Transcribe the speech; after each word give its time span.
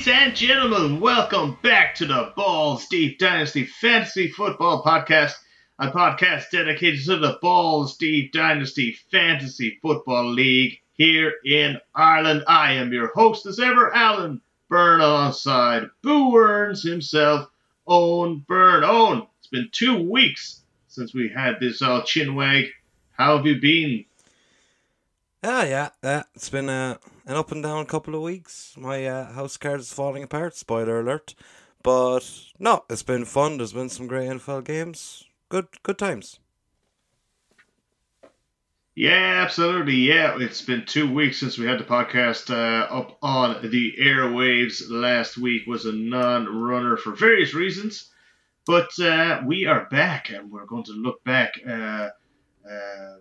Ladies 0.00 0.14
and 0.14 0.34
gentlemen, 0.34 0.98
welcome 0.98 1.58
back 1.62 1.94
to 1.96 2.06
the 2.06 2.32
Balls 2.34 2.86
Deep 2.86 3.18
Dynasty 3.18 3.66
Fantasy 3.66 4.28
Football 4.28 4.82
Podcast, 4.82 5.34
a 5.78 5.90
podcast 5.90 6.44
dedicated 6.50 7.04
to 7.04 7.18
the 7.18 7.38
Balls 7.42 7.98
Deep 7.98 8.32
Dynasty 8.32 8.96
Fantasy 9.12 9.78
Football 9.82 10.32
League 10.32 10.80
here 10.94 11.34
in 11.44 11.78
Ireland. 11.94 12.44
I 12.48 12.72
am 12.72 12.94
your 12.94 13.08
host, 13.08 13.44
as 13.44 13.60
ever, 13.60 13.94
Alan 13.94 14.40
Byrne, 14.70 15.02
alongside 15.02 15.90
Boo 16.00 16.34
Earns 16.34 16.82
himself, 16.82 17.50
Owen 17.86 18.42
Byrne. 18.48 18.84
Owen, 18.84 19.26
it's 19.40 19.48
been 19.48 19.68
two 19.70 20.02
weeks 20.10 20.62
since 20.88 21.12
we 21.12 21.28
had 21.28 21.60
this 21.60 21.82
uh, 21.82 22.00
chin 22.06 22.34
wag. 22.34 22.68
How 23.12 23.36
have 23.36 23.44
you 23.44 23.60
been? 23.60 24.06
Ah, 25.44 25.64
yeah, 25.64 25.90
yeah. 26.02 26.22
It's 26.34 26.48
been 26.48 26.70
uh, 26.70 26.96
an 27.30 27.36
up 27.36 27.52
and 27.52 27.62
down 27.62 27.86
couple 27.86 28.16
of 28.16 28.22
weeks. 28.22 28.74
My 28.76 29.06
uh, 29.06 29.32
house 29.32 29.56
card 29.56 29.78
is 29.78 29.92
falling 29.92 30.24
apart. 30.24 30.56
Spoiler 30.56 30.98
alert. 30.98 31.36
But 31.80 32.28
no, 32.58 32.84
it's 32.90 33.04
been 33.04 33.24
fun. 33.24 33.56
There's 33.56 33.72
been 33.72 33.88
some 33.88 34.08
great 34.08 34.28
NFL 34.28 34.64
games. 34.64 35.24
Good, 35.48 35.68
good 35.84 35.96
times. 35.96 36.40
Yeah, 38.96 39.42
absolutely. 39.44 39.94
Yeah, 39.94 40.38
it's 40.40 40.62
been 40.62 40.84
two 40.84 41.10
weeks 41.12 41.38
since 41.38 41.56
we 41.56 41.66
had 41.66 41.78
the 41.78 41.84
podcast 41.84 42.50
uh, 42.50 42.92
up 42.92 43.16
on 43.22 43.70
the 43.70 43.94
airwaves. 44.02 44.82
Last 44.90 45.38
week 45.38 45.68
was 45.68 45.86
a 45.86 45.92
non-runner 45.92 46.96
for 46.96 47.14
various 47.14 47.54
reasons, 47.54 48.10
but 48.66 48.90
uh, 48.98 49.40
we 49.46 49.66
are 49.66 49.86
back, 49.88 50.30
and 50.30 50.50
we're 50.50 50.66
going 50.66 50.84
to 50.84 50.92
look 50.92 51.22
back 51.22 51.52
uh, 51.64 52.08
uh 52.68 53.16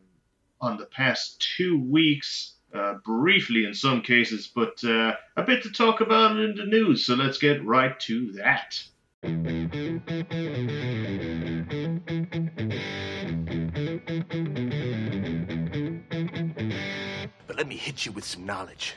on 0.62 0.78
the 0.78 0.88
past 0.88 1.40
two 1.56 1.80
weeks, 1.80 2.56
uh, 2.74 2.96
briefly 3.06 3.66
in 3.66 3.74
some 3.74 4.02
cases, 4.02 4.50
but 4.54 4.84
uh, 4.84 5.14
a 5.38 5.44
bit 5.44 5.64
to 5.64 5.72
talk 5.72 6.02
about 6.02 6.38
in 6.38 6.56
the 6.56 6.66
news. 6.66 7.06
So 7.06 7.16
let's 7.16 7.38
get 7.38 7.66
right 7.66 8.00
to 8.02 8.32
that. 8.34 8.82
But 17.48 17.58
let 17.58 17.68
me 17.68 17.76
hit 17.76 18.06
you 18.06 18.12
with 18.12 18.24
some 18.24 18.46
knowledge. 18.46 18.96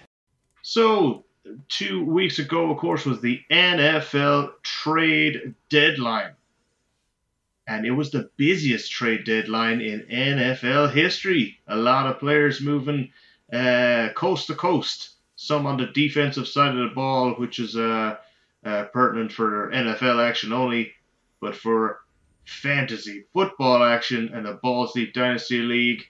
So, 0.63 1.25
two 1.69 2.05
weeks 2.05 2.39
ago, 2.39 2.71
of 2.71 2.79
course, 2.79 3.05
was 3.05 3.21
the 3.21 3.41
NFL 3.51 4.53
trade 4.63 5.55
deadline 5.69 6.33
and 7.67 7.87
it 7.87 7.93
was 7.93 8.11
the 8.11 8.31
busiest 8.37 8.91
trade 8.91 9.25
deadline 9.25 9.81
in 9.81 10.01
NFL 10.11 10.93
history. 10.93 11.61
A 11.69 11.77
lot 11.77 12.07
of 12.07 12.19
players 12.19 12.61
moving 12.61 13.11
uh, 13.53 14.09
coast 14.15 14.47
to 14.49 14.55
coast. 14.55 15.11
Some 15.37 15.67
on 15.67 15.77
the 15.77 15.87
defensive 15.87 16.47
side 16.47 16.77
of 16.77 16.89
the 16.89 16.95
ball, 16.95 17.33
which 17.33 17.59
is 17.59 17.77
uh, 17.77 18.17
uh, 18.65 18.85
pertinent 18.93 19.33
for 19.33 19.71
NFL 19.73 20.27
action 20.27 20.53
only, 20.53 20.93
but 21.41 21.57
for 21.57 22.01
fantasy 22.45 23.25
football 23.33 23.83
action 23.83 24.31
and 24.35 24.47
the 24.47 24.55
Balls 24.55 24.93
Deep 24.95 25.13
Dynasty 25.15 25.59
League. 25.59 26.05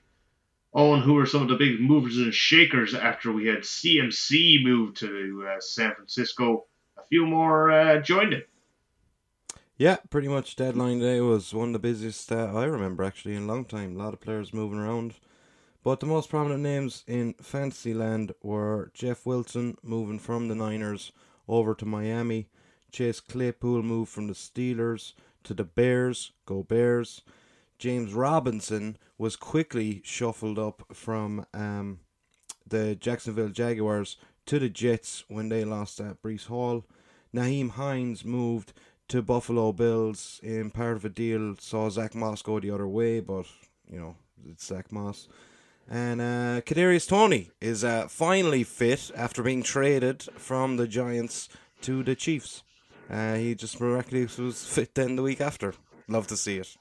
Owen, 0.75 1.03
who 1.03 1.19
are 1.19 1.27
some 1.27 1.43
of 1.43 1.49
the 1.49 1.57
big 1.57 1.81
movers 1.81 2.17
and 2.17 2.33
shakers 2.33 2.95
after 2.95 3.31
we 3.31 3.47
had 3.47 3.59
CMC 3.59 4.65
move 4.65 4.95
to 4.95 5.47
uh, 5.47 5.61
San 5.61 5.95
Francisco? 5.95 6.65
A 6.97 7.03
few 7.09 7.27
more 7.27 7.71
uh, 7.71 8.01
joined 8.01 8.33
it. 8.33 8.49
Yeah, 9.77 9.97
pretty 10.11 10.29
much 10.29 10.56
deadline 10.56 11.01
day 11.01 11.21
was 11.21 11.53
one 11.53 11.69
of 11.69 11.73
the 11.73 11.79
busiest 11.79 12.31
uh, 12.33 12.53
I 12.55 12.65
remember 12.65 13.03
actually 13.03 13.34
in 13.34 13.43
a 13.43 13.47
long 13.47 13.65
time. 13.65 13.97
A 13.97 13.99
lot 13.99 14.15
of 14.15 14.21
players 14.21 14.55
moving 14.55 14.79
around. 14.79 15.15
But 15.84 16.00
the 16.00 16.06
most 16.06 16.31
prominent 16.31 16.62
names 16.62 17.04
in 17.06 17.34
Fantasyland 17.34 18.32
were 18.43 18.93
Jeff 18.94 19.26
Wilson 19.26 19.76
moving 19.82 20.20
from 20.20 20.48
the 20.48 20.54
Niners 20.54 21.12
over 21.48 21.75
to 21.75 21.84
Miami, 21.84 22.48
Chase 22.93 23.20
Claypool 23.20 23.82
moved 23.82 24.12
from 24.12 24.28
the 24.28 24.34
Steelers 24.34 25.15
to 25.44 25.54
the 25.54 25.65
Bears, 25.65 26.32
go 26.47 26.62
Bears. 26.62 27.22
James 27.78 28.15
Robinson 28.15 28.97
was 29.19 29.34
quickly 29.34 30.03
shuffled 30.04 30.59
up 30.59 30.84
from 30.92 31.47
um, 31.53 31.98
the 32.66 32.94
Jacksonville 32.94 33.48
Jaguars 33.48 34.16
to 34.47 34.59
the 34.59 34.69
Jets 34.69 35.25
when 35.28 35.48
they 35.48 35.65
lost 35.65 36.00
at 36.00 36.22
Breece 36.22 36.47
Hall. 36.47 36.84
Nyheim 37.34 37.71
Hines 37.71 38.25
moved 38.25 38.72
to 39.09 39.21
Buffalo 39.21 39.72
Bills 39.72 40.38
in 40.42 40.71
part 40.71 40.97
of 40.97 41.04
a 41.04 41.09
deal 41.09 41.56
saw 41.59 41.91
Zach 41.91 42.15
Moss 42.15 42.42
go 42.42 42.60
the 42.60 42.71
other 42.71 42.87
way, 42.87 43.21
but 43.21 43.47
you 43.91 43.98
know 43.98 44.16
it's 44.47 44.66
Zach 44.66 44.92
Moss. 44.92 45.28
And 45.92 46.22
uh, 46.22 46.62
Kadarius 46.62 47.06
Toney 47.06 47.50
is 47.60 47.84
uh, 47.84 48.08
finally 48.08 48.64
fit 48.64 49.10
after 49.14 49.42
being 49.42 49.62
traded 49.62 50.22
from 50.38 50.78
the 50.78 50.88
Giants 50.88 51.50
to 51.82 52.03
the 52.03 52.14
Chiefs. 52.14 52.62
Uh, 53.10 53.34
he 53.34 53.54
just 53.54 53.78
miraculously 53.78 54.47
was 54.47 54.64
fit 54.64 54.94
then 54.94 55.16
the 55.16 55.22
week 55.22 55.42
after. 55.42 55.75
Love 56.08 56.26
to 56.28 56.36
see 56.38 56.56
it. 56.56 56.75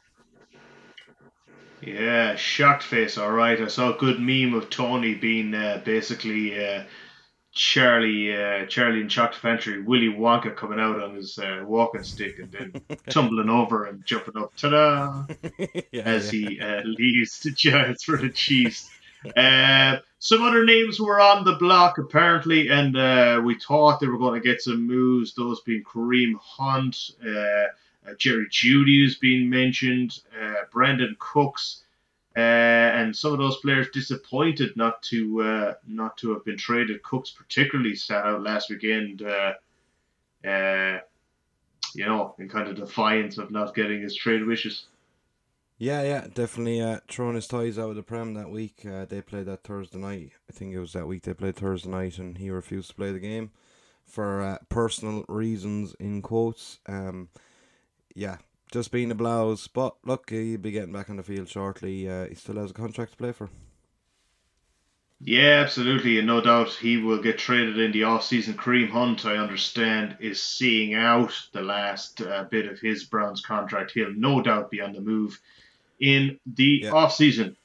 Yeah, 1.81 2.37
shocked 2.37 2.83
face. 2.83 3.17
All 3.17 3.33
right, 3.33 3.59
I 3.59 3.67
saw 3.67 3.93
a 3.93 3.97
good 3.97 4.21
meme 4.21 4.53
of 4.53 4.69
Toney 4.69 5.15
being 5.15 5.53
uh, 5.53 5.81
basically 5.83 6.65
uh, 6.65 6.83
Charlie, 7.51 8.33
uh, 8.33 8.65
Charlie 8.67 9.01
and 9.01 9.09
Chocolate 9.09 9.41
Factory, 9.41 9.81
Willy 9.81 10.07
Wonka 10.07 10.55
coming 10.55 10.79
out 10.79 11.01
on 11.01 11.15
his 11.15 11.37
uh, 11.37 11.65
walking 11.65 12.03
stick 12.03 12.39
and 12.39 12.49
then 12.49 12.97
tumbling 13.09 13.49
over 13.49 13.87
and 13.87 14.05
jumping 14.05 14.37
up, 14.37 14.55
ta-da, 14.55 15.25
yeah, 15.91 16.03
as 16.05 16.31
yeah. 16.33 16.49
he 16.49 16.61
uh, 16.61 16.81
leaves 16.85 17.39
the 17.39 17.51
Giants 17.51 18.05
for 18.05 18.15
the 18.15 18.29
Chiefs. 18.29 18.89
Uh, 19.35 19.97
some 20.19 20.43
other 20.43 20.65
names 20.65 20.99
were 20.99 21.19
on 21.19 21.43
the 21.43 21.55
block 21.55 21.97
apparently, 21.97 22.69
and 22.69 22.97
uh, 22.97 23.41
we 23.43 23.59
thought 23.59 23.99
they 23.99 24.07
were 24.07 24.17
going 24.17 24.39
to 24.39 24.47
get 24.47 24.61
some 24.61 24.87
moves. 24.87 25.33
Those 25.33 25.61
being 25.61 25.83
Kareem 25.83 26.33
Hunt, 26.39 27.11
uh, 27.23 28.13
Jerry 28.17 28.47
Jeudy 28.49 29.03
has 29.03 29.15
been 29.15 29.49
mentioned, 29.49 30.19
Brandin 30.73 31.17
Cooks. 31.19 31.83
Uh, 32.35 32.39
and 32.39 33.13
some 33.13 33.33
of 33.33 33.39
those 33.39 33.57
players 33.57 33.89
disappointed 33.91 34.71
not 34.77 35.01
to 35.03 35.41
uh, 35.41 35.73
not 35.85 36.15
to 36.15 36.31
have 36.31 36.45
been 36.45 36.57
traded. 36.57 37.03
Cooks 37.03 37.29
particularly 37.29 37.93
sat 37.93 38.25
out 38.25 38.41
last 38.41 38.69
weekend, 38.69 39.21
uh, 39.21 39.53
uh, 40.47 40.99
you 41.93 42.05
know, 42.05 42.33
in 42.39 42.47
kind 42.47 42.69
of 42.69 42.77
defiance 42.77 43.37
of 43.37 43.51
not 43.51 43.75
getting 43.75 44.01
his 44.01 44.15
trade 44.15 44.45
wishes. 44.45 44.85
Yeah, 45.81 46.03
yeah, 46.03 46.27
definitely 46.31 46.79
uh, 46.79 46.99
throwing 47.09 47.33
his 47.33 47.47
ties 47.47 47.79
out 47.79 47.89
of 47.89 47.95
the 47.95 48.03
Prem 48.03 48.35
that 48.35 48.51
week. 48.51 48.85
Uh, 48.85 49.05
they 49.05 49.19
played 49.19 49.47
that 49.47 49.63
Thursday 49.63 49.97
night. 49.97 50.33
I 50.47 50.53
think 50.53 50.75
it 50.75 50.79
was 50.79 50.93
that 50.93 51.07
week 51.07 51.23
they 51.23 51.33
played 51.33 51.55
Thursday 51.55 51.89
night, 51.89 52.19
and 52.19 52.37
he 52.37 52.51
refused 52.51 52.89
to 52.89 52.95
play 52.95 53.11
the 53.11 53.17
game 53.17 53.49
for 54.05 54.43
uh, 54.43 54.57
personal 54.69 55.25
reasons, 55.27 55.95
in 55.99 56.21
quotes. 56.21 56.77
Um, 56.85 57.29
yeah, 58.13 58.37
just 58.71 58.91
being 58.91 59.09
a 59.09 59.15
blouse. 59.15 59.67
But 59.67 59.95
look, 60.05 60.29
he'll 60.29 60.59
be 60.59 60.69
getting 60.69 60.93
back 60.93 61.09
on 61.09 61.15
the 61.15 61.23
field 61.23 61.49
shortly. 61.49 62.07
Uh, 62.07 62.27
he 62.27 62.35
still 62.35 62.57
has 62.57 62.69
a 62.69 62.75
contract 62.75 63.13
to 63.13 63.17
play 63.17 63.31
for. 63.31 63.49
Yeah, 65.19 65.63
absolutely, 65.63 66.19
and 66.19 66.27
no 66.27 66.41
doubt 66.41 66.73
he 66.73 66.97
will 66.97 67.23
get 67.23 67.39
traded 67.39 67.79
in 67.79 67.91
the 67.91 68.03
off-season. 68.03 68.53
Kareem 68.53 68.91
Hunt, 68.91 69.25
I 69.25 69.37
understand, 69.37 70.17
is 70.19 70.43
seeing 70.43 70.93
out 70.93 71.33
the 71.53 71.63
last 71.63 72.21
uh, 72.21 72.43
bit 72.51 72.67
of 72.67 72.79
his 72.79 73.05
Browns 73.05 73.41
contract. 73.41 73.93
He'll 73.95 74.13
no 74.13 74.43
doubt 74.43 74.69
be 74.69 74.79
on 74.79 74.93
the 74.93 75.01
move 75.01 75.39
in 76.01 76.39
the 76.45 76.81
yeah. 76.83 76.91
off-season. 76.91 77.55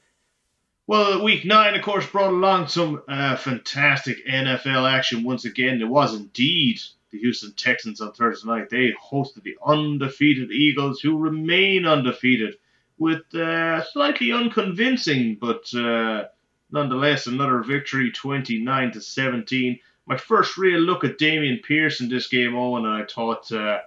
Well, 0.86 1.24
week 1.24 1.44
nine, 1.44 1.74
of 1.74 1.82
course, 1.82 2.06
brought 2.06 2.32
along 2.32 2.69
some 2.69 3.02
uh, 3.08 3.34
fantastic 3.36 4.24
NFL 4.24 4.88
action 4.88 5.24
once 5.24 5.44
again. 5.44 5.80
It 5.80 5.88
was 5.88 6.14
indeed 6.14 6.80
the 7.10 7.19
Houston 7.19 7.52
Texans 7.54 8.00
on 8.00 8.12
Thursday 8.12 8.48
night. 8.48 8.70
They 8.70 8.93
hosted 8.93 9.43
the 9.43 9.56
undefeated 9.64 10.52
Eagles, 10.52 11.00
who 11.00 11.19
remain 11.19 11.87
undefeated, 11.87 12.56
with 12.99 13.34
uh, 13.34 13.82
slightly 13.84 14.31
unconvincing, 14.31 15.38
but 15.40 15.72
uh, 15.75 16.25
nonetheless 16.70 17.26
another 17.26 17.62
victory, 17.62 18.12
29 18.12 18.93
to 18.93 19.00
17. 19.00 19.81
My 20.06 20.16
first 20.16 20.56
real 20.56 20.81
look 20.81 21.02
at 21.02 21.19
Dameon 21.19 21.64
Pierce 21.64 22.00
in 22.00 22.08
this 22.08 22.28
game, 22.28 22.55
Owen, 22.55 22.87
and 22.87 23.02
I 23.02 23.06
thought 23.06 23.50
uh, 23.50 23.81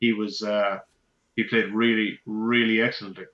he 0.00 0.14
was 0.14 0.42
uh, 0.42 0.78
he 1.36 1.44
played 1.44 1.72
really, 1.72 2.18
really 2.24 2.80
excellently. 2.80 3.26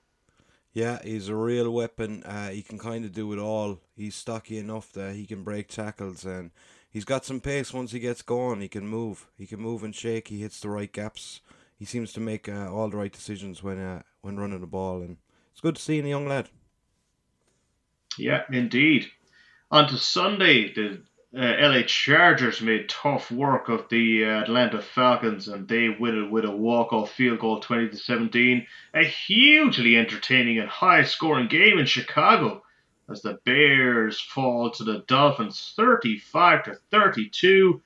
Yeah, 0.73 0.99
he's 1.03 1.29
a 1.29 1.35
real 1.35 1.69
weapon. 1.71 2.23
Uh, 2.23 2.49
he 2.49 2.63
can 2.63 2.79
kind 2.79 3.05
of 3.05 3.13
do 3.13 3.31
it 3.31 3.39
all. 3.39 3.79
He's 3.95 4.15
stocky 4.15 4.57
enough 4.57 4.91
that 4.93 5.13
he 5.13 5.25
can 5.25 5.43
break 5.43 5.67
tackles 5.67 6.25
and 6.25 6.49
he's 6.89 7.05
got 7.05 7.25
some 7.25 7.39
pace 7.39 7.71
once 7.71 7.91
he 7.91 7.99
gets 7.99 8.23
going. 8.23 8.61
He 8.61 8.67
can 8.67 8.87
move. 8.87 9.27
He 9.37 9.45
can 9.45 9.59
move 9.59 9.83
and 9.83 9.93
shake. 9.93 10.29
He 10.29 10.41
hits 10.41 10.59
the 10.59 10.69
right 10.69 10.91
gaps. 10.91 11.41
He 11.77 11.85
seems 11.85 12.11
to 12.13 12.19
make 12.19 12.49
uh, 12.49 12.73
all 12.73 12.89
the 12.89 12.97
right 12.97 13.11
decisions 13.11 13.61
when 13.61 13.79
uh, 13.79 14.03
when 14.21 14.37
running 14.37 14.61
the 14.61 14.67
ball, 14.67 15.01
and 15.01 15.17
it's 15.51 15.61
good 15.61 15.75
to 15.75 15.81
see 15.81 15.99
in 15.99 16.05
a 16.05 16.09
young 16.09 16.27
lad. 16.27 16.49
Yeah, 18.17 18.43
indeed. 18.51 19.07
On 19.69 19.87
to 19.89 19.97
Sunday, 19.97 20.73
the 20.73 21.01
uh, 21.35 21.55
LA 21.59 21.81
Chargers 21.83 22.61
made 22.61 22.89
tough 22.89 23.31
work 23.31 23.69
of 23.69 23.89
the 23.89 24.23
uh, 24.25 24.41
Atlanta 24.43 24.81
Falcons, 24.81 25.47
and 25.47 25.67
they 25.67 25.89
win 25.89 26.25
it 26.25 26.31
with 26.31 26.45
a 26.45 26.51
walk-off 26.51 27.11
field 27.11 27.39
goal, 27.39 27.59
twenty 27.59 27.89
to 27.89 27.97
seventeen. 27.97 28.67
A 28.93 29.03
hugely 29.03 29.97
entertaining 29.97 30.59
and 30.59 30.69
high-scoring 30.69 31.47
game 31.47 31.79
in 31.79 31.85
Chicago 31.85 32.63
as 33.09 33.21
the 33.21 33.39
Bears 33.45 34.19
fall 34.19 34.71
to 34.71 34.83
the 34.83 35.03
Dolphins 35.07 35.73
35 35.75 36.63
to 36.65 36.75
32. 36.91 37.81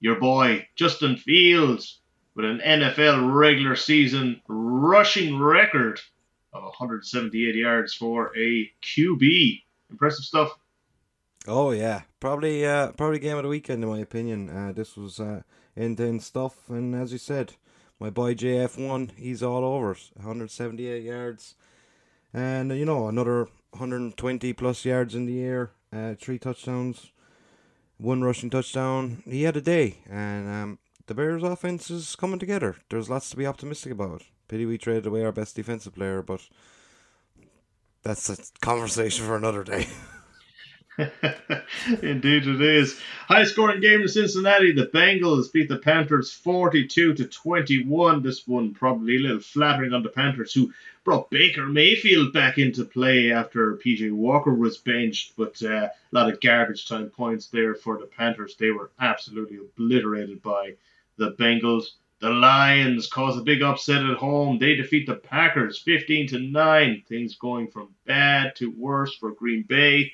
your 0.00 0.20
boy 0.20 0.68
Justin 0.76 1.16
Fields 1.16 2.00
with 2.34 2.44
an 2.44 2.60
NFL 2.60 3.32
regular 3.34 3.76
season 3.76 4.42
rushing 4.46 5.38
record 5.38 6.00
of 6.52 6.62
178 6.64 7.54
yards 7.54 7.94
for 7.94 8.36
a 8.36 8.70
QB. 8.82 9.62
Impressive 9.90 10.24
stuff. 10.24 10.50
Oh 11.48 11.70
yeah, 11.70 12.02
probably 12.18 12.66
uh, 12.66 12.90
probably 12.92 13.20
game 13.20 13.36
of 13.36 13.44
the 13.44 13.48
weekend 13.48 13.84
in 13.84 13.88
my 13.88 14.00
opinion. 14.00 14.50
Uh, 14.50 14.72
this 14.72 14.96
was 14.96 15.20
uh, 15.20 15.42
end 15.76 16.22
stuff, 16.22 16.68
and 16.68 16.92
as 16.94 17.12
you 17.12 17.18
said, 17.18 17.52
my 18.00 18.10
boy 18.10 18.34
JF1, 18.34 19.16
he's 19.16 19.44
all 19.44 19.64
over 19.64 19.92
it. 19.92 20.10
178 20.14 21.04
yards, 21.04 21.54
and 22.34 22.76
you 22.76 22.84
know 22.84 23.06
another 23.06 23.48
120 23.70 24.52
plus 24.54 24.84
yards 24.84 25.14
in 25.14 25.26
the 25.26 25.40
air, 25.40 25.70
uh, 25.92 26.14
three 26.14 26.38
touchdowns, 26.38 27.12
one 27.96 28.24
rushing 28.24 28.50
touchdown. 28.50 29.22
He 29.24 29.44
had 29.44 29.56
a 29.56 29.60
day, 29.60 29.98
and 30.10 30.48
um, 30.48 30.78
the 31.06 31.14
Bears' 31.14 31.44
offense 31.44 31.90
is 31.90 32.16
coming 32.16 32.40
together. 32.40 32.74
There's 32.90 33.08
lots 33.08 33.30
to 33.30 33.36
be 33.36 33.46
optimistic 33.46 33.92
about. 33.92 34.24
Pity 34.48 34.66
we 34.66 34.78
traded 34.78 35.06
away 35.06 35.24
our 35.24 35.32
best 35.32 35.54
defensive 35.54 35.94
player, 35.94 36.22
but 36.22 36.40
that's 38.02 38.28
a 38.30 38.36
conversation 38.60 39.24
for 39.24 39.36
another 39.36 39.62
day. 39.62 39.86
Indeed, 42.02 42.46
it 42.46 42.60
is. 42.60 42.98
High 43.28 43.44
scoring 43.44 43.80
game 43.80 44.00
in 44.00 44.08
Cincinnati. 44.08 44.72
The 44.72 44.86
Bengals 44.86 45.52
beat 45.52 45.68
the 45.68 45.76
Panthers 45.76 46.32
42 46.32 47.12
to 47.14 47.24
21. 47.26 48.22
This 48.22 48.48
one 48.48 48.72
probably 48.72 49.16
a 49.16 49.20
little 49.20 49.40
flattering 49.40 49.92
on 49.92 50.02
the 50.02 50.08
Panthers, 50.08 50.54
who 50.54 50.72
brought 51.04 51.28
Baker 51.28 51.66
Mayfield 51.66 52.32
back 52.32 52.56
into 52.56 52.84
play 52.84 53.30
after 53.30 53.76
PJ 53.76 54.10
Walker 54.10 54.54
was 54.54 54.78
benched. 54.78 55.34
But 55.36 55.62
uh, 55.62 55.88
a 55.88 55.90
lot 56.12 56.32
of 56.32 56.40
garbage 56.40 56.88
time 56.88 57.10
points 57.10 57.48
there 57.48 57.74
for 57.74 57.98
the 57.98 58.06
Panthers. 58.06 58.56
They 58.56 58.70
were 58.70 58.90
absolutely 58.98 59.58
obliterated 59.58 60.42
by 60.42 60.76
the 61.18 61.32
Bengals. 61.32 61.90
The 62.20 62.30
Lions 62.30 63.06
cause 63.06 63.36
a 63.36 63.42
big 63.42 63.60
upset 63.60 64.02
at 64.02 64.16
home. 64.16 64.58
They 64.58 64.76
defeat 64.76 65.06
the 65.06 65.16
Packers 65.16 65.78
15 65.78 66.28
to 66.28 66.38
9. 66.38 67.02
Things 67.06 67.36
going 67.36 67.68
from 67.68 67.90
bad 68.06 68.56
to 68.56 68.70
worse 68.70 69.14
for 69.14 69.32
Green 69.32 69.62
Bay 69.68 70.12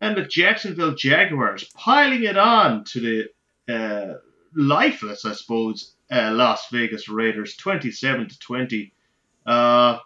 and 0.00 0.16
the 0.16 0.24
Jacksonville 0.24 0.94
Jaguars 0.94 1.64
piling 1.74 2.24
it 2.24 2.36
on 2.36 2.84
to 2.84 3.00
the 3.66 3.74
uh, 3.74 4.18
lifeless, 4.54 5.24
I 5.24 5.32
suppose, 5.32 5.94
uh, 6.10 6.30
Las 6.32 6.68
Vegas 6.70 7.08
Raiders, 7.08 7.56
27 7.56 8.28
to 8.28 8.38
20. 8.38 8.92
Uh, 9.46 9.98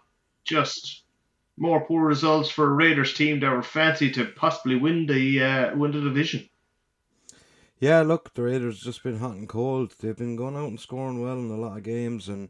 just 0.43 1.03
more 1.57 1.85
poor 1.85 2.05
results 2.05 2.49
for 2.49 2.65
a 2.65 2.73
Raiders 2.73 3.13
team 3.13 3.39
that 3.41 3.51
were 3.51 3.63
fancy 3.63 4.09
to 4.11 4.25
possibly 4.25 4.75
win 4.75 5.05
the 5.05 5.43
uh, 5.43 5.75
win 5.75 5.91
the 5.91 6.01
division. 6.01 6.49
Yeah, 7.79 8.01
look, 8.01 8.33
the 8.33 8.43
Raiders 8.43 8.81
just 8.81 9.03
been 9.03 9.19
hot 9.19 9.35
and 9.35 9.47
cold. 9.47 9.95
They've 9.99 10.15
been 10.15 10.35
going 10.35 10.55
out 10.55 10.67
and 10.67 10.79
scoring 10.79 11.21
well 11.21 11.37
in 11.37 11.49
a 11.49 11.55
lot 11.55 11.77
of 11.77 11.83
games 11.83 12.27
and 12.27 12.49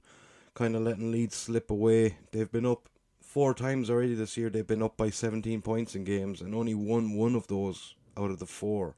kind 0.55 0.75
of 0.75 0.81
letting 0.81 1.11
leads 1.11 1.35
slip 1.35 1.69
away. 1.69 2.17
They've 2.31 2.51
been 2.51 2.65
up 2.65 2.88
four 3.29 3.53
times 3.53 3.91
already 3.91 4.15
this 4.15 4.35
year 4.37 4.49
they've 4.49 4.65
been 4.65 4.81
up 4.81 4.97
by 4.97 5.11
17 5.11 5.61
points 5.61 5.93
in 5.93 6.03
games 6.03 6.41
and 6.41 6.55
only 6.55 6.73
won 6.73 7.13
one 7.13 7.35
of 7.35 7.45
those 7.45 7.93
out 8.17 8.31
of 8.31 8.39
the 8.39 8.45
four. 8.47 8.95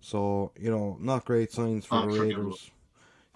So, 0.00 0.52
you 0.60 0.70
know, 0.70 0.98
not 1.00 1.24
great 1.24 1.50
signs 1.50 1.86
for 1.86 2.02
the 2.02 2.20
Raiders. 2.20 2.70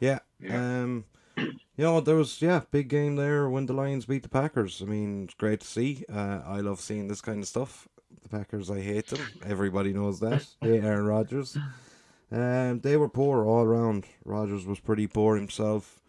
Yeah. 0.00 0.18
yeah. 0.38 0.82
Um 0.82 1.06
you 1.36 1.84
know, 1.84 2.00
there 2.02 2.16
was 2.16 2.42
yeah, 2.42 2.60
big 2.70 2.88
game 2.88 3.16
there 3.16 3.48
when 3.48 3.64
the 3.64 3.72
Lions 3.72 4.04
beat 4.04 4.22
the 4.22 4.28
Packers. 4.28 4.82
I 4.82 4.84
mean, 4.84 5.24
it's 5.24 5.34
great 5.34 5.60
to 5.60 5.66
see. 5.66 6.04
Uh, 6.12 6.42
I 6.44 6.60
love 6.60 6.80
seeing 6.80 7.08
this 7.08 7.22
kind 7.22 7.40
of 7.40 7.48
stuff. 7.48 7.88
The 8.22 8.28
Packers, 8.28 8.70
I 8.70 8.80
hate 8.80 9.06
them. 9.06 9.26
Everybody 9.46 9.94
knows 9.94 10.20
that. 10.20 10.44
hate 10.60 10.84
Aaron 10.84 11.06
Rodgers. 11.06 11.56
Um, 12.30 12.80
they 12.80 12.98
were 12.98 13.08
poor 13.08 13.46
all 13.46 13.62
around. 13.62 14.04
Rodgers 14.26 14.66
was 14.66 14.80
pretty 14.80 15.06
poor 15.06 15.36
himself. 15.36 16.02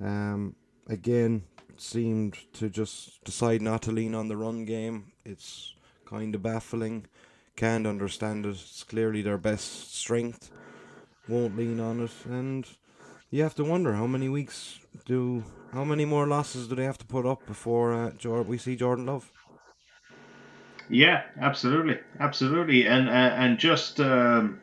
Um, 0.00 0.56
again, 0.88 1.44
seemed 1.80 2.36
to 2.54 2.68
just 2.68 3.22
decide 3.24 3.62
not 3.62 3.82
to 3.82 3.92
lean 3.92 4.14
on 4.14 4.28
the 4.28 4.36
run 4.36 4.64
game. 4.64 5.12
It's 5.24 5.74
kind 6.04 6.34
of 6.34 6.42
baffling. 6.42 7.06
Can't 7.56 7.86
understand 7.86 8.46
it. 8.46 8.50
It's 8.50 8.82
clearly 8.82 9.22
their 9.22 9.38
best 9.38 9.94
strength. 9.94 10.50
Won't 11.28 11.56
lean 11.56 11.80
on 11.80 12.00
it, 12.00 12.10
and 12.24 12.66
you 13.30 13.42
have 13.42 13.54
to 13.56 13.64
wonder 13.64 13.92
how 13.92 14.06
many 14.06 14.28
weeks 14.28 14.80
do, 15.04 15.44
how 15.72 15.84
many 15.84 16.04
more 16.04 16.26
losses 16.26 16.66
do 16.66 16.74
they 16.74 16.84
have 16.84 16.98
to 16.98 17.04
put 17.04 17.26
up 17.26 17.46
before 17.46 17.92
uh, 17.92 18.42
we 18.42 18.58
see 18.58 18.74
Jordan 18.74 19.06
Love? 19.06 19.30
Yeah, 20.88 21.22
absolutely, 21.40 21.98
absolutely, 22.18 22.86
and 22.86 23.08
uh, 23.08 23.12
and 23.12 23.58
just. 23.58 24.00
Um 24.00 24.60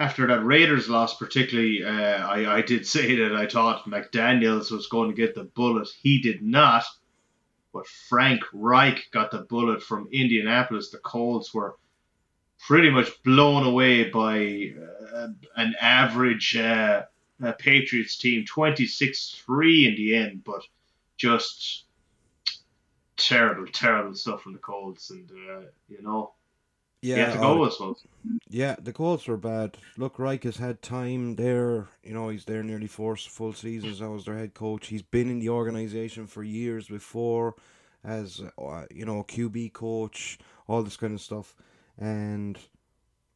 after 0.00 0.26
that 0.26 0.42
Raiders 0.44 0.88
loss, 0.88 1.14
particularly, 1.14 1.84
uh, 1.84 1.90
I, 1.90 2.56
I 2.56 2.62
did 2.62 2.86
say 2.94 3.16
that 3.16 3.36
I 3.36 3.46
thought 3.46 3.84
McDaniels 3.84 4.70
was 4.72 4.86
going 4.86 5.10
to 5.10 5.16
get 5.16 5.34
the 5.34 5.44
bullet. 5.44 5.88
He 6.02 6.20
did 6.20 6.42
not. 6.42 6.84
But 7.72 7.86
Frank 7.86 8.42
Reich 8.52 9.10
got 9.12 9.30
the 9.30 9.42
bullet 9.42 9.80
from 9.80 10.08
Indianapolis. 10.10 10.90
The 10.90 10.98
Colts 10.98 11.54
were 11.54 11.76
pretty 12.66 12.90
much 12.90 13.22
blown 13.22 13.64
away 13.64 14.10
by 14.10 14.72
uh, 15.14 15.28
an 15.56 15.76
average 15.80 16.56
uh, 16.56 17.02
uh 17.42 17.52
Patriots 17.52 18.16
team, 18.16 18.44
26 18.44 19.42
3 19.46 19.86
in 19.86 19.94
the 19.94 20.16
end, 20.16 20.42
but 20.44 20.62
just 21.16 21.84
terrible, 23.16 23.66
terrible 23.70 24.16
stuff 24.16 24.42
from 24.42 24.54
the 24.54 24.58
Colts. 24.58 25.10
And, 25.10 25.30
uh, 25.30 25.60
you 25.88 26.02
know, 26.02 26.32
yeah, 27.02 27.32
to 27.32 27.38
go, 27.38 27.64
I 27.64 27.70
suppose. 27.70 28.04
Yeah, 28.48 28.76
the 28.78 28.92
Colts 28.92 29.26
were 29.26 29.36
bad. 29.36 29.78
Look, 29.96 30.18
Reich 30.18 30.44
has 30.44 30.58
had 30.58 30.82
time 30.82 31.36
there. 31.36 31.88
You 32.02 32.12
know, 32.12 32.28
he's 32.28 32.44
there 32.44 32.62
nearly 32.62 32.86
four 32.86 33.16
full 33.16 33.52
seasons 33.52 34.00
now 34.00 34.14
as 34.14 34.24
their 34.24 34.36
head 34.36 34.54
coach. 34.54 34.88
He's 34.88 35.02
been 35.02 35.30
in 35.30 35.38
the 35.38 35.48
organization 35.48 36.26
for 36.26 36.42
years 36.42 36.88
before 36.88 37.54
as, 38.04 38.42
uh, 38.58 38.84
you 38.90 39.04
know, 39.04 39.24
QB 39.24 39.72
coach, 39.72 40.38
all 40.66 40.82
this 40.82 40.96
kind 40.96 41.14
of 41.14 41.20
stuff. 41.20 41.54
And 41.98 42.58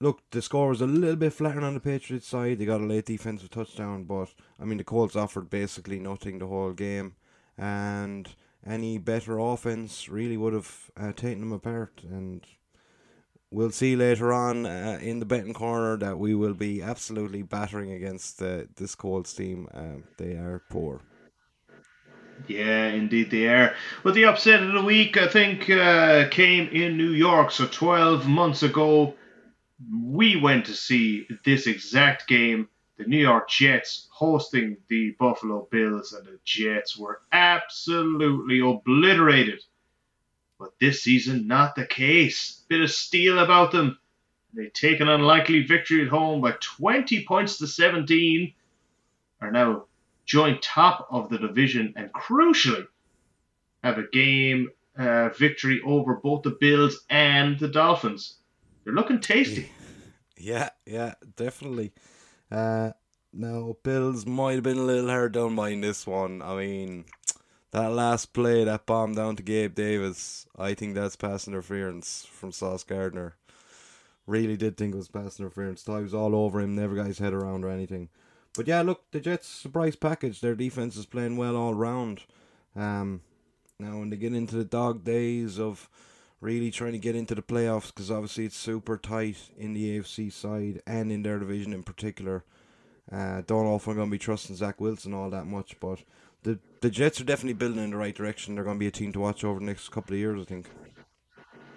look, 0.00 0.20
the 0.30 0.42
score 0.42 0.68
was 0.68 0.80
a 0.80 0.86
little 0.86 1.16
bit 1.16 1.32
flatter 1.32 1.60
on 1.60 1.74
the 1.74 1.80
Patriots 1.80 2.28
side. 2.28 2.58
They 2.58 2.66
got 2.66 2.80
a 2.80 2.86
late 2.86 3.06
defensive 3.06 3.50
touchdown, 3.50 4.04
but 4.04 4.28
I 4.60 4.64
mean, 4.64 4.78
the 4.78 4.84
Colts 4.84 5.16
offered 5.16 5.48
basically 5.48 5.98
nothing 6.00 6.38
the 6.38 6.46
whole 6.46 6.72
game. 6.72 7.14
And 7.56 8.28
any 8.66 8.98
better 8.98 9.38
offense 9.38 10.08
really 10.08 10.36
would 10.36 10.52
have 10.52 10.90
uh, 10.96 11.12
taken 11.12 11.40
them 11.40 11.52
apart. 11.52 12.02
And 12.02 12.44
we'll 13.54 13.70
see 13.70 13.94
later 13.94 14.32
on 14.32 14.66
uh, 14.66 14.98
in 15.00 15.20
the 15.20 15.24
betting 15.24 15.54
corner 15.54 15.96
that 15.96 16.18
we 16.18 16.34
will 16.34 16.54
be 16.54 16.82
absolutely 16.82 17.42
battering 17.42 17.92
against 17.92 18.42
uh, 18.42 18.62
this 18.76 18.94
Colts 18.96 19.32
team. 19.32 19.68
Um, 19.72 20.04
they 20.18 20.32
are 20.32 20.62
poor. 20.70 21.00
Yeah, 22.48 22.88
indeed 22.88 23.30
they 23.30 23.46
are. 23.46 23.74
Well, 24.02 24.12
the 24.12 24.24
upset 24.24 24.62
of 24.62 24.72
the 24.72 24.82
week, 24.82 25.16
I 25.16 25.28
think, 25.28 25.70
uh, 25.70 26.28
came 26.30 26.68
in 26.68 26.96
New 26.96 27.12
York. 27.12 27.52
So 27.52 27.66
12 27.66 28.26
months 28.26 28.64
ago, 28.64 29.14
we 30.02 30.36
went 30.36 30.66
to 30.66 30.74
see 30.74 31.26
this 31.44 31.68
exact 31.68 32.26
game. 32.26 32.68
The 32.98 33.04
New 33.04 33.18
York 33.18 33.48
Jets 33.48 34.08
hosting 34.12 34.76
the 34.88 35.14
Buffalo 35.18 35.68
Bills, 35.70 36.12
and 36.12 36.26
the 36.26 36.38
Jets 36.44 36.96
were 36.96 37.20
absolutely 37.32 38.60
obliterated 38.60 39.60
but 40.64 40.72
this 40.80 41.02
season, 41.02 41.46
not 41.46 41.74
the 41.74 41.84
case. 41.84 42.62
Bit 42.68 42.80
of 42.80 42.90
steel 42.90 43.38
about 43.38 43.70
them. 43.70 43.98
They 44.54 44.68
take 44.68 45.00
an 45.00 45.08
unlikely 45.08 45.64
victory 45.64 46.02
at 46.02 46.08
home 46.08 46.40
by 46.40 46.54
20 46.58 47.26
points 47.26 47.58
to 47.58 47.66
17, 47.66 48.54
are 49.42 49.50
now 49.50 49.84
joint 50.24 50.62
top 50.62 51.06
of 51.10 51.28
the 51.28 51.36
division, 51.36 51.92
and 51.96 52.10
crucially, 52.14 52.86
have 53.82 53.98
a 53.98 54.08
game 54.10 54.70
uh, 54.96 55.28
victory 55.30 55.82
over 55.84 56.14
both 56.14 56.42
the 56.44 56.56
Bills 56.58 57.04
and 57.10 57.58
the 57.58 57.68
Dolphins. 57.68 58.38
They're 58.84 58.94
looking 58.94 59.20
tasty. 59.20 59.70
Yeah, 60.36 60.70
yeah, 60.84 61.14
definitely. 61.36 61.92
Uh, 62.50 62.90
now, 63.32 63.76
Bills 63.82 64.26
might 64.26 64.56
have 64.56 64.62
been 64.64 64.76
a 64.76 64.84
little 64.84 65.08
hard 65.08 65.32
done 65.32 65.56
by 65.56 65.70
in 65.70 65.80
this 65.80 66.06
one. 66.06 66.42
I 66.42 66.56
mean, 66.56 67.04
that 67.74 67.92
last 67.92 68.32
play, 68.32 68.62
that 68.62 68.86
bomb 68.86 69.16
down 69.16 69.34
to 69.34 69.42
Gabe 69.42 69.74
Davis, 69.74 70.46
I 70.56 70.74
think 70.74 70.94
that's 70.94 71.16
pass 71.16 71.48
interference 71.48 72.24
from 72.24 72.52
Sauce 72.52 72.84
Gardner. 72.84 73.34
Really 74.28 74.56
did 74.56 74.76
think 74.76 74.94
it 74.94 74.96
was 74.96 75.08
pass 75.08 75.40
interference. 75.40 75.82
Thought 75.82 75.96
he 75.96 76.02
was 76.04 76.14
all 76.14 76.36
over 76.36 76.60
him, 76.60 76.76
never 76.76 76.94
got 76.94 77.08
his 77.08 77.18
head 77.18 77.32
around 77.32 77.64
or 77.64 77.70
anything. 77.70 78.10
But 78.56 78.68
yeah, 78.68 78.82
look, 78.82 79.10
the 79.10 79.18
Jets 79.18 79.48
surprise 79.48 79.96
package. 79.96 80.40
Their 80.40 80.54
defense 80.54 80.96
is 80.96 81.04
playing 81.04 81.36
well 81.36 81.56
all 81.56 81.74
round. 81.74 82.20
Um, 82.76 83.22
now 83.80 83.98
when 83.98 84.10
they 84.10 84.16
get 84.18 84.34
into 84.34 84.54
the 84.54 84.64
dog 84.64 85.02
days 85.02 85.58
of 85.58 85.88
really 86.40 86.70
trying 86.70 86.92
to 86.92 86.98
get 86.98 87.16
into 87.16 87.34
the 87.34 87.42
playoffs, 87.42 87.88
because 87.88 88.08
obviously 88.08 88.44
it's 88.44 88.56
super 88.56 88.96
tight 88.96 89.50
in 89.58 89.74
the 89.74 89.98
AFC 89.98 90.32
side 90.32 90.80
and 90.86 91.10
in 91.10 91.24
their 91.24 91.40
division 91.40 91.72
in 91.72 91.82
particular. 91.82 92.44
Uh, 93.10 93.42
don't 93.44 93.64
know 93.64 93.74
if 93.74 93.88
I'm 93.88 93.96
going 93.96 94.06
to 94.06 94.12
be 94.12 94.18
trusting 94.18 94.54
Zach 94.54 94.80
Wilson 94.80 95.12
all 95.12 95.28
that 95.30 95.46
much, 95.46 95.74
but 95.80 95.98
the 96.44 96.58
the 96.80 96.90
Jets 96.90 97.20
are 97.20 97.24
definitely 97.24 97.54
building 97.54 97.82
in 97.82 97.90
the 97.90 97.96
right 97.96 98.14
direction. 98.14 98.54
They're 98.54 98.64
going 98.64 98.76
to 98.76 98.80
be 98.80 98.86
a 98.86 98.92
team 98.92 99.12
to 99.12 99.20
watch 99.20 99.42
over 99.42 99.58
the 99.58 99.66
next 99.66 99.88
couple 99.90 100.14
of 100.14 100.20
years, 100.20 100.40
I 100.40 100.44
think. 100.44 100.70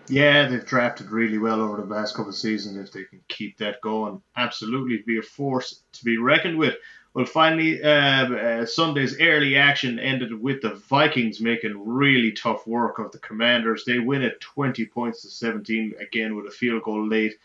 Yeah, 0.10 0.48
they've 0.48 0.66
drafted 0.66 1.12
really 1.12 1.38
well 1.38 1.60
over 1.60 1.82
the 1.82 1.88
last 1.88 2.16
couple 2.16 2.30
of 2.30 2.36
seasons. 2.36 2.78
If 2.78 2.94
they 2.94 3.04
can 3.04 3.22
keep 3.28 3.58
that 3.58 3.82
going, 3.82 4.22
absolutely 4.36 5.04
be 5.06 5.18
a 5.18 5.22
force 5.22 5.82
to 5.94 6.06
be 6.06 6.18
reckoned 6.18 6.58
with. 6.58 6.76
Well, 7.14 7.26
finally, 7.26 7.82
uh, 7.82 7.90
uh, 7.90 8.66
Sunday's 8.66 9.20
early 9.20 9.58
action 9.58 9.98
ended 9.98 10.40
with 10.40 10.62
the 10.62 10.76
Vikings 10.76 11.42
making 11.42 11.74
really 11.86 12.32
tough 12.32 12.68
work 12.68 13.00
of 13.00 13.12
the 13.12 13.18
Commanders. 13.20 13.84
They 13.86 14.00
win 14.00 14.22
at 14.22 14.40
20 14.40 14.86
points 14.86 15.24
to 15.24 15.30
17, 15.30 15.96
again 16.00 16.36
with 16.36 16.46
a 16.46 16.52
field 16.52 16.84
goal 16.84 17.08
late. 17.08 17.36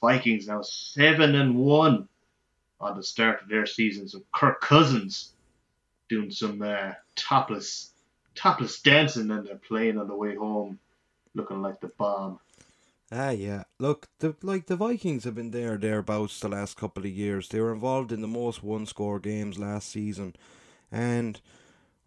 Vikings 0.00 0.48
now 0.48 0.62
7 0.62 1.34
and 1.34 1.56
1 1.56 2.08
on 2.80 2.96
the 2.96 3.02
start 3.02 3.42
of 3.42 3.48
their 3.48 3.66
season. 3.66 4.08
So 4.08 4.22
Kirk 4.34 4.60
Cousins 4.60 5.34
doing 6.10 6.30
some 6.30 6.60
uh, 6.60 6.92
topless 7.16 7.92
topless 8.34 8.80
dancing 8.80 9.30
and 9.30 9.46
they're 9.46 9.56
playing 9.56 9.98
on 9.98 10.08
the 10.08 10.14
way 10.14 10.34
home 10.34 10.78
looking 11.34 11.62
like 11.62 11.80
the 11.80 11.88
bomb. 11.88 12.38
Ah, 13.12 13.30
yeah. 13.30 13.64
Look, 13.78 14.08
the 14.20 14.36
like 14.42 14.66
the 14.66 14.76
Vikings 14.76 15.24
have 15.24 15.34
been 15.34 15.50
there 15.50 15.76
thereabouts 15.76 16.38
the 16.38 16.48
last 16.48 16.76
couple 16.76 17.04
of 17.04 17.10
years. 17.10 17.48
They 17.48 17.60
were 17.60 17.72
involved 17.72 18.12
in 18.12 18.20
the 18.20 18.28
most 18.28 18.62
one-score 18.62 19.18
games 19.18 19.58
last 19.58 19.88
season, 19.90 20.36
and 20.92 21.40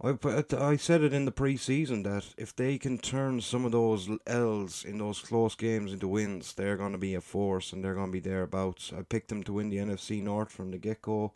I 0.01 0.15
I 0.57 0.77
said 0.77 1.01
it 1.01 1.13
in 1.13 1.25
the 1.25 1.31
preseason 1.31 2.03
that 2.03 2.33
if 2.37 2.55
they 2.55 2.77
can 2.77 2.97
turn 2.97 3.41
some 3.41 3.65
of 3.65 3.73
those 3.73 4.09
L's 4.27 4.85
in 4.85 4.97
those 4.97 5.19
close 5.19 5.55
games 5.55 5.91
into 5.91 6.07
wins, 6.07 6.53
they're 6.53 6.77
going 6.77 6.93
to 6.93 6.97
be 6.97 7.15
a 7.15 7.21
force 7.21 7.73
and 7.73 7.83
they're 7.83 7.95
going 7.95 8.07
to 8.07 8.11
be 8.11 8.19
thereabouts. 8.19 8.93
I 8.97 9.01
picked 9.03 9.27
them 9.27 9.43
to 9.43 9.53
win 9.53 9.69
the 9.69 9.77
NFC 9.77 10.23
North 10.23 10.51
from 10.51 10.71
the 10.71 10.77
get-go, 10.77 11.33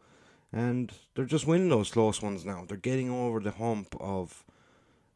and 0.52 0.92
they're 1.16 1.26
just 1.26 1.48
winning 1.48 1.70
those 1.70 1.92
close 1.92 2.22
ones 2.22 2.46
now. 2.46 2.66
They're 2.68 2.78
getting 2.78 3.10
over 3.10 3.40
the 3.40 3.52
hump 3.52 3.96
of 4.00 4.44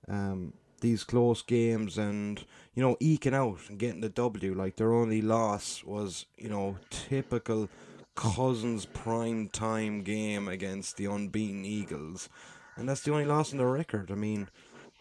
um 0.07 0.53
these 0.81 1.03
close 1.03 1.43
games 1.43 1.97
and 1.97 2.43
you 2.73 2.81
know 2.81 2.97
eking 2.99 3.35
out 3.35 3.59
and 3.69 3.79
getting 3.79 4.01
the 4.01 4.09
W. 4.09 4.53
Like 4.53 4.75
their 4.75 4.93
only 4.93 5.21
loss 5.21 5.83
was 5.83 6.25
you 6.37 6.49
know 6.49 6.77
typical 6.89 7.69
Cousins 8.15 8.85
prime 8.85 9.47
time 9.47 10.01
game 10.01 10.47
against 10.47 10.97
the 10.97 11.05
unbeaten 11.05 11.63
Eagles, 11.65 12.29
and 12.75 12.89
that's 12.89 13.01
the 13.01 13.11
only 13.11 13.25
loss 13.25 13.51
in 13.51 13.57
their 13.57 13.67
record. 13.67 14.11
I 14.11 14.15
mean. 14.15 14.49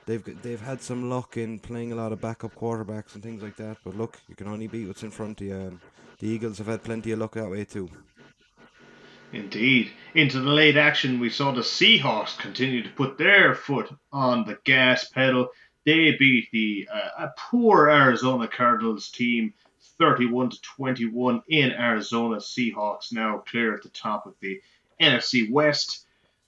They've 0.07 0.43
they've 0.43 0.61
had 0.61 0.81
some 0.81 1.11
luck 1.11 1.37
in 1.37 1.61
playing 1.61 1.93
a 1.93 1.95
lot 1.95 2.11
of 2.11 2.21
backup 2.21 2.55
quarterbacks 2.57 3.15
and 3.15 3.23
things 3.23 3.43
like 3.43 3.57
that, 3.57 3.77
but 3.85 3.95
look, 3.97 4.19
you 4.29 4.35
can 4.35 4.49
only 4.49 4.67
beat 4.67 4.89
what's 4.89 5.05
in 5.05 5.11
front 5.11 5.41
of 5.41 5.47
you. 5.47 5.79
The 6.19 6.27
Eagles 6.27 6.59
have 6.59 6.67
had 6.67 6.83
plenty 6.83 7.13
of 7.13 7.19
luck 7.21 7.35
that 7.35 7.51
way 7.51 7.65
too. 7.65 7.89
Indeed. 9.33 9.91
Into 10.15 10.41
the 10.41 10.51
late 10.51 10.77
action, 10.77 11.21
we 11.21 11.31
saw 11.31 11.53
the 11.53 11.61
Seahawks 11.61 12.37
continue 12.39 12.83
to 12.83 12.91
put 12.91 13.17
their 13.17 13.55
foot 13.55 13.89
on 14.13 14.45
the 14.45 14.59
gas 14.65 15.09
pedal 15.09 15.51
they 15.87 16.13
beat 16.13 16.51
the 16.53 16.89
uh, 16.93 17.29
poor 17.37 17.89
Arizona 17.89 18.47
Cardinals 18.49 19.11
team 19.11 19.55
31 19.99 20.51
to 20.51 20.61
21 20.61 21.43
in 21.49 21.73
Arizona. 21.73 22.37
Seahawks 22.37 23.13
now 23.13 23.39
clear 23.39 23.75
at 23.75 23.83
the 23.83 23.89
top 23.89 24.27
of 24.27 24.35
the 24.41 24.61
NFC 25.01 25.51
West. 25.51 26.07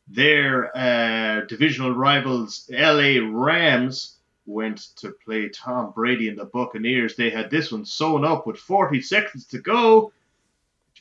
Their 0.09 0.77
uh, 0.77 1.47
divisional 1.47 1.95
rivals, 1.95 2.69
LA 2.71 3.21
Rams, 3.23 4.19
went 4.45 4.79
to 4.97 5.15
play 5.25 5.49
Tom 5.49 5.93
Brady 5.93 6.29
and 6.29 6.39
the 6.39 6.45
Buccaneers. 6.45 7.17
They 7.17 7.31
had 7.31 7.51
this 7.51 7.73
one 7.73 7.87
sewn 7.87 8.25
up 8.25 8.47
with 8.47 8.59
40 8.59 9.01
seconds 9.01 9.47
to 9.47 9.61
go 9.61 10.13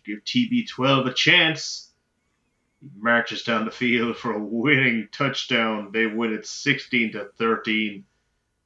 give 0.06 0.24
TB12 0.26 1.08
a 1.10 1.14
chance. 1.14 1.92
He 2.80 2.90
marches 2.98 3.44
down 3.44 3.66
the 3.66 3.72
field 3.72 4.18
for 4.18 4.34
a 4.34 4.40
winning 4.44 5.08
touchdown. 5.12 5.92
They 5.94 6.08
win 6.08 6.34
it 6.34 6.48
16 6.48 7.14
to 7.14 7.30
13 7.38 8.04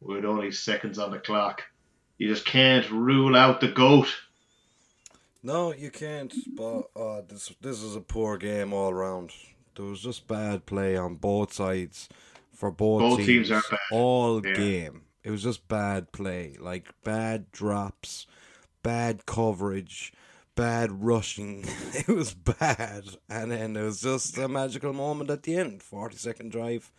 with 0.01 0.25
only 0.25 0.51
seconds 0.51 0.99
on 0.99 1.11
the 1.11 1.19
clock. 1.19 1.63
You 2.17 2.27
just 2.27 2.45
can't 2.45 2.89
rule 2.91 3.35
out 3.35 3.59
the 3.59 3.67
goat. 3.67 4.07
No, 5.43 5.73
you 5.73 5.91
can't. 5.91 6.33
But 6.55 6.89
uh, 6.95 7.21
this 7.27 7.53
this 7.61 7.81
is 7.83 7.95
a 7.95 8.01
poor 8.01 8.37
game 8.37 8.73
all 8.73 8.89
around. 8.89 9.31
There 9.75 9.85
was 9.85 10.01
just 10.01 10.27
bad 10.27 10.65
play 10.65 10.95
on 10.95 11.15
both 11.15 11.53
sides 11.53 12.07
for 12.53 12.71
both, 12.71 13.01
both 13.01 13.17
teams, 13.17 13.49
teams 13.49 13.63
all 13.91 14.39
Yeah. 14.41 14.53
game. 14.53 15.01
It 15.23 15.31
was 15.31 15.43
just 15.43 15.67
bad 15.67 16.11
play, 16.11 16.55
like 16.59 16.87
bad 17.03 17.51
drops, 17.51 18.27
bad 18.83 19.25
coverage, 19.25 20.13
bad 20.55 21.03
rushing. 21.03 21.65
it 21.93 22.07
was 22.07 22.33
bad, 22.33 23.03
and 23.29 23.51
then 23.51 23.75
it 23.75 23.83
was 23.83 24.01
just 24.01 24.37
a 24.37 24.47
magical 24.47 24.93
moment 24.93 25.29
at 25.29 25.43
the 25.43 25.55
end. 25.57 25.83
Forty 25.83 26.15
second 26.17 26.51
drive. 26.51 26.91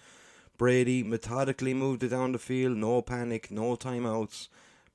Brady 0.59 1.03
methodically 1.03 1.75
moved 1.75 2.03
it 2.03 2.09
down 2.09 2.33
the 2.33 2.39
field, 2.39 2.77
no 2.79 3.03
panic, 3.03 3.51
no 3.51 3.77
timeouts, 3.77 4.49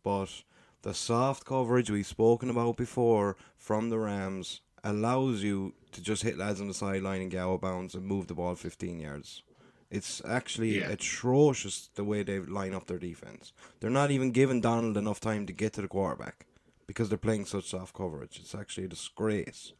but 0.04 0.44
the 0.82 0.94
soft 0.94 1.46
coverage 1.46 1.92
we've 1.92 2.08
spoken 2.08 2.50
about 2.50 2.78
before 2.78 3.38
from 3.58 3.90
the 3.92 4.00
Rams 4.00 4.62
allows 4.84 5.44
you 5.44 5.76
to 5.92 6.02
just 6.02 6.24
hit 6.24 6.38
lads 6.40 6.60
on 6.60 6.68
the 6.68 6.74
sideline 6.74 7.22
and 7.22 7.30
get 7.30 7.42
out 7.42 7.54
of 7.54 7.62
bounds 7.62 7.94
and 7.94 8.04
move 8.06 8.26
the 8.26 8.34
ball 8.34 8.56
15 8.56 9.00
yards. 9.00 9.44
It's 9.92 10.20
actually 10.26 10.80
Yeah. 10.80 10.90
atrocious 10.90 11.90
the 11.94 12.04
way 12.04 12.24
they 12.24 12.40
line 12.40 12.74
up 12.74 12.88
their 12.88 12.98
defense. 12.98 13.54
They're 13.80 13.92
not 13.92 14.10
even 14.10 14.32
giving 14.32 14.62
Donald 14.62 14.98
enough 14.98 15.20
time 15.20 15.46
to 15.46 15.54
get 15.54 15.74
to 15.74 15.82
the 15.82 15.88
quarterback 15.88 16.48
because 16.88 17.10
they're 17.10 17.18
playing 17.18 17.46
such 17.46 17.70
soft 17.70 17.94
coverage. 17.96 18.40
It's 18.42 18.56
actually 18.56 18.86
a 18.86 18.90
disgrace. 18.90 19.74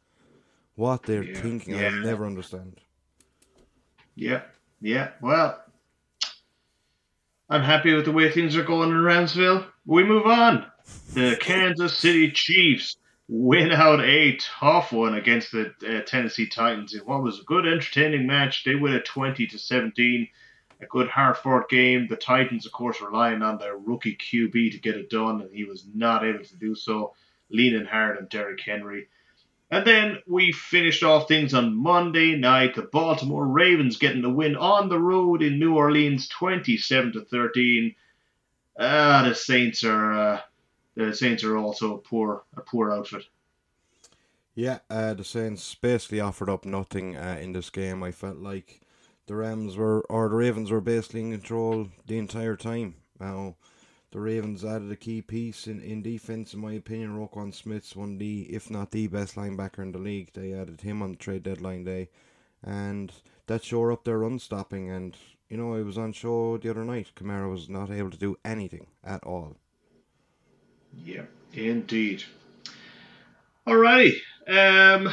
What 0.74 1.02
they're 1.04 1.24
Yeah. 1.24 1.40
thinking, 1.40 1.74
Yeah. 1.74 1.86
I'll 1.88 2.00
never 2.00 2.24
understand. 2.24 2.80
Yeah, 4.14 4.42
yeah. 4.80 5.10
Well, 5.20 5.62
I'm 7.48 7.62
happy 7.62 7.94
with 7.94 8.04
the 8.06 8.12
way 8.12 8.30
things 8.30 8.56
are 8.56 8.64
going 8.64 8.90
in 8.90 8.96
Ramsville. 8.96 9.66
We 9.84 10.04
move 10.04 10.26
on. 10.26 10.66
The 11.14 11.36
Kansas 11.40 11.96
City 11.96 12.30
Chiefs 12.30 12.96
win 13.28 13.72
out 13.72 14.00
a 14.00 14.36
tough 14.60 14.92
one 14.92 15.14
against 15.14 15.52
the 15.52 15.72
uh, 15.86 16.00
Tennessee 16.06 16.46
Titans 16.46 16.94
in 16.94 17.00
what 17.00 17.22
was 17.22 17.40
a 17.40 17.44
good, 17.44 17.66
entertaining 17.66 18.26
match. 18.26 18.64
They 18.64 18.74
win 18.74 18.92
at 18.94 19.04
20 19.04 19.46
to 19.46 19.58
17. 19.58 20.28
A 20.82 20.86
good 20.86 21.08
hard 21.08 21.36
fought 21.36 21.68
game. 21.68 22.08
The 22.08 22.16
Titans, 22.16 22.66
of 22.66 22.72
course, 22.72 23.00
relying 23.00 23.40
on 23.40 23.58
their 23.58 23.76
rookie 23.76 24.16
QB 24.16 24.72
to 24.72 24.78
get 24.78 24.96
it 24.96 25.08
done, 25.08 25.40
and 25.40 25.54
he 25.54 25.64
was 25.64 25.86
not 25.94 26.24
able 26.24 26.44
to 26.44 26.56
do 26.56 26.74
so, 26.74 27.14
leaning 27.48 27.86
hard 27.86 28.18
on 28.18 28.26
Derrick 28.26 28.60
Henry. 28.60 29.08
And 29.72 29.86
then 29.86 30.18
we 30.26 30.52
finished 30.52 31.02
off 31.02 31.28
things 31.28 31.54
on 31.54 31.74
Monday 31.74 32.36
night. 32.36 32.74
The 32.74 32.82
Baltimore 32.82 33.46
Ravens 33.46 33.96
getting 33.96 34.20
the 34.20 34.28
win 34.28 34.54
on 34.54 34.90
the 34.90 34.98
road 34.98 35.40
in 35.40 35.58
New 35.58 35.76
Orleans, 35.76 36.28
27 36.28 37.12
to 37.14 37.22
13. 37.22 37.94
Ah, 38.78 39.24
the 39.26 39.34
Saints 39.34 39.82
are 39.82 40.12
uh, 40.12 40.40
the 40.94 41.14
Saints 41.14 41.42
are 41.42 41.56
also 41.56 41.94
a 41.94 41.98
poor 41.98 42.44
a 42.54 42.60
poor 42.60 42.92
outfit. 42.92 43.24
Yeah, 44.54 44.80
uh, 44.90 45.14
the 45.14 45.24
Saints 45.24 45.74
basically 45.74 46.20
offered 46.20 46.50
up 46.50 46.66
nothing 46.66 47.16
uh, 47.16 47.38
in 47.40 47.52
this 47.52 47.70
game. 47.70 48.02
I 48.02 48.12
felt 48.12 48.36
like 48.36 48.81
the 49.26 49.36
Rams 49.36 49.76
were, 49.76 50.00
or 50.02 50.28
the 50.28 50.36
Ravens 50.36 50.70
were 50.70 50.80
basically 50.80 51.20
in 51.20 51.32
control 51.32 51.88
the 52.06 52.18
entire 52.18 52.56
time. 52.56 52.94
Now, 53.20 53.56
the 54.10 54.20
Ravens 54.20 54.64
added 54.64 54.92
a 54.92 54.96
key 54.96 55.22
piece 55.22 55.66
in, 55.66 55.80
in 55.80 56.02
defense, 56.02 56.52
in 56.52 56.60
my 56.60 56.72
opinion. 56.72 57.16
Roquan 57.16 57.54
Smith's 57.54 57.96
one 57.96 58.14
of 58.14 58.18
the, 58.18 58.42
if 58.42 58.70
not 58.70 58.90
the 58.90 59.06
best 59.06 59.36
linebacker 59.36 59.78
in 59.78 59.92
the 59.92 59.98
league. 59.98 60.32
They 60.34 60.52
added 60.52 60.82
him 60.82 61.02
on 61.02 61.16
trade 61.16 61.44
deadline 61.44 61.84
day, 61.84 62.10
and 62.62 63.12
that 63.46 63.64
shore 63.64 63.90
up 63.90 64.04
their 64.04 64.18
run 64.18 64.38
stopping. 64.38 64.90
And 64.90 65.16
you 65.48 65.56
know, 65.56 65.74
it 65.74 65.84
was 65.84 65.98
on 65.98 66.12
show 66.12 66.58
the 66.58 66.70
other 66.70 66.84
night. 66.84 67.12
Kamara 67.14 67.50
was 67.50 67.68
not 67.68 67.90
able 67.90 68.10
to 68.10 68.18
do 68.18 68.36
anything 68.44 68.86
at 69.02 69.22
all. 69.24 69.56
Yeah, 71.04 71.24
indeed. 71.52 72.24
Alrighty. 73.66 74.16
Um, 74.46 75.12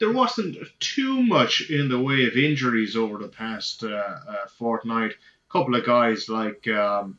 there 0.00 0.12
wasn't 0.12 0.56
too 0.80 1.22
much 1.22 1.70
in 1.70 1.88
the 1.88 2.00
way 2.00 2.26
of 2.26 2.34
injuries 2.34 2.96
over 2.96 3.18
the 3.18 3.28
past 3.28 3.84
uh, 3.84 3.88
uh, 3.88 4.46
fortnight. 4.58 5.12
A 5.12 5.52
couple 5.52 5.76
of 5.76 5.84
guys 5.84 6.28
like 6.28 6.66
um, 6.68 7.18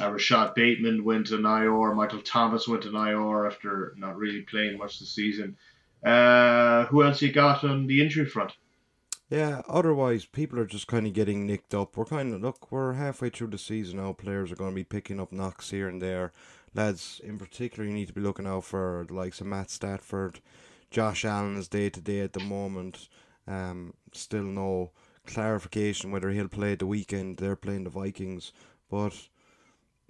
uh, 0.00 0.10
Rashod 0.10 0.54
Bateman 0.54 1.04
went 1.04 1.26
to 1.28 1.36
IR, 1.36 1.94
Michael 1.94 2.22
Thomas 2.22 2.66
went 2.66 2.82
to 2.84 2.96
IR 2.96 3.46
after 3.46 3.94
not 3.98 4.16
really 4.16 4.40
playing 4.40 4.78
much 4.78 4.98
this 4.98 5.14
season. 5.14 5.56
Uh, 6.02 6.86
who 6.86 7.04
else 7.04 7.20
you 7.20 7.30
got 7.30 7.62
on 7.62 7.86
the 7.86 8.02
injury 8.02 8.24
front? 8.24 8.52
Yeah, 9.28 9.62
otherwise, 9.68 10.24
people 10.24 10.58
are 10.58 10.66
just 10.66 10.86
kind 10.86 11.06
of 11.06 11.12
getting 11.12 11.46
nicked 11.46 11.74
up. 11.74 11.96
We're 11.96 12.06
kind 12.06 12.34
of, 12.34 12.40
look, 12.40 12.72
we're 12.72 12.94
halfway 12.94 13.30
through 13.30 13.48
the 13.48 13.58
season 13.58 13.98
now. 13.98 14.12
Players 14.12 14.50
are 14.50 14.56
going 14.56 14.72
to 14.72 14.74
be 14.74 14.84
picking 14.84 15.20
up 15.20 15.32
knocks 15.32 15.70
here 15.70 15.88
and 15.88 16.02
there. 16.02 16.32
Lads, 16.74 17.20
in 17.22 17.38
particular, 17.38 17.86
you 17.86 17.94
need 17.94 18.08
to 18.08 18.12
be 18.12 18.20
looking 18.20 18.46
out 18.46 18.64
for 18.64 19.04
the 19.06 19.14
likes 19.14 19.40
of 19.40 19.46
Matt 19.46 19.70
Stafford. 19.70 20.40
Josh 20.92 21.24
Allen 21.24 21.56
is 21.56 21.68
day 21.68 21.88
to 21.88 22.00
day 22.00 22.20
at 22.20 22.34
the 22.34 22.44
moment. 22.44 23.08
Um, 23.48 23.94
still 24.12 24.44
no 24.44 24.92
clarification 25.26 26.10
whether 26.10 26.30
he'll 26.30 26.48
play 26.48 26.74
the 26.74 26.86
weekend. 26.86 27.38
They're 27.38 27.56
playing 27.56 27.84
the 27.84 27.90
Vikings. 27.90 28.52
But 28.90 29.14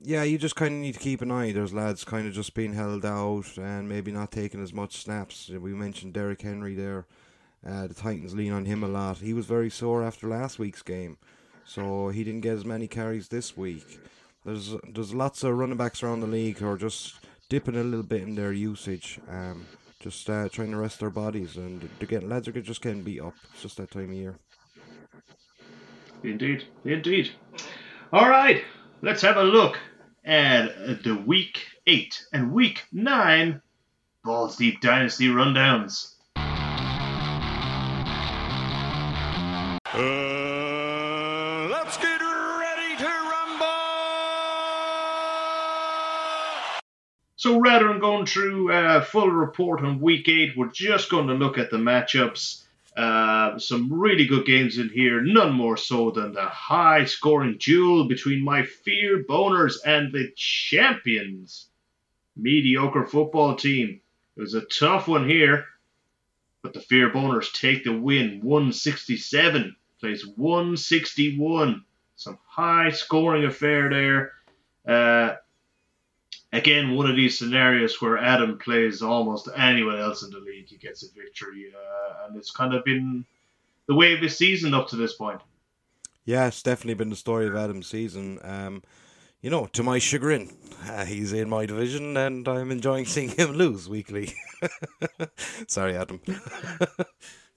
yeah, 0.01 0.25
you 0.25 0.39
just 0.39 0.57
kind 0.57 0.75
of 0.75 0.81
need 0.81 0.95
to 0.95 1.01
keep 1.01 1.23
an 1.23 1.31
eye. 1.31 1.53
There's 1.53 1.73
lads 1.73 2.05
kind 2.05 2.27
of 2.27 2.35
just 2.35 2.55
being 2.55 2.75
held 2.75 3.05
out 3.05 3.57
and 3.57 3.89
maybe 3.89 4.11
not 4.11 4.33
taking 4.33 4.62
as 4.62 4.73
much 4.73 4.97
snaps. 4.97 5.49
We 5.49 5.73
mentioned 5.73 6.15
Derrick 6.15 6.43
Henry 6.43 6.75
there. 6.75 7.07
Uh, 7.65 7.87
the 7.87 7.95
Titans 7.95 8.35
lean 8.35 8.53
on 8.53 8.65
him 8.65 8.83
a 8.83 8.89
lot. 8.89 9.19
He 9.19 9.33
was 9.33 9.47
very 9.47 9.71
sore 9.71 10.03
after 10.03 10.27
last 10.27 10.59
week's 10.59 10.83
game, 10.83 11.17
so 11.65 12.09
he 12.09 12.25
didn't 12.25 12.41
get 12.41 12.57
as 12.57 12.65
many 12.65 12.89
carries 12.89 13.29
this 13.29 13.57
week. 13.57 14.01
there's 14.45 14.75
there's 14.93 15.15
lots 15.15 15.45
of 15.45 15.57
running 15.57 15.77
backs 15.77 16.03
around 16.03 16.21
the 16.21 16.27
league 16.27 16.59
who 16.59 16.69
are 16.69 16.77
just 16.77 17.21
dipping 17.49 17.77
a 17.77 17.85
little 17.85 18.03
bit 18.03 18.23
in 18.23 18.35
their 18.35 18.53
usage, 18.53 19.21
um, 19.31 19.65
just 20.03 20.29
uh, 20.29 20.49
trying 20.49 20.73
to 20.73 20.77
rest 20.77 20.99
their 21.01 21.11
bodies, 21.11 21.57
and 21.57 21.89
they're 21.99 22.09
getting 22.09 22.29
lads 22.29 22.49
are 22.49 22.53
just 22.53 22.83
getting 22.83 23.03
beat 23.03 23.21
up. 23.21 23.35
It's 23.53 23.63
just 23.63 23.77
that 23.77 23.91
time 23.91 24.11
of 24.11 24.17
year. 24.17 24.37
Indeed, 26.25 26.65
indeed. 26.85 27.31
All 28.13 28.29
right, 28.29 28.63
let's 29.01 29.23
have 29.23 29.37
a 29.37 29.45
look 29.45 29.79
at 30.25 31.03
the 31.03 31.15
week 31.27 31.65
eight 31.87 32.25
and 32.33 32.53
week 32.53 32.85
nine 32.93 33.63
Balls 34.25 34.57
Deep 34.57 34.81
Dynasty 34.81 35.29
rundowns. 35.29 36.15
Uh, 39.95 41.69
let's 41.71 41.97
get 41.99 42.21
ready 42.21 42.97
to 42.99 43.05
rumble! 43.05 43.67
So 47.43 47.59
rather 47.59 47.89
than 47.89 47.99
going 47.99 48.27
through 48.27 48.71
a 48.71 49.03
full 49.03 49.29
report 49.29 49.81
on 49.81 50.01
week 50.01 50.29
eight, 50.29 50.57
we're 50.57 50.69
just 50.69 51.11
going 51.11 51.27
to 51.27 51.35
look 51.35 51.59
at 51.59 51.71
the 51.71 51.77
matchups. 51.77 52.63
Uh, 52.97 53.59
some 53.59 53.93
really 53.93 54.27
good 54.27 54.47
games 54.47 54.79
in 54.79 54.89
here, 54.89 55.21
none 55.21 55.53
more 55.53 55.77
so 55.77 56.13
than 56.13 56.35
the 56.35 56.45
high 56.45 57.05
scoring 57.05 57.57
duel 57.59 58.07
between 58.07 58.45
my 58.45 58.63
fear 58.63 59.25
boners 59.29 59.79
and 59.85 60.13
the 60.13 60.31
champions 60.37 61.67
mediocre 62.37 63.07
football 63.07 63.57
team. 63.57 64.01
It 64.37 64.41
was 64.41 64.55
a 64.55 64.61
tough 64.61 65.09
one 65.09 65.29
here, 65.29 65.65
but 66.63 66.75
the 66.75 66.81
fear 66.81 67.11
boners 67.11 67.53
take 67.53 67.83
the 67.83 67.93
win 67.93 68.39
167 68.45 69.75
plays 69.99 70.25
161. 70.37 71.85
Some 72.15 72.39
high 72.47 72.91
scoring 72.91 73.45
affair 73.47 73.91
there. 73.91 74.33
Uh, 74.87 75.37
again, 76.53 76.95
one 76.95 77.09
of 77.09 77.17
these 77.17 77.39
scenarios 77.39 78.01
where 78.01 78.19
Adam 78.19 78.59
plays 78.59 79.03
almost 79.03 79.49
anyone 79.57 79.99
else 79.99 80.23
in 80.23 80.31
the 80.31 80.39
league, 80.39 80.69
he 80.69 80.77
gets 80.77 81.03
a 81.03 81.13
victory, 81.15 81.73
uh, 81.75 82.27
and 82.27 82.37
it's 82.37 82.51
kind 82.51 82.75
of 82.75 82.85
been 82.85 83.25
the 83.89 83.95
way 83.95 84.13
of 84.13 84.21
his 84.21 84.37
season 84.37 84.75
up 84.75 84.89
to 84.89 84.97
this 84.97 85.15
point. 85.15 85.41
Yeah, 86.25 86.47
it's 86.47 86.63
definitely 86.63 86.95
been 86.95 87.11
the 87.11 87.17
story 87.17 87.49
of 87.49 87.57
Adam's 87.57 87.89
season. 87.89 88.39
Um, 88.43 88.83
you 89.41 89.51
know, 89.51 89.67
to 89.73 89.83
my 89.83 89.99
chagrin, 89.99 90.51
uh, 90.89 91.05
he's 91.05 91.33
in 91.33 91.49
my 91.49 91.67
division, 91.67 92.17
and 92.17 92.47
I'm 92.47 92.71
enjoying 92.71 93.07
seeing 93.07 93.31
him 93.31 93.53
lose 93.53 93.89
weekly. 93.89 94.33
Sorry, 95.67 95.97
Adam. 95.97 96.21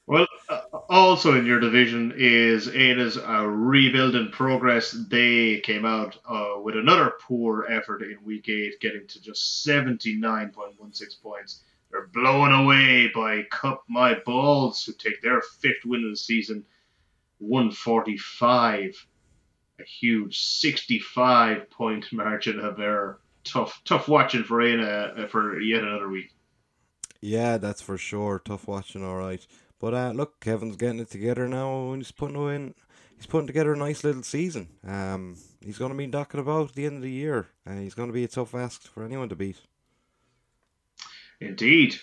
Well, 0.07 0.27
uh, 0.49 0.61
also 0.87 1.35
in 1.35 1.47
your 1.47 1.59
division 1.59 2.13
is 2.15 2.67
Ada's 2.67 3.17
uh, 3.17 3.45
rebuild 3.45 4.15
in 4.15 4.29
progress. 4.29 4.91
They 4.91 5.61
came 5.61 5.83
out 5.83 6.17
uh, 6.29 6.59
with 6.61 6.77
another 6.77 7.13
poor 7.21 7.65
effort 7.67 8.03
in 8.03 8.23
week 8.23 8.47
eight, 8.47 8.79
getting 8.79 9.07
to 9.07 9.21
just 9.21 9.65
79.16 9.67 11.21
points. 11.23 11.63
They're 11.89 12.07
blown 12.07 12.51
away 12.51 13.09
by 13.15 13.43
Cup 13.49 13.83
My 13.87 14.15
Balls, 14.25 14.83
who 14.83 14.93
take 14.93 15.21
their 15.23 15.41
fifth 15.41 15.85
win 15.85 16.03
of 16.03 16.11
the 16.11 16.17
season, 16.17 16.65
145. 17.39 19.07
A 19.79 19.83
huge 19.83 20.39
65 20.39 21.69
point 21.71 22.05
margin 22.13 22.59
of 22.59 22.79
error. 22.79 23.19
Tough, 23.43 23.81
tough 23.85 24.07
watching 24.07 24.43
for 24.43 24.61
Ada 24.61 25.15
uh, 25.17 25.27
for 25.27 25.59
yet 25.59 25.83
another 25.83 26.09
week. 26.09 26.31
Yeah, 27.21 27.57
that's 27.57 27.81
for 27.81 27.97
sure. 27.97 28.39
Tough 28.43 28.67
watching, 28.67 29.03
all 29.03 29.15
right. 29.15 29.45
But 29.79 29.93
uh, 29.93 30.11
look, 30.15 30.39
Kevin's 30.39 30.77
getting 30.77 30.99
it 30.99 31.09
together 31.09 31.47
now, 31.47 31.91
and 31.91 32.01
he's 32.01 32.11
putting 32.11 32.35
in. 32.49 32.73
He's 33.17 33.25
putting 33.25 33.47
together 33.47 33.73
a 33.73 33.77
nice 33.77 34.03
little 34.03 34.23
season. 34.23 34.67
Um, 34.85 35.37
he's 35.61 35.77
going 35.77 35.91
to 35.91 35.97
be 35.97 36.07
knocking 36.07 36.39
about 36.39 36.69
at 36.69 36.75
the 36.75 36.85
end 36.85 36.97
of 36.97 37.01
the 37.01 37.11
year, 37.11 37.47
and 37.65 37.79
he's 37.79 37.93
going 37.93 38.09
to 38.09 38.13
be 38.13 38.23
a 38.23 38.27
tough 38.27 38.53
ask 38.53 38.83
for 38.83 39.03
anyone 39.03 39.29
to 39.29 39.35
beat. 39.35 39.57
Indeed. 41.39 41.95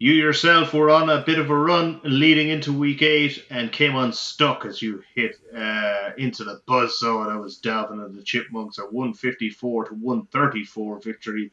You 0.00 0.12
yourself 0.12 0.72
were 0.72 0.90
on 0.90 1.10
a 1.10 1.24
bit 1.24 1.40
of 1.40 1.50
a 1.50 1.56
run 1.56 2.00
leading 2.04 2.48
into 2.48 2.72
week 2.72 3.02
eight 3.02 3.44
and 3.50 3.72
came 3.72 3.96
unstuck 3.96 4.64
as 4.64 4.80
you 4.80 5.02
hit 5.12 5.34
uh, 5.52 6.10
into 6.16 6.44
the 6.44 6.62
buzzsaw 6.68 7.26
that 7.26 7.40
was 7.40 7.60
Dalvin 7.60 8.04
and 8.04 8.14
the 8.14 8.22
Chipmunks. 8.22 8.78
A 8.78 8.82
154 8.82 9.86
to 9.86 9.94
134 9.94 11.00
victory 11.00 11.50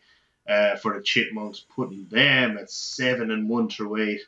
uh, 0.47 0.75
for 0.75 0.93
the 0.93 1.01
Chipmunks, 1.01 1.65
putting 1.75 2.05
them 2.05 2.59
at 2.59 2.69
7 2.69 3.31
and 3.31 3.49
1 3.49 3.69
through 3.69 3.97
8 3.97 4.21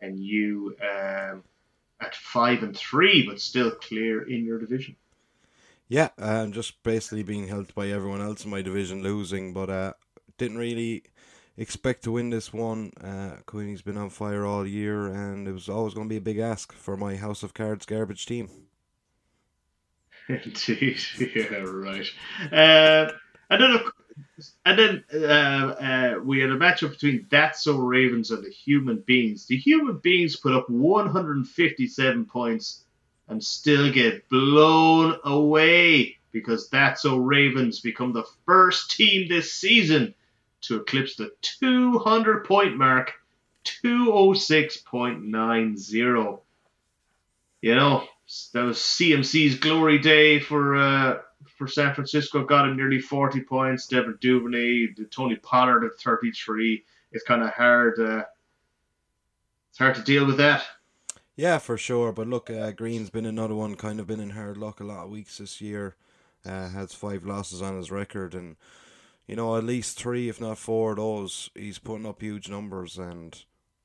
and 0.00 0.18
you 0.18 0.76
um, 0.82 1.42
at 2.00 2.14
five 2.14 2.62
and 2.62 2.76
three, 2.76 3.26
but 3.26 3.40
still 3.40 3.70
clear 3.70 4.22
in 4.22 4.44
your 4.44 4.58
division. 4.58 4.96
Yeah, 5.88 6.10
I'm 6.18 6.52
just 6.52 6.82
basically 6.82 7.24
being 7.24 7.48
helped 7.48 7.74
by 7.74 7.88
everyone 7.88 8.20
else 8.20 8.44
in 8.44 8.50
my 8.50 8.62
division 8.62 9.02
losing, 9.02 9.52
but 9.52 9.68
uh, 9.68 9.92
didn't 10.38 10.58
really 10.58 11.02
expect 11.56 12.04
to 12.04 12.12
win 12.12 12.30
this 12.30 12.52
one. 12.52 12.92
Uh, 13.02 13.36
Queenie's 13.44 13.82
been 13.82 13.96
on 13.96 14.08
fire 14.10 14.46
all 14.46 14.66
year, 14.66 15.06
and 15.08 15.48
it 15.48 15.52
was 15.52 15.68
always 15.68 15.94
going 15.94 16.06
to 16.06 16.12
be 16.12 16.16
a 16.16 16.20
big 16.20 16.38
ask 16.38 16.72
for 16.72 16.96
my 16.96 17.16
House 17.16 17.42
of 17.42 17.54
Cards 17.54 17.86
garbage 17.86 18.24
team. 18.24 18.48
Indeed, 20.28 21.00
yeah, 21.34 21.56
right. 21.56 22.06
Uh, 22.52 23.12
and 23.50 23.62
then, 23.62 23.80
and 24.64 24.78
then 24.78 25.04
uh, 25.14 25.26
uh, 25.26 26.14
we 26.22 26.40
had 26.40 26.50
a 26.50 26.56
matchup 26.56 26.90
between 26.90 27.26
That's 27.30 27.62
So 27.62 27.76
Ravens 27.76 28.30
and 28.30 28.44
the 28.44 28.50
Human 28.50 29.02
Beings. 29.06 29.46
The 29.46 29.56
Human 29.56 29.96
Beings 29.98 30.36
put 30.36 30.54
up 30.54 30.68
157 30.68 32.26
points 32.26 32.84
and 33.28 33.42
still 33.42 33.90
get 33.92 34.28
blown 34.28 35.18
away 35.24 36.18
because 36.32 36.68
That's 36.68 37.02
So 37.02 37.16
Ravens 37.16 37.80
become 37.80 38.12
the 38.12 38.26
first 38.46 38.96
team 38.96 39.28
this 39.28 39.52
season 39.52 40.14
to 40.62 40.76
eclipse 40.76 41.16
the 41.16 41.32
200 41.42 42.44
point 42.44 42.76
mark, 42.76 43.12
206.90. 43.64 46.40
You 47.62 47.74
know, 47.74 48.04
that 48.54 48.62
was 48.62 48.78
CMC's 48.78 49.58
glory 49.58 49.98
day 49.98 50.40
for. 50.40 50.76
Uh, 50.76 51.18
for 51.46 51.66
San 51.66 51.94
Francisco 51.94 52.44
got 52.44 52.68
him 52.68 52.76
nearly 52.76 53.00
40 53.00 53.40
points. 53.42 53.86
Devin 53.86 54.18
Duvernay, 54.20 54.88
Tony 55.10 55.36
Pollard 55.36 55.84
at 55.84 56.00
33. 56.00 56.82
It's 57.12 57.24
kind 57.24 57.42
of 57.42 57.50
hard. 57.50 57.98
Uh, 57.98 58.24
it's 59.70 59.78
hard 59.78 59.94
to 59.94 60.02
deal 60.02 60.26
with 60.26 60.36
that. 60.38 60.64
Yeah, 61.36 61.58
for 61.58 61.78
sure. 61.78 62.12
But 62.12 62.28
look, 62.28 62.50
uh, 62.50 62.70
Green's 62.72 63.10
been 63.10 63.26
another 63.26 63.54
one, 63.54 63.74
kind 63.76 63.98
of 64.00 64.06
been 64.06 64.20
in 64.20 64.30
hard 64.30 64.56
luck 64.56 64.80
a 64.80 64.84
lot 64.84 65.04
of 65.04 65.10
weeks 65.10 65.38
this 65.38 65.60
year. 65.60 65.96
Uh, 66.44 66.68
has 66.68 66.94
five 66.94 67.24
losses 67.24 67.60
on 67.60 67.76
his 67.76 67.90
record, 67.90 68.34
and 68.34 68.56
you 69.26 69.36
know 69.36 69.56
at 69.56 69.64
least 69.64 69.98
three, 69.98 70.28
if 70.28 70.40
not 70.40 70.56
four, 70.56 70.92
of 70.92 70.96
those 70.96 71.50
he's 71.54 71.78
putting 71.78 72.06
up 72.06 72.22
huge 72.22 72.48
numbers, 72.48 72.96
and 72.96 73.44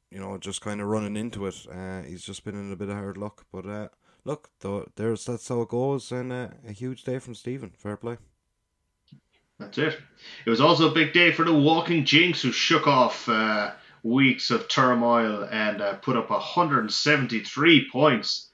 you 0.10 0.20
know 0.20 0.38
just 0.38 0.62
kind 0.62 0.80
of 0.80 0.88
running 0.88 1.18
into 1.18 1.46
it. 1.48 1.66
Uh, 1.70 2.02
he's 2.02 2.24
just 2.24 2.46
been 2.46 2.56
in 2.56 2.72
a 2.72 2.78
bit 2.78 2.88
of 2.88 2.96
hard 2.96 3.18
luck, 3.18 3.46
but 3.52 3.66
uh, 3.66 3.88
look, 4.26 4.50
though, 4.60 4.90
there's 4.96 5.26
that's 5.26 5.48
how 5.48 5.62
it 5.62 5.70
goes, 5.70 6.12
and 6.12 6.34
uh, 6.34 6.50
a 6.68 6.72
huge 6.72 7.04
day 7.04 7.20
from 7.20 7.36
Stephen. 7.36 7.72
Fair 7.78 7.96
play. 7.96 8.18
That's 9.58 9.78
it. 9.78 9.98
It 10.46 10.50
was 10.50 10.60
also 10.60 10.92
a 10.92 10.94
big 10.94 11.14
day 11.14 11.32
for 11.32 11.46
the 11.46 11.54
Walking 11.54 12.04
Jinx, 12.04 12.42
who 12.42 12.52
shook 12.52 12.88
off 12.88 13.30
uh, 13.30 13.72
weeks 14.04 14.52
of 14.52 14.68
turmoil 14.68 15.48
and 15.50 15.82
uh, 15.82 15.94
put 15.96 16.18
up 16.18 16.30
173 16.30 17.90
points 17.90 18.50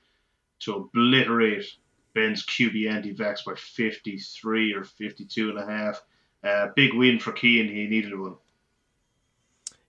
to 0.60 0.75
obliterate 0.75 1.65
Ben's 2.13 2.45
QB 2.45 2.84
Antivax 2.84 3.43
by 3.43 3.55
53 3.55 4.73
or 4.73 4.84
52 4.84 5.49
and 5.49 5.57
a 5.57 5.65
half. 5.65 6.03
Uh, 6.43 6.67
big 6.75 6.93
win 6.93 7.19
for 7.19 7.31
Keane. 7.31 7.67
He 7.67 7.88
needed 7.88 8.17
one. 8.17 8.36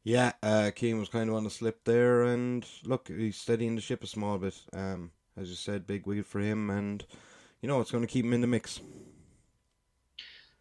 Yeah, 0.05 0.33
uh, 0.43 0.71
Keane 0.75 0.99
was 0.99 1.09
kind 1.09 1.29
of 1.29 1.37
on 1.37 1.45
the 1.45 1.51
slip 1.51 1.85
there, 1.85 2.25
and 2.25 2.67
look, 2.85 3.09
he's 3.09 3.37
steadying 3.37 3.77
the 3.77 3.81
ship 3.81 4.03
a 4.03 4.07
small 4.07 4.39
bit. 4.39 4.61
Um, 4.73 5.13
as 5.37 5.49
you 5.49 5.55
said, 5.55 5.87
big 5.87 6.07
win 6.07 6.23
for 6.23 6.41
him, 6.41 6.71
and 6.71 7.05
you 7.61 7.69
know 7.69 7.81
it's 7.81 7.91
going 7.91 8.03
to 8.03 8.13
keep 8.13 8.25
him 8.25 8.33
in 8.33 8.41
the 8.41 8.47
mix. 8.47 8.81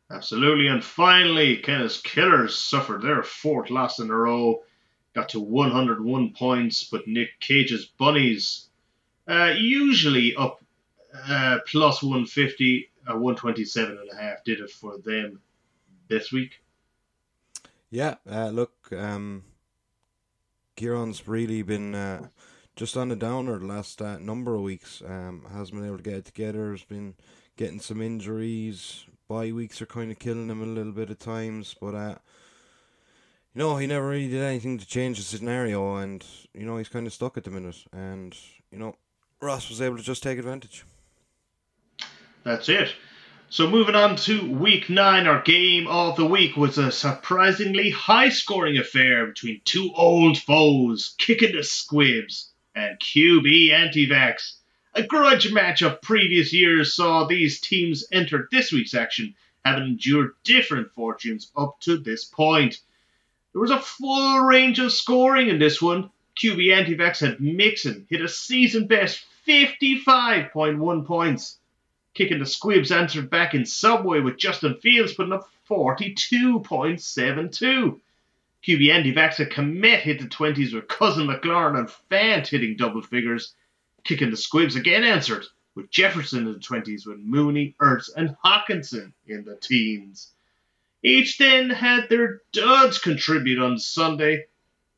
Absolutely, 0.09 0.67
and 0.67 0.83
finally, 0.83 1.57
Kenneth's 1.57 2.01
Killers 2.01 2.57
suffered 2.57 3.01
their 3.01 3.23
fourth 3.23 3.69
loss 3.69 3.99
in 3.99 4.09
a 4.09 4.15
row, 4.15 4.61
got 5.13 5.29
to 5.29 5.39
101 5.39 6.33
points, 6.33 6.83
but 6.83 7.07
Nick 7.07 7.39
Cage's 7.39 7.85
Bunnies, 7.85 8.67
uh, 9.27 9.53
usually 9.57 10.35
up 10.35 10.61
uh, 11.13 11.59
plus 11.65 12.03
150, 12.03 12.89
uh, 13.07 13.13
127 13.13 13.97
and 13.97 14.09
a 14.11 14.21
half, 14.21 14.43
did 14.43 14.59
it 14.59 14.69
for 14.69 14.97
them 14.97 15.39
this 16.09 16.31
week. 16.31 16.61
Yeah, 17.89 18.15
uh, 18.29 18.49
look, 18.49 18.73
um, 18.91 19.43
Kieran's 20.75 21.27
really 21.27 21.61
been 21.61 21.95
uh, 21.95 22.27
just 22.75 22.97
on 22.97 23.09
the 23.09 23.15
downer 23.15 23.59
the 23.59 23.65
last 23.65 24.01
uh, 24.01 24.17
number 24.19 24.55
of 24.55 24.61
weeks. 24.61 25.01
Um, 25.05 25.45
hasn't 25.51 25.77
been 25.77 25.87
able 25.87 25.97
to 25.97 26.03
get 26.03 26.15
it 26.15 26.25
together. 26.25 26.71
Has 26.71 26.83
been 26.83 27.15
getting 27.57 27.79
some 27.79 28.01
injuries. 28.01 29.05
Bye 29.27 29.51
weeks 29.51 29.81
are 29.81 29.85
kind 29.85 30.11
of 30.11 30.19
killing 30.19 30.49
him 30.49 30.61
a 30.61 30.65
little 30.65 30.91
bit 30.91 31.09
at 31.09 31.19
times, 31.19 31.75
but 31.79 31.95
uh, 31.95 32.15
you 33.53 33.59
know 33.59 33.77
he 33.77 33.87
never 33.87 34.07
really 34.09 34.29
did 34.29 34.41
anything 34.41 34.77
to 34.77 34.85
change 34.85 35.17
the 35.17 35.23
scenario, 35.23 35.95
and 35.97 36.25
you 36.53 36.65
know 36.65 36.77
he's 36.77 36.89
kind 36.89 37.07
of 37.07 37.13
stuck 37.13 37.37
at 37.37 37.43
the 37.43 37.51
minute. 37.51 37.77
And 37.93 38.35
you 38.71 38.77
know 38.77 38.95
Ross 39.41 39.69
was 39.69 39.81
able 39.81 39.97
to 39.97 40.03
just 40.03 40.23
take 40.23 40.37
advantage. 40.37 40.85
That's 42.43 42.69
it. 42.69 42.93
So 43.49 43.69
moving 43.69 43.95
on 43.95 44.15
to 44.15 44.49
week 44.49 44.89
nine, 44.89 45.27
our 45.27 45.41
game 45.41 45.85
of 45.87 46.15
the 46.15 46.25
week 46.25 46.55
was 46.55 46.77
a 46.77 46.89
surprisingly 46.89 47.89
high-scoring 47.89 48.77
affair 48.77 49.27
between 49.27 49.59
two 49.65 49.91
old 49.93 50.37
foes, 50.37 51.15
kicking 51.17 51.51
the 51.51 51.63
squibs 51.63 52.50
and 52.75 52.99
QB 52.99 53.71
Antivax. 53.71 54.53
A 54.93 55.03
grudge 55.03 55.51
match 55.51 55.81
of 55.81 56.01
previous 56.01 56.53
years 56.53 56.93
saw 56.93 57.25
these 57.25 57.61
teams 57.61 58.05
enter 58.11 58.47
this 58.51 58.71
week's 58.71 58.93
action, 58.93 59.35
having 59.63 59.85
endured 59.85 60.33
different 60.43 60.93
fortunes 60.93 61.51
up 61.55 61.79
to 61.81 61.97
this 61.97 62.25
point. 62.25 62.79
There 63.53 63.61
was 63.61 63.71
a 63.71 63.79
full 63.79 64.39
range 64.39 64.79
of 64.79 64.93
scoring 64.93 65.49
in 65.49 65.59
this 65.59 65.81
one. 65.81 66.09
QB 66.41 66.67
Antivax 66.67 67.19
had 67.19 67.41
Mixon 67.41 68.07
hit 68.09 68.21
a 68.21 68.27
season 68.27 68.87
best 68.87 69.23
55.1 69.47 71.05
points. 71.05 71.57
Kicking 72.13 72.39
the 72.39 72.45
Squibs 72.45 72.91
answered 72.91 73.29
back 73.29 73.53
in 73.53 73.65
Subway 73.65 74.19
with 74.19 74.37
Justin 74.37 74.75
Fields 74.75 75.13
putting 75.13 75.31
up 75.33 75.49
42.72. 75.69 77.99
QB 78.65 78.91
Andy 78.93 79.11
Vaxa 79.11 79.51
Kmet 79.51 80.01
hit 80.01 80.19
the 80.19 80.27
20s 80.27 80.73
with 80.73 80.87
Cousin 80.87 81.27
McLaurin 81.27 81.79
and 81.79 81.89
Fant 82.11 82.47
hitting 82.47 82.75
double 82.77 83.01
figures. 83.01 83.55
Kicking 84.03 84.29
the 84.29 84.37
Squibs 84.37 84.75
again 84.75 85.03
answered 85.03 85.45
with 85.75 85.89
Jefferson 85.89 86.45
in 86.45 86.53
the 86.53 86.59
20s 86.59 87.07
with 87.07 87.17
Mooney, 87.19 87.75
Ertz, 87.81 88.09
and 88.15 88.35
Hockenson 88.43 89.13
in 89.27 89.45
the 89.45 89.55
teens. 89.55 90.33
Each 91.03 91.37
then 91.37 91.71
had 91.71 92.09
their 92.09 92.41
duds 92.51 92.99
contribute 92.99 93.59
on 93.59 93.79
Sunday, 93.79 94.45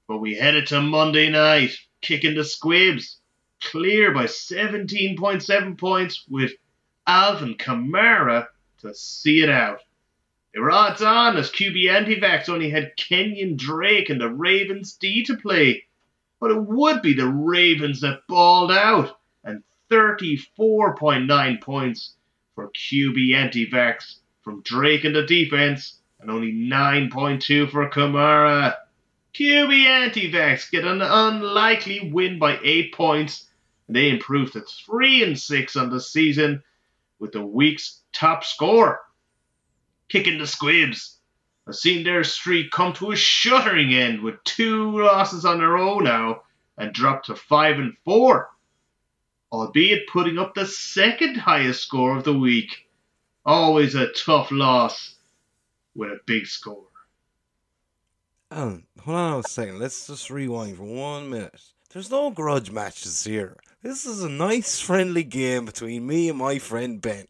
but 0.07 0.17
we 0.17 0.35
headed 0.35 0.67
to 0.67 0.81
Monday 0.81 1.29
night, 1.29 1.77
kicking 2.01 2.35
the 2.35 2.43
Squibs 2.43 3.19
clear 3.61 4.11
by 4.11 4.25
17.7 4.25 5.77
points 5.77 6.25
with 6.27 6.51
Alvin 7.07 7.55
Kamara 7.55 8.47
to 8.79 8.93
see 8.93 9.41
it 9.41 9.49
out. 9.49 9.79
Odds 10.55 11.01
on 11.01 11.37
as 11.37 11.51
QB 11.51 11.85
Antivax 11.85 12.49
only 12.49 12.69
had 12.69 12.95
Kenyon 12.95 13.55
Drake 13.57 14.09
and 14.09 14.21
the 14.21 14.29
Ravens 14.29 14.93
D 14.93 15.23
to 15.23 15.35
play. 15.35 15.85
But 16.39 16.51
it 16.51 16.61
would 16.61 17.01
be 17.01 17.13
the 17.13 17.27
Ravens 17.27 18.01
that 18.01 18.27
balled 18.27 18.71
out 18.71 19.19
and 19.43 19.63
34.9 19.89 21.61
points 21.61 22.15
for 22.55 22.69
QB 22.69 23.29
Antivax 23.29 24.17
from 24.43 24.61
Drake 24.61 25.05
in 25.05 25.13
the 25.13 25.25
defense 25.25 25.99
and 26.19 26.29
only 26.29 26.51
9.2 26.51 27.71
for 27.71 27.89
Kamara. 27.89 28.75
QB 29.33 29.85
Antivax 29.85 30.69
get 30.69 30.85
an 30.85 31.01
unlikely 31.01 32.11
win 32.11 32.37
by 32.37 32.59
8 32.63 32.93
points 32.93 33.49
and 33.87 33.95
they 33.95 34.09
improved 34.09 34.53
to 34.53 34.61
3 34.61 35.23
and 35.23 35.39
6 35.39 35.75
on 35.75 35.89
the 35.89 35.99
season 35.99 36.63
with 37.19 37.31
the 37.31 37.45
week's 37.45 38.01
top 38.11 38.43
score. 38.43 39.01
Kicking 40.13 40.37
the 40.37 40.45
Squibs 40.45 41.17
I've 41.67 41.73
seen 41.73 42.03
their 42.03 42.23
streak 42.23 42.69
come 42.69 42.93
to 42.93 43.09
a 43.09 43.15
shuddering 43.15 43.95
end 43.95 44.21
with 44.21 44.43
two 44.43 45.01
losses 45.01 45.43
on 45.43 45.57
their 45.57 45.75
own 45.75 46.03
now 46.03 46.43
and 46.77 46.93
dropped 46.93 47.25
to 47.25 47.35
5 47.35 47.79
and 47.79 47.97
4, 48.05 48.47
albeit 49.51 50.07
putting 50.07 50.37
up 50.37 50.53
the 50.53 50.67
second 50.67 51.37
highest 51.37 51.81
score 51.81 52.15
of 52.15 52.25
the 52.25 52.37
week. 52.37 52.87
Always 53.43 53.95
a 53.95 54.13
tough 54.13 54.51
loss 54.51 55.15
with 55.95 56.11
a 56.11 56.19
big 56.27 56.45
score. 56.45 56.85
Oh, 58.51 58.81
hold 58.99 59.17
on 59.17 59.39
a 59.39 59.43
second. 59.49 59.79
Let's 59.79 60.05
just 60.05 60.29
rewind 60.29 60.77
for 60.77 60.83
one 60.83 61.31
minute. 61.31 61.59
There's 61.91 62.11
no 62.11 62.29
grudge 62.29 62.69
matches 62.69 63.23
here. 63.23 63.57
This 63.81 64.05
is 64.05 64.21
a 64.23 64.29
nice, 64.29 64.79
friendly 64.79 65.23
game 65.23 65.65
between 65.65 66.05
me 66.05 66.29
and 66.29 66.37
my 66.37 66.59
friend 66.59 67.01
Ben. 67.01 67.25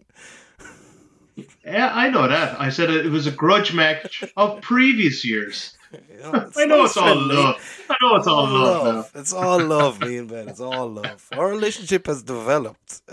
Yeah, 1.35 1.91
I 1.93 2.09
know 2.09 2.27
that. 2.27 2.59
I 2.59 2.69
said 2.69 2.89
it 2.89 3.11
was 3.11 3.27
a 3.27 3.31
grudge 3.31 3.73
match 3.73 4.23
of 4.37 4.61
previous 4.61 5.25
years. 5.25 5.77
You 6.09 6.23
know, 6.23 6.49
I 6.57 6.65
know 6.65 6.85
it's 6.85 6.97
all 6.97 7.15
love. 7.15 7.85
I 7.87 7.95
know 8.01 8.15
it's 8.15 8.25
all 8.25 8.47
love, 8.47 9.11
now. 9.13 9.21
It's 9.21 9.31
all 9.31 9.63
love, 9.63 10.01
me 10.01 10.17
and 10.17 10.27
Ben. 10.27 10.49
It's 10.49 10.59
all 10.59 10.89
love. 10.89 11.29
Our 11.33 11.49
relationship 11.49 12.07
has 12.07 12.23
developed. 12.23 13.03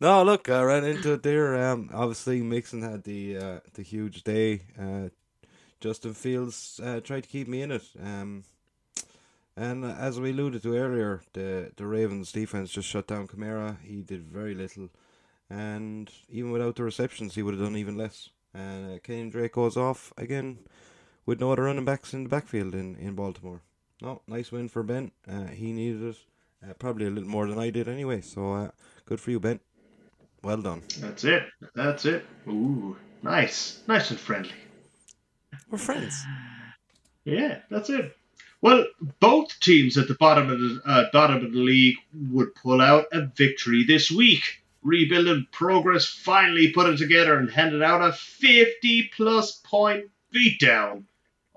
no, 0.00 0.24
look, 0.24 0.48
I 0.48 0.60
ran 0.62 0.84
into 0.84 1.12
it 1.12 1.22
there. 1.22 1.70
Um, 1.70 1.88
obviously, 1.94 2.42
Mixon 2.42 2.82
had 2.82 3.04
the 3.04 3.36
uh, 3.36 3.60
the 3.74 3.82
huge 3.82 4.24
day. 4.24 4.62
Uh, 4.76 5.10
Justin 5.80 6.14
Fields 6.14 6.80
uh, 6.82 6.98
tried 6.98 7.22
to 7.22 7.28
keep 7.28 7.46
me 7.46 7.62
in 7.62 7.70
it. 7.70 7.84
Um, 8.02 8.42
and 9.56 9.84
as 9.84 10.18
we 10.18 10.30
alluded 10.30 10.62
to 10.64 10.76
earlier, 10.76 11.22
the 11.32 11.70
the 11.76 11.86
Ravens 11.86 12.32
defense 12.32 12.70
just 12.70 12.88
shut 12.88 13.06
down 13.06 13.28
Kamara. 13.28 13.80
He 13.82 14.02
did 14.02 14.24
very 14.24 14.54
little, 14.54 14.88
and 15.50 16.10
even 16.28 16.50
without 16.50 16.76
the 16.76 16.82
receptions, 16.82 17.34
he 17.34 17.42
would 17.42 17.54
have 17.54 17.62
done 17.62 17.76
even 17.76 17.96
less. 17.96 18.30
And 18.52 18.94
uh, 18.94 18.98
Kenyon 19.02 19.30
Drake 19.30 19.52
goes 19.52 19.76
off 19.76 20.12
again 20.16 20.58
with 21.26 21.40
no 21.40 21.52
other 21.52 21.64
running 21.64 21.84
backs 21.84 22.14
in 22.14 22.24
the 22.24 22.28
backfield 22.28 22.74
in, 22.74 22.96
in 22.96 23.14
Baltimore. 23.14 23.60
No, 24.00 24.22
nice 24.28 24.52
win 24.52 24.68
for 24.68 24.82
Ben. 24.82 25.10
Uh, 25.28 25.46
he 25.46 25.72
needed 25.72 26.02
it. 26.02 26.16
Uh, 26.62 26.72
probably 26.74 27.06
a 27.06 27.10
little 27.10 27.28
more 27.28 27.46
than 27.46 27.58
I 27.58 27.70
did 27.70 27.88
anyway. 27.88 28.20
So 28.20 28.52
uh, 28.52 28.70
good 29.06 29.20
for 29.20 29.30
you, 29.30 29.40
Ben. 29.40 29.60
Well 30.42 30.60
done. 30.60 30.82
That's 30.98 31.24
it. 31.24 31.44
That's 31.74 32.04
it. 32.04 32.24
Ooh, 32.46 32.96
nice. 33.22 33.82
Nice 33.88 34.10
and 34.10 34.20
friendly. 34.20 34.52
We're 35.70 35.78
friends. 35.78 36.22
Yeah, 37.26 37.60
that's 37.70 37.88
it. 37.88 38.14
Well, 38.60 38.84
both 39.18 39.58
teams 39.60 39.96
at 39.96 40.08
the 40.08 40.14
bottom 40.14 40.50
of 40.50 40.58
the 40.58 40.80
uh, 40.84 41.04
bottom 41.10 41.42
of 41.42 41.52
the 41.52 41.58
league 41.58 41.96
would 42.30 42.54
pull 42.54 42.82
out 42.82 43.06
a 43.12 43.22
victory 43.22 43.82
this 43.84 44.10
week. 44.10 44.62
Rebuilding 44.84 45.46
Progress 45.50 46.04
finally 46.04 46.70
put 46.70 46.90
it 46.90 46.98
together 46.98 47.38
and 47.38 47.50
handed 47.50 47.82
out 47.82 48.06
a 48.06 48.12
50 48.12 49.10
plus 49.16 49.62
point 49.64 50.10
beatdown 50.30 51.04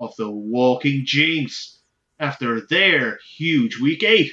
of 0.00 0.16
the 0.16 0.30
Walking 0.30 1.04
Jinx 1.04 1.78
after 2.18 2.62
their 2.62 3.18
huge 3.18 3.78
week 3.78 4.02
8. 4.02 4.32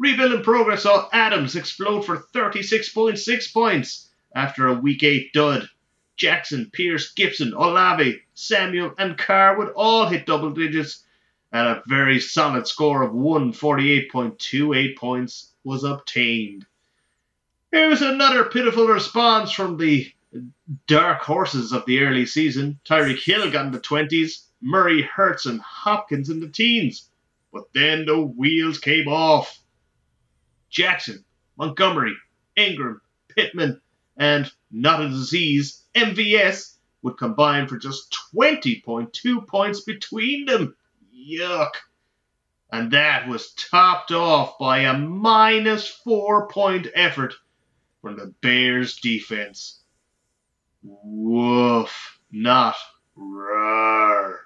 Rebuilding 0.00 0.42
Progress 0.42 0.82
saw 0.82 1.08
Adams 1.12 1.54
explode 1.54 2.02
for 2.02 2.16
36.6 2.34 3.52
points 3.54 4.10
after 4.34 4.66
a 4.66 4.74
week 4.74 5.04
8 5.04 5.32
dud. 5.32 5.70
Jackson, 6.16 6.70
Pierce, 6.72 7.12
Gibson, 7.12 7.52
Olave, 7.54 8.20
Samuel, 8.34 8.94
and 8.98 9.16
Carr 9.16 9.56
would 9.58 9.70
all 9.76 10.06
hit 10.06 10.26
double 10.26 10.50
digits, 10.50 11.04
and 11.52 11.68
a 11.68 11.82
very 11.86 12.18
solid 12.18 12.66
score 12.66 13.02
of 13.02 13.12
148.28 13.12 14.96
points 14.96 15.52
was 15.62 15.84
obtained. 15.84 16.66
Here's 17.72 18.02
another 18.02 18.44
pitiful 18.44 18.86
response 18.86 19.50
from 19.50 19.78
the 19.78 20.12
dark 20.86 21.22
horses 21.22 21.72
of 21.72 21.86
the 21.86 22.00
early 22.00 22.26
season. 22.26 22.78
Tyreek 22.84 23.22
Hill 23.22 23.50
got 23.50 23.64
in 23.64 23.72
the 23.72 23.80
20s, 23.80 24.44
Murray, 24.60 25.00
Hurts, 25.00 25.46
and 25.46 25.58
Hopkins 25.62 26.28
in 26.28 26.40
the 26.40 26.50
teens. 26.50 27.08
But 27.50 27.72
then 27.72 28.04
the 28.04 28.20
wheels 28.20 28.78
came 28.78 29.08
off. 29.08 29.58
Jackson, 30.68 31.24
Montgomery, 31.56 32.14
Ingram, 32.56 33.00
Pittman, 33.28 33.80
and 34.18 34.52
not 34.70 35.00
a 35.00 35.08
disease, 35.08 35.82
MVS, 35.94 36.76
would 37.00 37.16
combine 37.16 37.68
for 37.68 37.78
just 37.78 38.14
20.2 38.34 39.46
points 39.46 39.80
between 39.80 40.44
them. 40.44 40.76
Yuck. 41.10 41.72
And 42.70 42.90
that 42.90 43.28
was 43.28 43.54
topped 43.54 44.12
off 44.12 44.58
by 44.58 44.80
a 44.80 44.98
minus 44.98 45.88
four 45.88 46.48
point 46.48 46.88
effort 46.94 47.32
from 48.02 48.16
the 48.16 48.34
Bears 48.42 48.96
defense. 48.96 49.80
Woof. 50.82 52.18
Not 52.32 52.74
rar. 53.14 54.40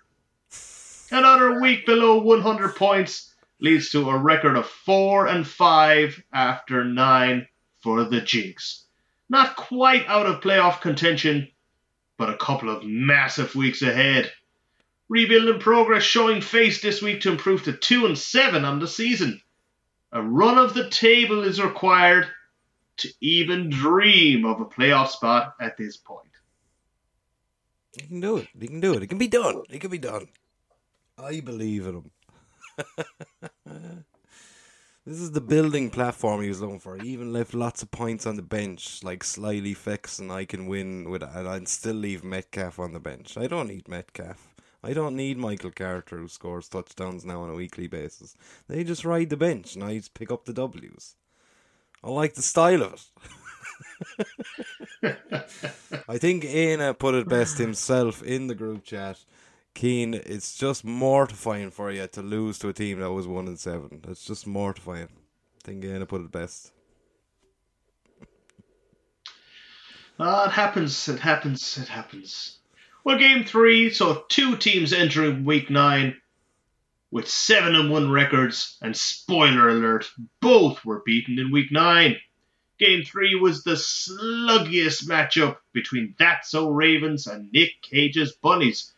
Another 1.10 1.60
week 1.60 1.86
below 1.86 2.18
100 2.18 2.76
points 2.76 3.32
leads 3.60 3.90
to 3.90 4.10
a 4.10 4.18
record 4.18 4.56
of 4.56 4.66
4 4.66 5.26
and 5.26 5.46
5 5.46 6.22
after 6.32 6.84
9 6.84 7.48
for 7.78 8.04
the 8.04 8.20
Jinx. 8.20 8.84
Not 9.28 9.56
quite 9.56 10.06
out 10.06 10.26
of 10.26 10.42
playoff 10.42 10.80
contention, 10.80 11.48
but 12.18 12.28
a 12.28 12.36
couple 12.36 12.68
of 12.68 12.84
massive 12.84 13.54
weeks 13.54 13.82
ahead. 13.82 14.30
Rebuilding 15.08 15.60
progress 15.60 16.02
showing 16.02 16.40
face 16.40 16.82
this 16.82 17.00
week 17.00 17.22
to 17.22 17.30
improve 17.30 17.62
to 17.64 17.72
2 17.72 18.06
and 18.06 18.18
7 18.18 18.64
on 18.64 18.80
the 18.80 18.88
season. 18.88 19.40
A 20.12 20.20
run 20.20 20.58
of 20.58 20.74
the 20.74 20.90
table 20.90 21.44
is 21.44 21.62
required 21.62 22.26
to 22.98 23.08
even 23.20 23.70
dream 23.70 24.44
of 24.44 24.60
a 24.60 24.64
playoff 24.64 25.08
spot 25.08 25.54
at 25.60 25.76
this 25.76 25.96
point. 25.96 26.22
You 27.96 28.06
can 28.06 28.20
do 28.20 28.36
it. 28.38 28.48
You 28.58 28.68
can 28.68 28.80
do 28.80 28.94
it. 28.94 29.02
It 29.02 29.06
can 29.06 29.18
be 29.18 29.28
done. 29.28 29.62
It 29.70 29.80
can 29.80 29.90
be 29.90 29.98
done. 29.98 30.28
I 31.18 31.40
believe 31.40 31.86
in 31.86 31.94
him. 31.94 32.10
this 35.06 35.18
is 35.18 35.32
the 35.32 35.40
building 35.40 35.88
platform 35.88 36.42
he 36.42 36.48
was 36.48 36.60
looking 36.60 36.80
for. 36.80 36.98
He 36.98 37.08
even 37.08 37.32
left 37.32 37.54
lots 37.54 37.82
of 37.82 37.90
points 37.90 38.26
on 38.26 38.36
the 38.36 38.42
bench, 38.42 39.02
like 39.02 39.24
slyly 39.24 39.74
and 40.18 40.30
I 40.30 40.44
can 40.44 40.66
win 40.66 41.08
with 41.08 41.22
and 41.22 41.48
I'd 41.48 41.68
still 41.68 41.94
leave 41.94 42.22
Metcalf 42.22 42.78
on 42.78 42.92
the 42.92 43.00
bench. 43.00 43.38
I 43.38 43.46
don't 43.46 43.68
need 43.68 43.88
Metcalf. 43.88 44.54
I 44.82 44.92
don't 44.92 45.16
need 45.16 45.38
Michael 45.38 45.70
Carter 45.70 46.18
who 46.18 46.28
scores 46.28 46.68
touchdowns 46.68 47.24
now 47.24 47.40
on 47.42 47.50
a 47.50 47.54
weekly 47.54 47.86
basis. 47.86 48.36
They 48.68 48.84
just 48.84 49.06
ride 49.06 49.30
the 49.30 49.36
bench 49.38 49.74
and 49.74 49.82
I 49.82 49.96
just 49.96 50.12
pick 50.12 50.30
up 50.30 50.44
the 50.44 50.52
W's. 50.52 51.16
I 52.02 52.10
like 52.10 52.34
the 52.34 52.42
style 52.42 52.82
of 52.82 52.94
it. 52.94 53.02
I 56.08 56.18
think 56.18 56.44
Aina 56.44 56.94
put 56.94 57.14
it 57.14 57.28
best 57.28 57.58
himself 57.58 58.22
in 58.22 58.46
the 58.46 58.54
group 58.54 58.84
chat. 58.84 59.18
Keane, 59.74 60.14
it's 60.14 60.56
just 60.56 60.84
mortifying 60.84 61.70
for 61.70 61.90
you 61.90 62.06
to 62.06 62.22
lose 62.22 62.58
to 62.60 62.68
a 62.68 62.72
team 62.72 63.00
that 63.00 63.12
was 63.12 63.26
one 63.26 63.46
and 63.46 63.58
seven. 63.58 64.00
It's 64.08 64.24
just 64.24 64.46
mortifying. 64.46 65.08
I 65.08 65.64
think 65.64 65.84
Aina 65.84 66.06
put 66.06 66.22
it 66.22 66.32
best. 66.32 66.72
Ah, 70.18 70.46
it 70.46 70.52
happens. 70.52 71.08
It 71.08 71.18
happens. 71.18 71.76
It 71.76 71.88
happens. 71.88 72.58
Well, 73.04 73.18
game 73.18 73.44
three. 73.44 73.90
So 73.90 74.24
two 74.28 74.56
teams 74.56 74.92
entering 74.92 75.44
week 75.44 75.68
nine 75.68 76.16
with 77.16 77.28
seven 77.30 77.74
and 77.74 77.90
one 77.90 78.10
records, 78.10 78.76
and 78.82 78.94
spoiler 78.94 79.70
alert, 79.70 80.10
both 80.42 80.84
were 80.84 81.02
beaten 81.06 81.38
in 81.38 81.50
week 81.50 81.72
nine. 81.72 82.14
Game 82.78 83.04
three 83.04 83.34
was 83.34 83.64
the 83.64 83.74
sluggiest 83.74 85.08
matchup 85.08 85.56
between 85.72 86.14
That's 86.18 86.50
So 86.50 86.68
Ravens 86.68 87.26
and 87.26 87.50
Nick 87.50 87.80
Cage's 87.80 88.32
Bunnies, 88.32 88.92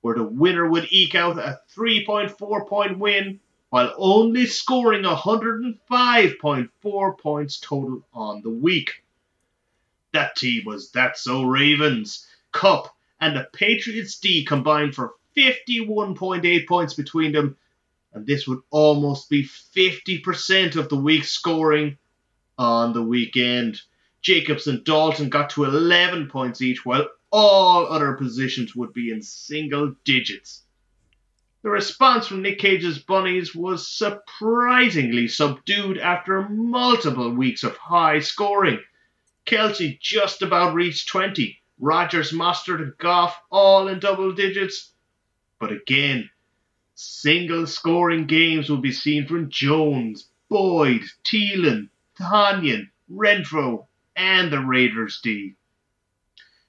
where 0.00 0.14
the 0.14 0.24
winner 0.24 0.66
would 0.66 0.90
eke 0.90 1.14
out 1.14 1.38
a 1.38 1.60
3.4 1.76 2.66
point 2.66 2.98
win 2.98 3.38
while 3.68 3.92
only 3.98 4.46
scoring 4.46 5.02
105.4 5.02 7.18
points 7.18 7.60
total 7.60 8.02
on 8.14 8.40
the 8.40 8.48
week. 8.48 9.04
That 10.14 10.36
team 10.36 10.62
was 10.64 10.90
That's 10.92 11.20
So 11.20 11.42
Ravens, 11.42 12.26
Kupp, 12.50 12.96
and 13.20 13.36
the 13.36 13.46
Patriots 13.52 14.18
D 14.18 14.46
combined 14.46 14.94
for 14.94 15.17
51.8 15.38 16.66
points 16.66 16.94
between 16.94 17.32
them, 17.32 17.56
and 18.12 18.26
this 18.26 18.48
would 18.48 18.60
almost 18.70 19.30
be 19.30 19.44
50% 19.44 20.76
of 20.76 20.88
the 20.88 20.96
week's 20.96 21.30
scoring 21.30 21.96
on 22.58 22.92
the 22.92 23.02
weekend. 23.02 23.80
Jacobs 24.20 24.66
and 24.66 24.82
Dalton 24.82 25.28
got 25.28 25.50
to 25.50 25.64
11 25.64 26.28
points 26.28 26.60
each, 26.60 26.84
while 26.84 27.06
all 27.30 27.86
other 27.86 28.14
positions 28.14 28.74
would 28.74 28.92
be 28.92 29.12
in 29.12 29.22
single 29.22 29.94
digits. 30.04 30.62
The 31.62 31.70
response 31.70 32.26
from 32.26 32.42
Nick 32.42 32.58
Cage's 32.58 32.98
Bunnies 32.98 33.54
was 33.54 33.86
surprisingly 33.86 35.28
subdued 35.28 35.98
after 35.98 36.48
multiple 36.48 37.30
weeks 37.30 37.62
of 37.62 37.76
high 37.76 38.20
scoring. 38.20 38.80
Kelce 39.46 40.00
just 40.00 40.42
about 40.42 40.74
reached 40.74 41.08
20. 41.08 41.60
Rodgers, 41.80 42.32
Mostert, 42.32 42.82
and 42.82 42.96
Goff 42.98 43.40
all 43.50 43.88
in 43.88 44.00
double 44.00 44.32
digits. 44.32 44.92
But 45.60 45.72
again, 45.72 46.30
single 46.94 47.66
scoring 47.66 48.26
games 48.26 48.70
will 48.70 48.78
be 48.78 48.92
seen 48.92 49.26
from 49.26 49.50
Jones, 49.50 50.28
Boyd, 50.48 51.02
Thielen, 51.24 51.88
Tonyan, 52.18 52.90
Renfrow, 53.10 53.86
and 54.14 54.52
the 54.52 54.60
Raiders 54.60 55.20
D. 55.20 55.54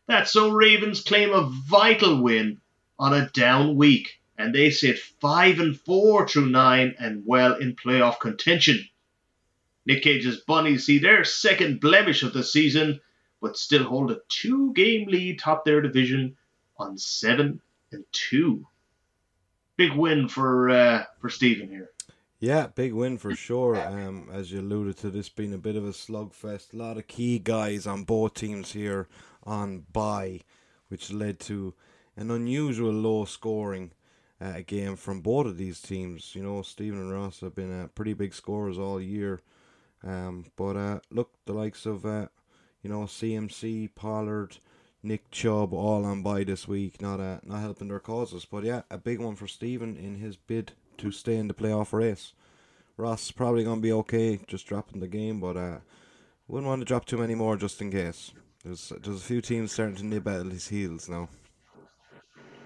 That's 0.07 0.31
so 0.31 0.49
Ravens 0.49 1.01
claim 1.01 1.33
a 1.33 1.49
vital 1.69 2.21
win 2.21 2.61
on 2.97 3.13
a 3.13 3.29
down 3.29 3.75
week, 3.75 4.19
and 4.37 4.55
they 4.55 4.71
sit 4.71 4.97
5 4.97 5.59
and 5.59 5.79
4 5.79 6.27
through 6.27 6.49
9 6.49 6.95
and 6.97 7.23
well 7.27 7.55
in 7.55 7.75
playoff 7.75 8.19
contention. 8.19 8.89
Nick 9.85 10.01
Cage's 10.01 10.41
Bunnies 10.41 10.85
see 10.85 10.97
their 10.97 11.23
second 11.23 11.79
blemish 11.79 12.23
of 12.23 12.33
the 12.33 12.43
season, 12.43 13.01
but 13.39 13.55
still 13.55 13.83
hold 13.83 14.11
a 14.11 14.21
two 14.29 14.73
game 14.73 15.07
lead 15.07 15.37
top 15.37 15.63
their 15.63 15.81
division 15.81 16.37
on 16.77 16.97
7 16.97 17.61
and 17.91 18.05
2. 18.11 18.65
Big 19.79 19.93
win 19.93 20.27
for 20.27 20.69
uh, 20.69 21.05
for 21.21 21.29
Stephen 21.29 21.69
here. 21.69 21.91
Yeah, 22.41 22.67
big 22.67 22.91
win 22.91 23.17
for 23.17 23.33
sure. 23.47 23.77
Um, 23.77 24.27
as 24.29 24.51
you 24.51 24.59
alluded 24.59 24.97
to, 24.97 25.09
this 25.09 25.29
being 25.29 25.53
a 25.53 25.57
bit 25.57 25.77
of 25.77 25.85
a 25.85 25.91
slugfest. 25.91 26.73
A 26.73 26.75
lot 26.75 26.97
of 26.97 27.07
key 27.07 27.39
guys 27.39 27.87
on 27.87 28.03
both 28.03 28.33
teams 28.33 28.73
here 28.73 29.07
on 29.45 29.85
bye, 29.93 30.41
which 30.89 31.13
led 31.13 31.39
to 31.39 31.75
an 32.17 32.29
unusual 32.29 32.91
low 32.91 33.23
scoring 33.23 33.93
uh, 34.41 34.59
game 34.67 34.97
from 34.97 35.21
both 35.21 35.45
of 35.45 35.57
these 35.57 35.81
teams. 35.81 36.35
You 36.35 36.43
know, 36.43 36.61
Stephen 36.61 36.99
and 36.99 37.13
Ross 37.13 37.39
have 37.39 37.55
been 37.55 37.83
uh, 37.83 37.87
pretty 37.95 38.11
big 38.11 38.33
scorers 38.33 38.77
all 38.77 38.99
year. 38.99 39.39
Um, 40.03 40.47
but 40.57 40.75
uh, 40.75 40.99
look, 41.09 41.31
the 41.45 41.53
likes 41.53 41.85
of 41.85 42.05
uh, 42.05 42.27
you 42.83 42.89
know 42.89 43.03
CMC, 43.03 43.95
Pollard, 43.95 44.57
Nick 45.01 45.31
Chubb, 45.31 45.73
all 45.73 46.05
on 46.05 46.23
bye 46.23 46.43
this 46.43 46.67
week, 46.67 47.01
not 47.01 47.19
uh, 47.19 47.39
not 47.43 47.61
helping 47.61 47.87
their 47.87 47.99
causes. 47.99 48.45
But 48.45 48.63
yeah, 48.63 48.81
a 48.89 48.97
big 48.97 49.19
one 49.19 49.35
for 49.35 49.47
Stephen 49.47 49.95
in 49.95 50.15
his 50.15 50.35
bid 50.35 50.73
to 50.97 51.11
stay 51.11 51.37
in 51.37 51.47
the 51.47 51.53
playoff 51.53 51.93
race. 51.93 52.33
Ross 52.97 53.31
probably 53.31 53.63
to 53.63 53.75
be 53.77 53.93
okay, 53.93 54.41
just 54.45 54.67
dropping 54.67 54.99
the 54.99 55.07
game, 55.07 55.39
but 55.39 55.55
uh, 55.55 55.77
wouldn't 56.49 56.67
want 56.67 56.81
to 56.81 56.85
drop 56.85 57.05
too 57.05 57.17
many 57.17 57.33
more 57.33 57.55
just 57.55 57.81
in 57.81 57.91
case. 57.91 58.31
There's 58.65 58.91
there's 59.01 59.17
a 59.17 59.21
few 59.21 59.41
teams 59.41 59.71
starting 59.71 59.95
to 59.95 60.05
nib 60.05 60.27
at 60.27 60.45
his 60.47 60.67
heels 60.67 61.07
now. 61.07 61.29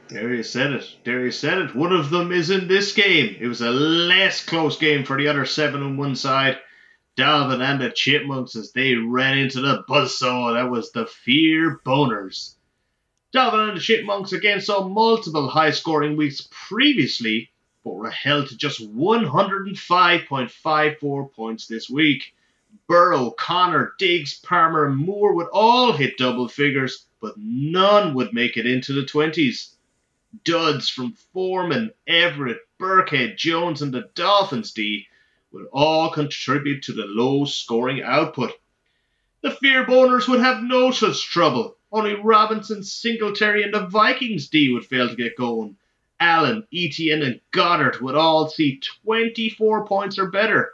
You 0.10 0.44
said 0.44 0.74
it. 0.74 0.96
You 1.06 1.32
said 1.32 1.60
it. 1.60 1.76
One 1.76 1.94
of 1.94 2.10
them 2.10 2.32
is 2.32 2.50
in 2.50 2.68
this 2.68 2.94
game. 2.94 3.36
It 3.40 3.48
was 3.48 3.62
a 3.62 3.70
less 3.70 4.44
close 4.44 4.78
game 4.78 5.06
for 5.06 5.18
the 5.18 5.28
other 5.28 5.46
seven 5.46 5.82
on 5.82 5.98
one 5.98 6.16
side. 6.16 6.58
Dalvin 7.16 7.62
and 7.62 7.80
the 7.80 7.92
Chipmunks 7.92 8.56
as 8.56 8.72
they 8.72 8.96
ran 8.96 9.38
into 9.38 9.62
the 9.62 9.84
buzzsaw. 9.88 10.56
That 10.56 10.72
was 10.72 10.92
the 10.92 11.06
Fear 11.06 11.80
Boners. 11.86 12.56
Dalvin 13.36 13.70
and 13.70 13.78
the 13.78 13.82
Chipmunks 13.82 14.34
again 14.34 14.62
saw 14.62 14.88
multiple 14.88 15.48
high 15.48 15.70
scoring 15.70 16.16
weeks 16.16 16.48
previously, 16.50 17.52
but 17.84 17.94
were 17.94 18.10
held 18.10 18.48
to 18.48 18.58
just 18.58 18.82
105.54 18.82 21.32
points 21.34 21.68
this 21.68 21.88
week. 21.88 22.34
Burrow, 22.88 23.30
Connor, 23.30 23.94
Diggs, 24.00 24.40
Palmer, 24.40 24.88
and 24.88 24.98
Moore 24.98 25.36
would 25.36 25.50
all 25.54 25.94
hit 25.94 26.18
double 26.18 26.48
figures, 26.48 27.06
but 27.22 27.38
none 27.38 28.16
would 28.16 28.34
make 28.34 28.58
it 28.58 28.66
into 28.66 28.92
the 28.92 29.06
20s. 29.06 29.76
Duds 30.44 30.90
from 30.90 31.14
Foreman, 31.32 31.94
Everett, 32.08 32.62
Burkhead, 32.80 33.38
Jones, 33.38 33.84
and 33.84 33.94
the 33.94 34.10
Dolphins 34.16 34.72
D 34.72 35.06
would 35.54 35.68
all 35.72 36.10
contribute 36.10 36.82
to 36.84 36.94
the 36.94 37.06
low 37.06 37.46
scoring 37.46 38.02
output. 38.02 38.52
The 39.42 39.52
Fear 39.52 39.86
Boners 39.86 40.28
would 40.28 40.40
have 40.40 40.64
no 40.64 40.90
such 40.92 41.30
trouble. 41.30 41.78
Only 41.92 42.16
Robinson, 42.16 42.84
Singletary, 42.84 43.62
and 43.62 43.74
the 43.74 43.86
Vikings 43.86 44.50
D 44.50 44.74
would 44.74 44.86
fail 44.86 45.08
to 45.08 45.16
get 45.16 45.38
going. 45.38 45.78
Allen, 46.20 46.66
Etienne, 46.74 47.22
and 47.22 47.42
Goddard 47.52 48.02
would 48.02 48.16
all 48.16 48.50
see 48.50 48.82
24 49.06 49.86
points 49.86 50.18
or 50.18 50.32
better. 50.32 50.72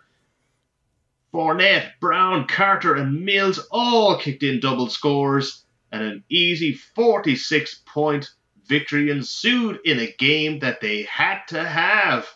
Fournette, 1.33 1.91
Brown, 1.99 2.47
Carter, 2.47 2.95
and 2.95 3.25
Mills 3.25 3.59
all 3.71 4.17
kicked 4.17 4.43
in 4.43 4.59
double 4.59 4.89
scores, 4.89 5.65
and 5.91 6.01
an 6.01 6.23
easy 6.29 6.73
46 6.73 7.81
point 7.85 8.29
victory 8.65 9.11
ensued 9.11 9.79
in 9.83 9.99
a 9.99 10.11
game 10.13 10.59
that 10.59 10.79
they 10.79 11.03
had 11.03 11.43
to 11.47 11.63
have. 11.63 12.27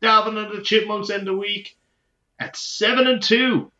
Dalvin 0.00 0.38
and 0.38 0.56
the 0.56 0.62
Chipmunks 0.62 1.10
end 1.10 1.26
the 1.26 1.34
week 1.34 1.76
at 2.40 2.56
7 2.56 3.06
and 3.06 3.22
2, 3.22 3.70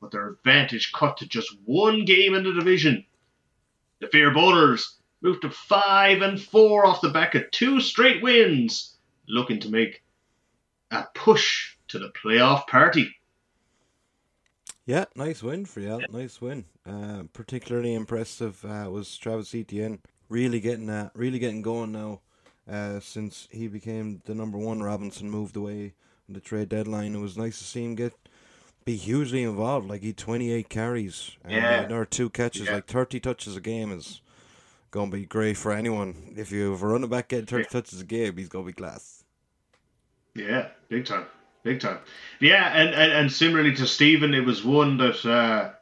but 0.00 0.10
their 0.10 0.28
advantage 0.28 0.92
cut 0.92 1.16
to 1.18 1.26
just 1.26 1.56
one 1.64 2.04
game 2.04 2.34
in 2.34 2.42
the 2.42 2.52
division. 2.52 3.06
The 4.00 4.08
Fear 4.08 4.32
Boners 4.32 4.96
moved 5.22 5.42
to 5.42 5.50
5 5.50 6.22
and 6.22 6.40
4 6.40 6.84
off 6.84 7.00
the 7.00 7.08
back 7.08 7.34
of 7.34 7.50
two 7.50 7.80
straight 7.80 8.22
wins, 8.22 8.96
looking 9.28 9.60
to 9.60 9.70
make 9.70 10.02
a 10.90 11.04
push 11.14 11.76
to 11.88 11.98
the 11.98 12.10
playoff 12.10 12.66
party. 12.66 13.14
Yeah, 14.84 15.04
nice 15.14 15.42
win 15.42 15.66
for 15.66 15.80
you. 15.80 16.00
Nice 16.10 16.40
win. 16.40 16.64
Uh, 16.86 17.24
particularly 17.32 17.94
impressive 17.94 18.64
uh, 18.64 18.88
was 18.90 19.16
Travis 19.16 19.54
Etienne 19.54 20.00
really 20.30 20.60
getting 20.60 20.88
uh, 20.88 21.10
really 21.14 21.38
getting 21.38 21.62
going 21.62 21.92
now. 21.92 22.20
Uh, 22.66 23.00
since 23.00 23.48
he 23.50 23.66
became 23.68 24.22
the 24.24 24.34
number 24.34 24.58
one, 24.58 24.82
Robinson 24.82 25.30
moved 25.30 25.56
away 25.56 25.94
the 26.28 26.40
trade 26.40 26.68
deadline. 26.68 27.14
It 27.14 27.20
was 27.20 27.36
nice 27.36 27.58
to 27.58 27.64
see 27.64 27.84
him 27.84 27.94
get 27.94 28.12
be 28.84 28.96
hugely 28.96 29.42
involved. 29.42 29.88
Like 29.88 30.02
he 30.02 30.12
twenty 30.12 30.50
eight 30.50 30.68
carries, 30.68 31.32
and 31.44 31.52
Yeah. 31.52 31.80
another 31.80 32.04
two 32.04 32.30
catches, 32.30 32.66
Yeah. 32.66 32.74
like 32.76 32.86
thirty 32.86 33.20
touches 33.20 33.56
a 33.56 33.60
game 33.60 33.92
is 33.92 34.20
gonna 34.90 35.10
be 35.10 35.26
great 35.26 35.56
for 35.56 35.72
anyone. 35.72 36.34
If 36.36 36.50
you 36.52 36.70
have 36.72 36.82
a 36.82 36.86
running 36.86 37.10
back 37.10 37.28
getting 37.28 37.46
thirty 37.46 37.64
Yeah. 37.64 37.80
touches 37.80 38.00
a 38.00 38.04
game, 38.04 38.36
he's 38.36 38.48
gonna 38.48 38.66
be 38.66 38.72
class. 38.72 39.24
Yeah, 40.34 40.68
big 40.88 41.04
time, 41.04 41.26
big 41.64 41.80
time. 41.80 41.98
Yeah, 42.40 42.68
and, 42.74 42.94
and, 42.94 43.12
and 43.12 43.32
similarly 43.32 43.74
to 43.74 43.86
Stephen, 43.86 44.34
it 44.34 44.44
was 44.44 44.64
one 44.64 44.96
that 44.98 45.24
uh, 45.26 45.72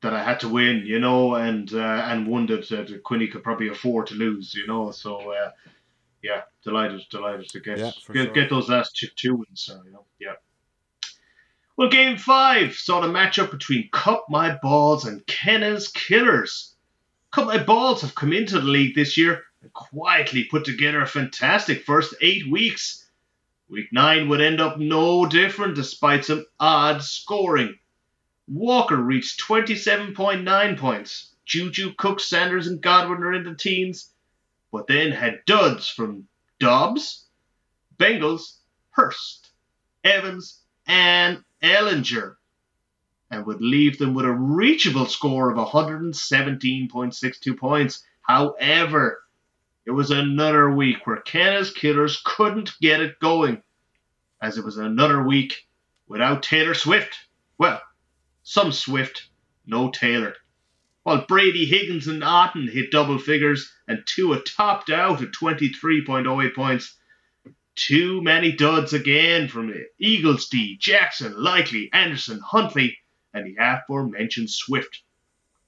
that 0.00 0.12
I 0.14 0.24
had 0.24 0.40
to 0.40 0.48
win, 0.48 0.82
you 0.84 0.98
know, 0.98 1.34
and 1.36 1.72
uh, 1.72 1.78
and 1.78 2.26
one 2.26 2.46
that, 2.46 2.72
uh, 2.72 2.82
that 2.82 3.02
Quinny 3.04 3.28
could 3.28 3.44
probably 3.44 3.68
afford 3.68 4.08
to 4.08 4.14
lose, 4.14 4.54
you 4.54 4.66
know. 4.66 4.90
So 4.90 5.30
uh, 5.32 5.50
yeah, 6.22 6.42
delighted, 6.62 7.02
delighted 7.10 7.48
to 7.50 7.60
get 7.60 7.78
Yeah, 7.78 7.84
get, 7.84 7.94
sure. 8.14 8.26
get 8.26 8.50
those 8.50 8.68
last 8.68 8.96
two, 8.96 9.08
two 9.16 9.34
wins, 9.34 9.62
so, 9.62 9.80
you 9.84 9.92
know. 9.92 10.04
Yeah. 10.20 10.34
Well, 11.76 11.88
game 11.88 12.16
five 12.16 12.74
saw 12.74 13.00
the 13.00 13.08
matchup 13.08 13.50
between 13.50 13.88
Cup 13.90 14.26
My 14.28 14.58
Balls 14.62 15.06
and 15.06 15.26
Kenna's 15.26 15.88
Killers. 15.88 16.74
Cup 17.30 17.46
My 17.46 17.62
Balls 17.62 18.02
have 18.02 18.14
come 18.14 18.32
into 18.32 18.60
the 18.60 18.66
league 18.66 18.94
this 18.94 19.16
year 19.16 19.42
and 19.62 19.72
quietly 19.72 20.44
put 20.44 20.64
together 20.64 21.00
a 21.00 21.06
fantastic 21.06 21.84
first 21.84 22.14
eight 22.20 22.50
weeks. 22.50 23.08
Week 23.68 23.88
9 23.90 24.28
would 24.28 24.42
end 24.42 24.60
up 24.60 24.78
no 24.78 25.24
different 25.24 25.74
despite 25.74 26.26
some 26.26 26.44
odd 26.60 27.02
scoring. 27.02 27.78
Walker 28.46 28.96
reached 28.96 29.40
27.9 29.40 30.78
points. 30.78 31.34
Juju, 31.46 31.94
Cook, 31.96 32.20
Sanders, 32.20 32.66
and 32.66 32.80
Godwin 32.82 33.22
are 33.22 33.32
in 33.32 33.44
the 33.44 33.54
teens, 33.54 34.11
but 34.72 34.86
then 34.86 35.12
had 35.12 35.44
duds 35.44 35.86
from 35.86 36.26
Dobbs, 36.58 37.26
Bengals, 37.98 38.56
Hurst, 38.90 39.50
Evans, 40.02 40.60
and 40.86 41.44
Ehlinger, 41.62 42.36
and 43.30 43.46
would 43.46 43.60
leave 43.60 43.98
them 43.98 44.14
with 44.14 44.24
a 44.24 44.32
reachable 44.32 45.06
score 45.06 45.50
of 45.50 45.56
117.62 45.56 47.58
points. 47.58 48.04
However, 48.22 49.22
it 49.84 49.90
was 49.90 50.10
another 50.10 50.70
week 50.70 51.06
where 51.06 51.20
Kenna's 51.20 51.70
Killers 51.70 52.20
couldn't 52.24 52.72
get 52.80 53.00
it 53.00 53.20
going, 53.20 53.62
as 54.40 54.58
it 54.58 54.64
was 54.64 54.78
another 54.78 55.22
week 55.22 55.66
without 56.06 56.42
Taylor 56.42 56.74
Swift. 56.74 57.16
Well, 57.58 57.80
some 58.42 58.72
Swift, 58.72 59.28
no 59.66 59.90
Taylor. 59.90 60.34
While 61.04 61.26
Brady 61.26 61.66
Higgins 61.66 62.06
and 62.06 62.22
Otton 62.22 62.70
hit 62.70 62.92
double 62.92 63.18
figures 63.18 63.72
and 63.88 64.06
Tua 64.06 64.40
topped 64.42 64.88
out 64.88 65.20
at 65.20 65.32
23.08 65.32 66.54
points, 66.54 66.96
too 67.74 68.22
many 68.22 68.52
duds 68.52 68.92
again 68.92 69.48
from 69.48 69.74
Eagles 69.98 70.48
D, 70.48 70.76
Jackson, 70.76 71.34
Likely, 71.42 71.90
Anderson, 71.92 72.38
Huntley, 72.38 72.98
and 73.34 73.46
the 73.46 73.56
aforementioned 73.58 74.50
Swift 74.50 75.02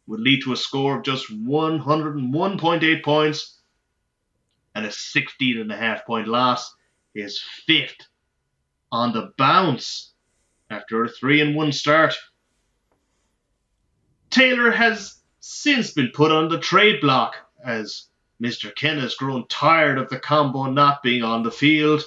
would 0.07 0.21
lead 0.21 0.43
to 0.43 0.53
a 0.53 0.57
score 0.57 0.99
of 0.99 1.05
just 1.05 1.29
101.8 1.31 3.03
points 3.03 3.59
and 4.75 4.87
a 4.87 4.91
16.5 4.91 6.05
point 6.05 6.29
loss, 6.29 6.77
is 7.15 7.43
fifth 7.67 8.07
on 8.93 9.13
the 9.13 9.33
bounce 9.37 10.13
after 10.71 11.05
a 11.05 11.09
3 11.09 11.41
and 11.41 11.57
1 11.57 11.73
start. 11.73 12.15
Taylor 14.31 14.71
has 14.71 15.21
since 15.47 15.91
been 15.91 16.09
put 16.09 16.33
on 16.33 16.49
the 16.49 16.59
trade 16.59 17.03
block 17.03 17.37
as 17.63 18.07
Mr. 18.43 18.75
Ken 18.75 18.99
has 18.99 19.15
grown 19.15 19.47
tired 19.47 19.99
of 19.99 20.09
the 20.09 20.19
combo 20.19 20.71
not 20.71 21.03
being 21.03 21.23
on 21.23 21.43
the 21.43 21.51
field, 21.51 22.03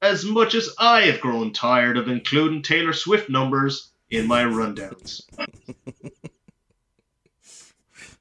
as 0.00 0.24
much 0.24 0.54
as 0.54 0.70
I 0.78 1.02
have 1.02 1.20
grown 1.20 1.52
tired 1.52 1.98
of 1.98 2.08
including 2.08 2.62
Taylor 2.62 2.94
Swift 2.94 3.28
numbers 3.28 3.90
in 4.08 4.26
my 4.26 4.44
rundowns. 4.44 5.24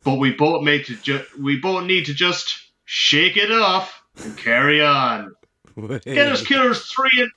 but 0.04 0.16
we 0.16 0.34
both 0.34 0.62
made 0.62 0.88
to 0.88 0.98
ju- 0.98 1.26
we 1.40 1.56
both 1.58 1.86
need 1.86 2.08
to 2.08 2.14
just 2.14 2.54
shake 2.84 3.38
it 3.38 3.50
off 3.50 4.04
and 4.26 4.38
carry 4.38 4.84
on. 4.84 5.36
Get 6.04 6.28
us 6.28 6.46
killers 6.46 6.86
three 6.92 7.10
and 7.16 7.32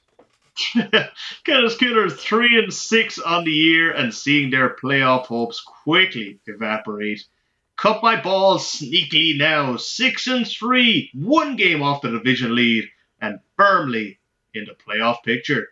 Us 0.76 1.76
three 2.22 2.58
and 2.58 2.72
six 2.72 3.18
on 3.18 3.44
the 3.44 3.50
year 3.50 3.92
and 3.92 4.14
seeing 4.14 4.50
their 4.50 4.76
playoff 4.76 5.26
hopes 5.26 5.60
quickly 5.60 6.38
evaporate. 6.46 7.24
Cut 7.76 8.02
my 8.02 8.20
balls 8.20 8.72
sneakily 8.72 9.36
now, 9.36 9.76
six 9.76 10.26
and 10.26 10.46
three, 10.46 11.10
one 11.14 11.56
game 11.56 11.82
off 11.82 12.00
the 12.00 12.10
division 12.10 12.54
lead, 12.54 12.84
and 13.20 13.40
firmly 13.56 14.18
in 14.54 14.64
the 14.64 14.74
playoff 14.74 15.22
picture. 15.22 15.68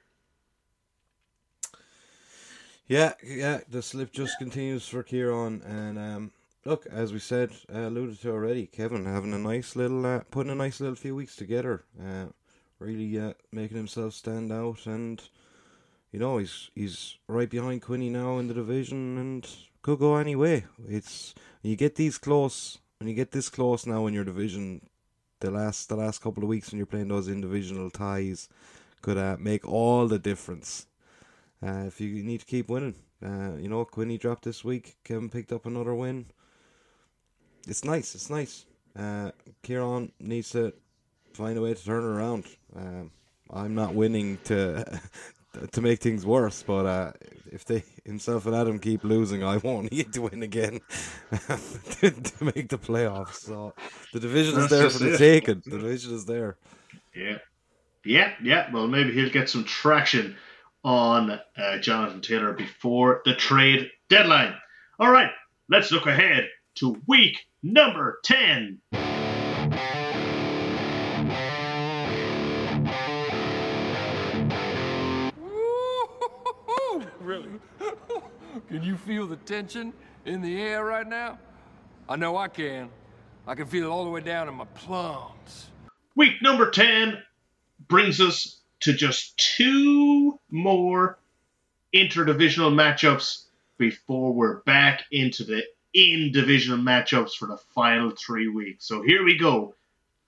Yeah, 2.87 3.14
yeah, 3.23 3.61
the 3.70 3.81
slip 3.81 4.12
just 4.12 4.38
continues 4.38 4.87
for 4.87 5.03
Kieran, 5.03 5.62
and 5.62 5.99
um, 5.99 6.33
look, 6.66 6.85
as 6.87 7.14
we 7.14 7.18
said, 7.18 7.51
uh, 7.75 7.88
alluded 7.88 8.20
to 8.20 8.31
already, 8.31 8.66
Kevin 8.66 9.07
having 9.07 9.33
a 9.33 9.38
nice 9.38 9.75
little, 9.75 10.05
uh, 10.05 10.20
putting 10.31 10.53
a 10.53 10.55
nice 10.55 10.81
little 10.81 10.94
few 10.94 11.14
weeks 11.14 11.37
together. 11.37 11.85
Uh, 11.99 12.27
really 12.85 13.18
uh, 13.18 13.33
making 13.53 13.77
himself 13.77 14.14
stand 14.14 14.53
out, 14.53 14.87
and 14.87 15.23
you 16.12 16.18
know 16.18 16.38
he's 16.38 16.70
he's 16.75 17.16
right 17.29 17.49
behind 17.49 17.83
Quinny 17.83 18.11
now 18.11 18.38
in 18.38 18.49
the 18.49 18.55
division, 18.55 19.18
and 19.18 19.49
could 19.83 19.99
go 19.99 20.16
anyway. 20.16 20.64
It's 20.88 21.35
when 21.62 21.70
you 21.70 21.77
get 21.77 21.97
these 21.97 22.18
close, 22.18 22.79
when 22.99 23.09
you 23.09 23.14
get 23.14 23.33
this 23.33 23.49
close 23.49 23.87
now 23.87 24.07
in 24.07 24.14
your 24.14 24.25
division, 24.25 24.88
the 25.40 25.51
last 25.51 25.88
the 25.88 25.97
last 25.97 26.20
couple 26.20 26.42
of 26.42 26.49
weeks 26.49 26.70
when 26.70 26.79
you're 26.79 26.87
playing 26.87 27.09
those 27.09 27.29
individual 27.29 27.90
ties, 27.90 28.49
could 29.03 29.18
uh, 29.18 29.37
make 29.38 29.66
all 29.66 30.09
the 30.09 30.18
difference. 30.18 30.87
Uh, 31.62 31.85
if 31.87 32.01
you 32.01 32.23
need 32.23 32.40
to 32.40 32.47
keep 32.47 32.68
winning, 32.68 32.97
uh, 33.25 33.53
you 33.59 33.68
know 33.68 33.85
Quinny 33.85 34.18
dropped 34.18 34.44
this 34.44 34.64
week. 34.64 34.97
Kevin 35.05 35.31
picked 35.31 35.53
up 35.53 35.66
another 35.66 35.94
win. 35.94 36.27
It's 37.66 37.85
nice. 37.85 38.14
It's 38.14 38.31
nice. 38.31 38.66
Uh, 38.97 39.33
Kieran 39.62 40.12
needs 40.20 40.51
to 40.51 40.73
find 41.35 41.59
a 41.59 41.61
way 41.61 41.75
to 41.75 41.85
turn 41.85 42.03
it 42.03 42.07
around. 42.07 42.44
Um, 42.75 43.11
I'm 43.51 43.75
not 43.75 43.94
winning 43.94 44.38
to 44.44 45.01
to 45.73 45.81
make 45.81 46.01
things 46.01 46.25
worse, 46.25 46.62
but 46.62 46.87
uh, 46.87 47.12
if 47.53 47.64
they 47.64 47.85
himself 48.05 48.47
and 48.47 48.55
Adam 48.55 48.79
keep 48.79 49.05
losing, 49.05 49.44
I 49.44 49.59
won't 49.59 49.90
need 49.92 50.12
to 50.14 50.23
win 50.23 50.42
again 50.42 50.81
to, 51.31 52.11
to, 52.11 52.44
make 52.44 52.68
the 52.68 52.79
playoffs. 52.79 53.35
So 53.35 53.75
the 54.12 54.20
division 54.20 54.55
That's 54.55 54.73
is 54.73 54.79
there 54.79 54.90
for 54.90 54.99
the 54.99 55.18
taking. 55.18 55.62
The 55.64 55.79
division 55.79 56.14
is 56.14 56.25
there. 56.25 56.57
Yeah, 57.14 57.38
yeah, 58.05 58.33
yeah. 58.42 58.70
Well, 58.73 58.87
maybe 58.87 59.12
he'll 59.12 59.31
get 59.31 59.49
some 59.49 59.64
traction 59.64 60.37
on 60.85 61.40
uh, 61.57 61.79
Jonathan 61.79 62.20
Taylor 62.20 62.53
before 62.53 63.23
the 63.25 63.35
trade 63.35 63.90
deadline. 64.09 64.55
All 64.99 65.11
right, 65.11 65.31
let's 65.68 65.90
look 65.90 66.07
ahead 66.07 66.49
to 66.77 67.01
week 67.07 67.38
number 67.62 68.20
ten. 68.25 68.81
Can 78.69 78.83
you 78.83 78.97
feel 78.97 79.27
the 79.27 79.37
tension 79.37 79.93
in 80.25 80.43
the 80.43 80.61
air 80.61 80.85
right 80.85 81.07
now? 81.07 81.38
I 82.09 82.17
know 82.17 82.37
I 82.37 82.49
can. 82.49 82.90
I 83.47 83.55
can 83.55 83.67
feel 83.67 83.87
it 83.87 83.90
all 83.90 84.05
the 84.05 84.11
way 84.11 84.21
down 84.21 84.49
in 84.49 84.55
my 84.55 84.64
plums. 84.64 85.67
Week 86.17 86.40
number 86.43 86.71
10 86.71 87.19
brings 87.88 88.21
us 88.21 88.61
to 88.81 88.93
just 88.93 89.37
two 89.37 90.38
more 90.51 91.19
interdivisional 91.95 92.73
matchups 92.73 93.45
before 93.79 94.33
we're 94.33 94.61
back 94.61 95.05
into 95.11 95.45
the 95.45 95.62
in 95.93 96.33
divisional 96.33 96.79
matchups 96.79 97.35
for 97.35 97.47
the 97.47 97.57
final 97.75 98.11
three 98.11 98.49
weeks. 98.49 98.87
So 98.87 99.03
here 99.03 99.25
we 99.25 99.38
go. 99.38 99.75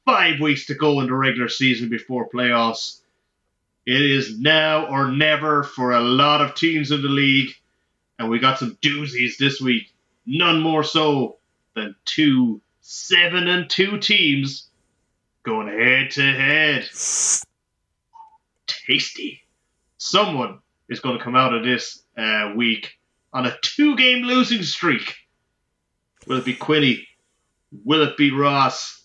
Five 0.04 0.40
weeks 0.40 0.66
to 0.66 0.74
go 0.74 1.00
in 1.00 1.06
the 1.06 1.14
regular 1.14 1.48
season 1.48 1.88
before 1.88 2.28
playoffs. 2.28 3.00
It 3.84 4.00
is 4.00 4.38
now 4.38 4.86
or 4.86 5.10
never 5.10 5.64
for 5.64 5.92
a 5.92 6.00
lot 6.00 6.40
of 6.40 6.54
teams 6.54 6.92
in 6.92 7.02
the 7.02 7.08
league, 7.08 7.54
and 8.18 8.30
we 8.30 8.38
got 8.38 8.58
some 8.58 8.76
doozies 8.82 9.36
this 9.38 9.60
week. 9.60 9.92
None 10.26 10.60
more 10.60 10.82
so 10.82 11.36
than 11.74 11.94
two 12.04 12.60
seven 12.80 13.48
and 13.48 13.68
two 13.68 13.98
teams 13.98 14.68
going 15.42 15.68
head 15.68 16.10
to 16.12 16.22
head. 16.22 16.88
Tasty. 18.66 19.42
Someone 19.98 20.60
is 20.88 21.00
going 21.00 21.18
to 21.18 21.24
come 21.24 21.36
out 21.36 21.54
of 21.54 21.64
this 21.64 22.02
uh, 22.16 22.52
week 22.56 22.98
on 23.32 23.46
a 23.46 23.56
two-game 23.62 24.22
losing 24.22 24.62
streak. 24.62 25.14
Will 26.26 26.38
it 26.38 26.44
be 26.44 26.54
Quinny? 26.54 27.06
Will 27.84 28.02
it 28.02 28.16
be 28.16 28.30
Ross? 28.32 29.04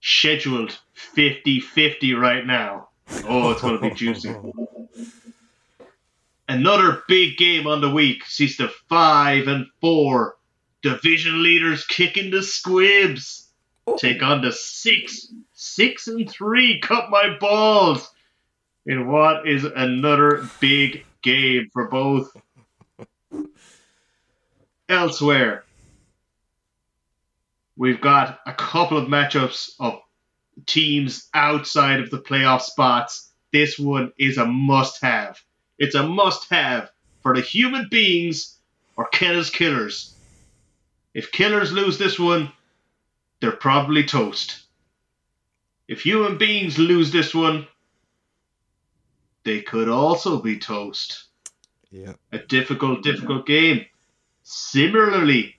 Scheduled 0.00 0.78
50-50 1.16 2.18
right 2.18 2.44
now. 2.46 2.88
Oh, 3.26 3.50
it's 3.50 3.62
going 3.62 3.78
to 3.78 3.88
be 3.88 3.94
juicy. 3.94 4.34
Another 6.48 7.02
big 7.08 7.36
game 7.36 7.66
on 7.66 7.80
the 7.80 7.90
week 7.90 8.24
sees 8.26 8.56
the 8.56 8.68
five 8.88 9.48
and 9.48 9.66
four 9.80 10.36
division 10.82 11.42
leaders 11.42 11.86
kicking 11.86 12.30
the 12.30 12.42
squibs. 12.42 13.48
Oh. 13.86 13.96
Take 13.96 14.22
on 14.22 14.42
the 14.42 14.52
six, 14.52 15.32
six 15.52 16.06
and 16.06 16.30
three. 16.30 16.80
Cut 16.80 17.10
my 17.10 17.36
balls 17.38 18.10
in 18.86 19.08
what 19.08 19.48
is 19.48 19.64
another 19.64 20.48
big 20.60 21.04
game 21.22 21.70
for 21.72 21.88
both. 21.88 22.36
Elsewhere, 24.88 25.64
we've 27.76 28.00
got 28.00 28.40
a 28.46 28.52
couple 28.52 28.98
of 28.98 29.08
matchups 29.08 29.70
of 29.80 30.00
teams 30.66 31.28
outside 31.34 32.00
of 32.00 32.10
the 32.10 32.18
playoff 32.18 32.62
spots, 32.62 33.32
this 33.52 33.78
one 33.78 34.12
is 34.18 34.38
a 34.38 34.46
must 34.46 35.02
have. 35.02 35.40
It's 35.78 35.94
a 35.94 36.02
must 36.02 36.50
have 36.50 36.90
for 37.22 37.34
the 37.34 37.40
human 37.40 37.88
beings 37.90 38.58
or 38.96 39.08
Kenna's 39.08 39.50
killers. 39.50 40.14
If 41.14 41.32
killers 41.32 41.72
lose 41.72 41.98
this 41.98 42.18
one, 42.18 42.52
they're 43.40 43.52
probably 43.52 44.04
toast. 44.04 44.62
If 45.88 46.00
human 46.02 46.38
beings 46.38 46.78
lose 46.78 47.12
this 47.12 47.34
one, 47.34 47.66
they 49.44 49.60
could 49.60 49.88
also 49.88 50.40
be 50.40 50.58
toast. 50.58 51.24
Yeah. 51.90 52.14
A 52.32 52.38
difficult, 52.38 53.02
difficult 53.02 53.46
game. 53.46 53.84
Similarly, 54.42 55.56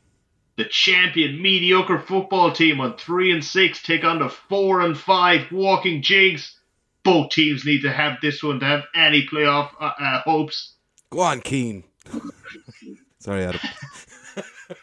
the 0.57 0.65
champion 0.65 1.41
mediocre 1.41 1.99
football 1.99 2.51
team 2.51 2.79
on 2.79 2.97
three 2.97 3.31
and 3.31 3.43
six 3.43 3.81
take 3.81 4.03
on 4.03 4.19
the 4.19 4.29
four 4.29 4.81
and 4.81 4.97
five 4.97 5.51
walking 5.51 6.01
jigs. 6.01 6.57
Both 7.05 7.29
teams 7.29 7.63
need 7.63 7.83
to 7.83 7.91
have 7.91 8.17
this 8.21 8.41
one 8.43 8.59
to 8.59 8.65
have 8.65 8.83
any 8.95 9.27
playoff 9.27 9.69
uh, 9.79 9.91
uh, 9.97 10.21
hopes. 10.21 10.73
Go 11.11 11.19
on, 11.19 11.39
Keen. 11.39 11.83
Sorry, 13.19 13.45
Adam. 13.45 13.61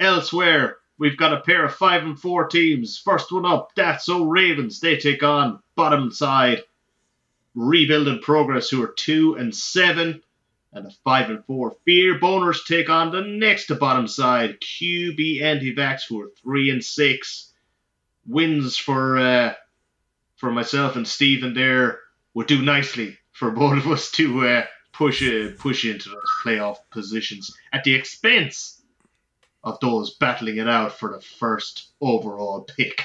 Elsewhere, 0.00 0.78
we've 0.98 1.18
got 1.18 1.34
a 1.34 1.42
pair 1.42 1.64
of 1.66 1.74
five 1.74 2.02
and 2.02 2.18
four 2.18 2.48
teams. 2.48 2.98
First 2.98 3.30
one 3.30 3.44
up, 3.44 3.72
That's 3.76 4.06
So 4.06 4.24
Ravens. 4.24 4.80
They 4.80 4.96
take 4.96 5.22
on 5.22 5.60
bottom 5.76 6.10
side 6.10 6.62
Rebuild 7.54 8.08
in 8.08 8.18
Progress, 8.20 8.68
who 8.68 8.82
are 8.82 8.94
two 8.96 9.34
and 9.36 9.54
seven, 9.54 10.22
and 10.72 10.86
a 10.86 10.90
five 11.04 11.30
and 11.30 11.44
four. 11.44 11.76
Fear 11.84 12.18
Boners 12.18 12.66
take 12.66 12.88
on 12.88 13.12
the 13.12 13.20
next 13.20 13.66
to 13.66 13.74
bottom 13.76 14.08
side, 14.08 14.60
QB 14.60 15.42
Anti-Vax, 15.42 16.02
who 16.08 16.20
are 16.20 16.32
three 16.42 16.70
and 16.70 16.82
six. 16.82 17.52
Wins 18.26 18.76
for 18.76 19.18
uh, 19.18 19.54
for 20.36 20.50
myself 20.50 20.96
and 20.96 21.06
Stephen 21.06 21.54
there 21.54 22.00
would 22.34 22.46
do 22.46 22.62
nicely 22.62 23.18
for 23.32 23.50
both 23.62 23.78
of 23.78 23.90
us 23.90 24.10
to 24.12 24.46
uh, 24.46 24.64
push 24.92 25.22
uh, 25.22 25.50
push 25.58 25.84
into 25.84 26.08
those 26.08 26.32
playoff 26.44 26.78
positions 26.90 27.54
at 27.72 27.84
the 27.84 27.94
expense 27.94 28.82
of 29.64 29.80
those 29.80 30.14
battling 30.14 30.58
it 30.58 30.68
out 30.68 30.92
for 30.92 31.10
the 31.12 31.20
first 31.20 31.88
overall 32.00 32.62
pick. 32.62 33.02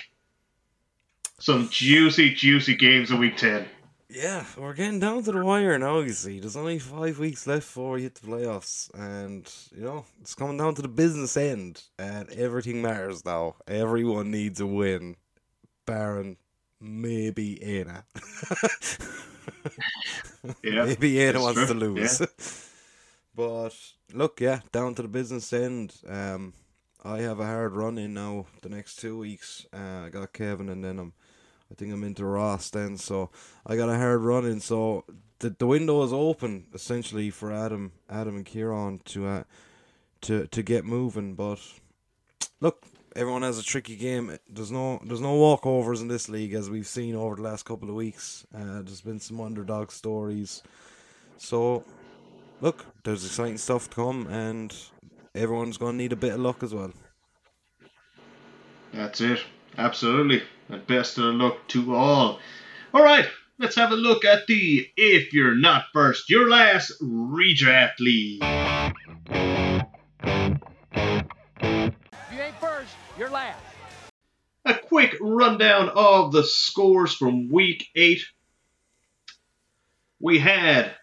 Some 1.39 1.69
juicy, 1.69 2.33
juicy 2.33 2.75
games 2.75 3.11
in 3.11 3.19
week 3.19 3.37
10. 3.37 3.65
Yeah, 4.09 4.43
we're 4.57 4.73
getting 4.73 4.99
down 4.99 5.23
to 5.23 5.31
the 5.31 5.45
wire 5.45 5.77
now, 5.77 5.99
you 5.99 6.09
see. 6.09 6.39
There's 6.39 6.57
only 6.57 6.79
five 6.79 7.19
weeks 7.19 7.47
left 7.47 7.61
before 7.67 7.91
we 7.91 8.03
hit 8.03 8.15
the 8.15 8.27
playoffs. 8.27 8.89
And, 8.93 9.49
you 9.73 9.83
know, 9.83 10.05
it's 10.19 10.35
coming 10.35 10.57
down 10.57 10.75
to 10.75 10.81
the 10.81 10.87
business 10.87 11.37
end. 11.37 11.83
And 11.97 12.29
everything 12.31 12.81
matters 12.81 13.23
now. 13.23 13.55
Everyone 13.67 14.31
needs 14.31 14.59
a 14.59 14.65
win. 14.65 15.15
Baron, 15.85 16.37
maybe 16.79 17.61
Anna. 17.61 18.05
yeah, 20.63 20.85
maybe 20.85 21.23
Anna 21.23 21.41
wants 21.41 21.59
true. 21.59 21.67
to 21.67 21.73
lose. 21.73 22.19
Yeah. 22.19 22.27
but, 23.35 23.75
look, 24.13 24.41
yeah, 24.41 24.61
down 24.71 24.95
to 24.95 25.01
the 25.01 25.07
business 25.07 25.51
end. 25.53 25.95
Um, 26.07 26.53
I 27.03 27.19
have 27.19 27.39
a 27.39 27.45
hard 27.45 27.73
run 27.73 27.97
in 27.97 28.13
now 28.13 28.45
the 28.61 28.69
next 28.69 28.97
two 28.97 29.17
weeks. 29.17 29.65
Uh, 29.73 30.05
I 30.05 30.09
got 30.09 30.33
Kevin 30.33 30.69
and 30.69 30.83
then 30.83 30.99
I'm 30.99 31.13
I 31.71 31.75
think 31.75 31.93
I'm 31.93 32.03
into 32.03 32.25
Ross 32.25 32.69
then, 32.69 32.97
so 32.97 33.29
I 33.65 33.75
got 33.75 33.89
a 33.89 33.97
hard 33.97 34.21
run 34.21 34.45
in. 34.45 34.59
So 34.59 35.05
the 35.39 35.51
the 35.51 35.67
window 35.67 36.03
is 36.03 36.11
open 36.11 36.65
essentially 36.73 37.29
for 37.29 37.51
Adam, 37.51 37.91
Adam 38.09 38.35
and 38.35 38.45
Kieran 38.45 39.01
to 39.05 39.27
uh, 39.27 39.43
to 40.21 40.47
to 40.47 40.63
get 40.63 40.83
moving. 40.83 41.35
But 41.35 41.59
look, 42.59 42.83
everyone 43.19 43.41
has 43.41 43.59
a 43.59 43.63
tricky 43.63 43.97
game. 43.97 44.37
There's 44.49 44.71
no 44.71 45.01
there's 45.03 45.19
no 45.19 45.33
walkovers 45.37 46.01
in 46.01 46.07
this 46.07 46.29
league 46.29 46.53
as 46.53 46.69
we've 46.69 46.87
seen 46.87 47.15
over 47.15 47.35
the 47.35 47.41
last 47.41 47.65
couple 47.65 47.89
of 47.89 47.95
weeks. 47.95 48.47
Uh, 48.55 48.81
there's 48.81 49.01
been 49.01 49.19
some 49.19 49.41
underdog 49.41 49.91
stories. 49.91 50.63
So 51.37 51.83
look, 52.61 52.85
there's 53.03 53.25
exciting 53.25 53.57
stuff 53.57 53.89
to 53.89 53.95
come, 53.95 54.27
and 54.27 54.73
everyone's 55.35 55.77
gonna 55.77 55.97
need 55.97 56.13
a 56.13 56.15
bit 56.15 56.33
of 56.33 56.39
luck 56.39 56.63
as 56.63 56.73
well. 56.73 56.93
That's 58.93 59.19
it. 59.19 59.43
Absolutely. 59.77 60.41
And 60.69 60.87
best 60.87 61.17
of 61.17 61.35
luck 61.35 61.67
to 61.69 61.93
all. 61.93 62.39
All 62.93 63.03
right, 63.03 63.27
let's 63.59 63.75
have 63.75 63.91
a 63.91 63.95
look 63.95 64.23
at 64.23 64.47
the 64.47 64.87
If 64.95 65.33
You're 65.33 65.55
Not 65.55 65.85
First, 65.93 66.29
Your 66.29 66.49
Last 66.49 66.93
Redraft 67.01 67.99
League. 67.99 69.58
You're 73.19 73.29
last. 73.29 73.59
A 74.63 74.73
quick 74.73 75.15
rundown 75.19 75.89
of 75.89 76.31
the 76.31 76.43
scores 76.43 77.13
from 77.13 77.49
week 77.49 77.89
8. 77.93 78.21
We 80.21 80.39
had 80.39 80.95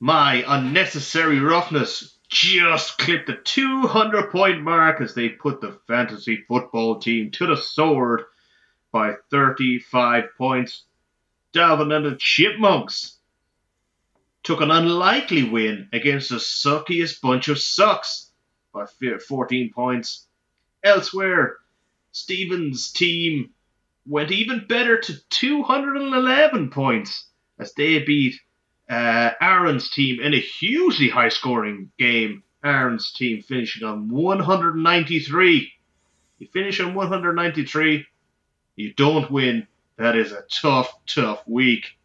my 0.00 0.42
unnecessary 0.46 1.38
roughness 1.38 2.16
just 2.28 2.96
clipped 2.96 3.26
the 3.26 3.36
200 3.36 4.30
point 4.30 4.62
mark 4.62 5.02
as 5.02 5.14
they 5.14 5.28
put 5.28 5.60
the 5.60 5.78
fantasy 5.86 6.44
football 6.48 6.98
team 6.98 7.30
to 7.32 7.46
the 7.46 7.56
sword 7.56 8.22
by 8.90 9.14
35 9.30 10.24
points. 10.38 10.84
Dalvin 11.52 11.94
and 11.94 12.06
the 12.06 12.16
Chipmunks 12.16 13.18
took 14.42 14.62
an 14.62 14.70
unlikely 14.70 15.42
win 15.42 15.90
against 15.92 16.30
the 16.30 16.36
suckiest 16.36 17.20
bunch 17.20 17.48
of 17.48 17.58
sucks 17.58 18.30
by 18.72 18.86
14 18.86 19.72
points. 19.74 20.26
Elsewhere, 20.82 21.58
Stevens' 22.12 22.90
team 22.90 23.50
went 24.06 24.32
even 24.32 24.66
better 24.66 24.98
to 24.98 25.14
211 25.28 26.70
points 26.70 27.26
as 27.58 27.72
they 27.74 27.98
beat 28.00 28.40
uh, 28.88 29.30
Aaron's 29.40 29.90
team 29.90 30.20
in 30.20 30.34
a 30.34 30.40
hugely 30.40 31.08
high 31.08 31.28
scoring 31.28 31.92
game. 31.98 32.42
Aaron's 32.64 33.12
team 33.12 33.42
finishing 33.42 33.86
on 33.86 34.08
193. 34.08 35.72
You 36.38 36.48
finish 36.48 36.80
on 36.80 36.94
193, 36.94 38.06
you 38.76 38.94
don't 38.94 39.30
win. 39.30 39.66
That 39.96 40.16
is 40.16 40.32
a 40.32 40.42
tough, 40.50 40.92
tough 41.06 41.46
week. 41.46 41.98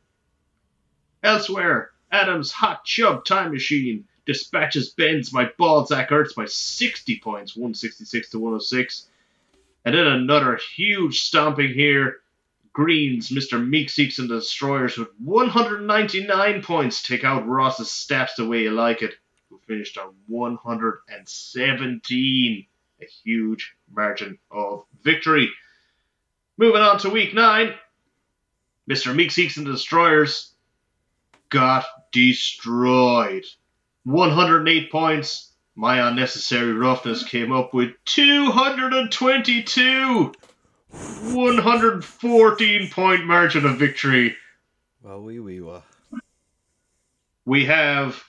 Elsewhere, 1.24 1.92
Adam's 2.12 2.52
Hot 2.52 2.84
Chub 2.84 3.24
Time 3.24 3.52
Machine 3.52 4.06
dispatches 4.26 4.90
Ben's 4.90 5.32
My 5.32 5.46
Ballsack 5.60 6.10
Hurts 6.10 6.34
by 6.34 6.46
60 6.46 7.20
points, 7.20 7.56
166 7.56 8.32
to 8.32 8.40
106. 8.40 9.08
And 9.86 9.96
then 9.96 10.08
another 10.08 10.60
huge 10.76 11.22
stomping 11.22 11.74
here. 11.74 12.18
Greens, 12.74 13.30
Mr. 13.30 13.66
Meeseeks 13.66 14.20
and 14.20 14.30
the 14.30 14.40
Destroyers 14.40 14.98
with 14.98 15.08
199 15.24 16.62
points 16.62 17.02
take 17.02 17.24
out 17.24 17.48
Ross's 17.48 17.88
stats 17.88 18.36
the 18.36 18.46
way 18.46 18.64
you 18.64 18.72
like 18.72 19.02
it, 19.02 19.16
who 19.50 19.58
finished 19.66 19.98
on 19.98 20.14
117. 20.28 22.66
A 23.02 23.06
huge 23.24 23.76
margin 23.90 24.38
of 24.52 24.84
victory. 25.04 25.50
Moving 26.58 26.82
on 26.82 27.00
to 27.00 27.10
week 27.10 27.34
nine, 27.34 27.74
Mr. 28.90 29.14
Meeseeks 29.16 29.58
and 29.58 29.68
the 29.68 29.72
Destroyers 29.72 30.54
got 31.50 31.86
destroyed. 32.12 33.46
108 34.06 34.92
points. 34.92 35.52
My 35.76 36.08
unnecessary 36.08 36.74
roughness 36.74 37.24
came 37.24 37.52
up 37.52 37.74
with 37.74 37.92
222. 38.06 40.34
114 41.34 42.90
point 42.90 43.26
margin 43.26 43.66
of 43.66 43.78
victory. 43.78 44.38
Well, 45.04 45.22
we 45.22 45.40
we 45.40 45.60
wah. 45.60 45.82
We 47.44 47.66
have 47.66 48.24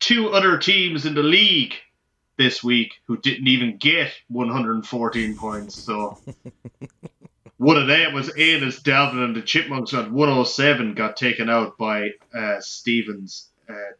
two 0.00 0.30
other 0.30 0.58
teams 0.58 1.06
in 1.06 1.14
the 1.14 1.22
league 1.22 1.74
this 2.36 2.64
week 2.64 2.94
who 3.06 3.16
didn't 3.16 3.46
even 3.46 3.76
get 3.76 4.12
114 4.28 5.36
points. 5.36 5.76
So 5.76 6.18
one 7.58 7.76
of 7.76 7.86
them 7.86 8.12
was 8.12 8.36
Anus 8.36 8.80
Dalvin 8.80 9.24
and 9.24 9.36
the 9.36 9.42
Chipmunks 9.42 9.94
at 9.94 10.10
107 10.10 10.94
got 10.94 11.16
taken 11.16 11.48
out 11.48 11.78
by 11.78 12.10
uh, 12.34 12.60
Stevens' 12.60 13.50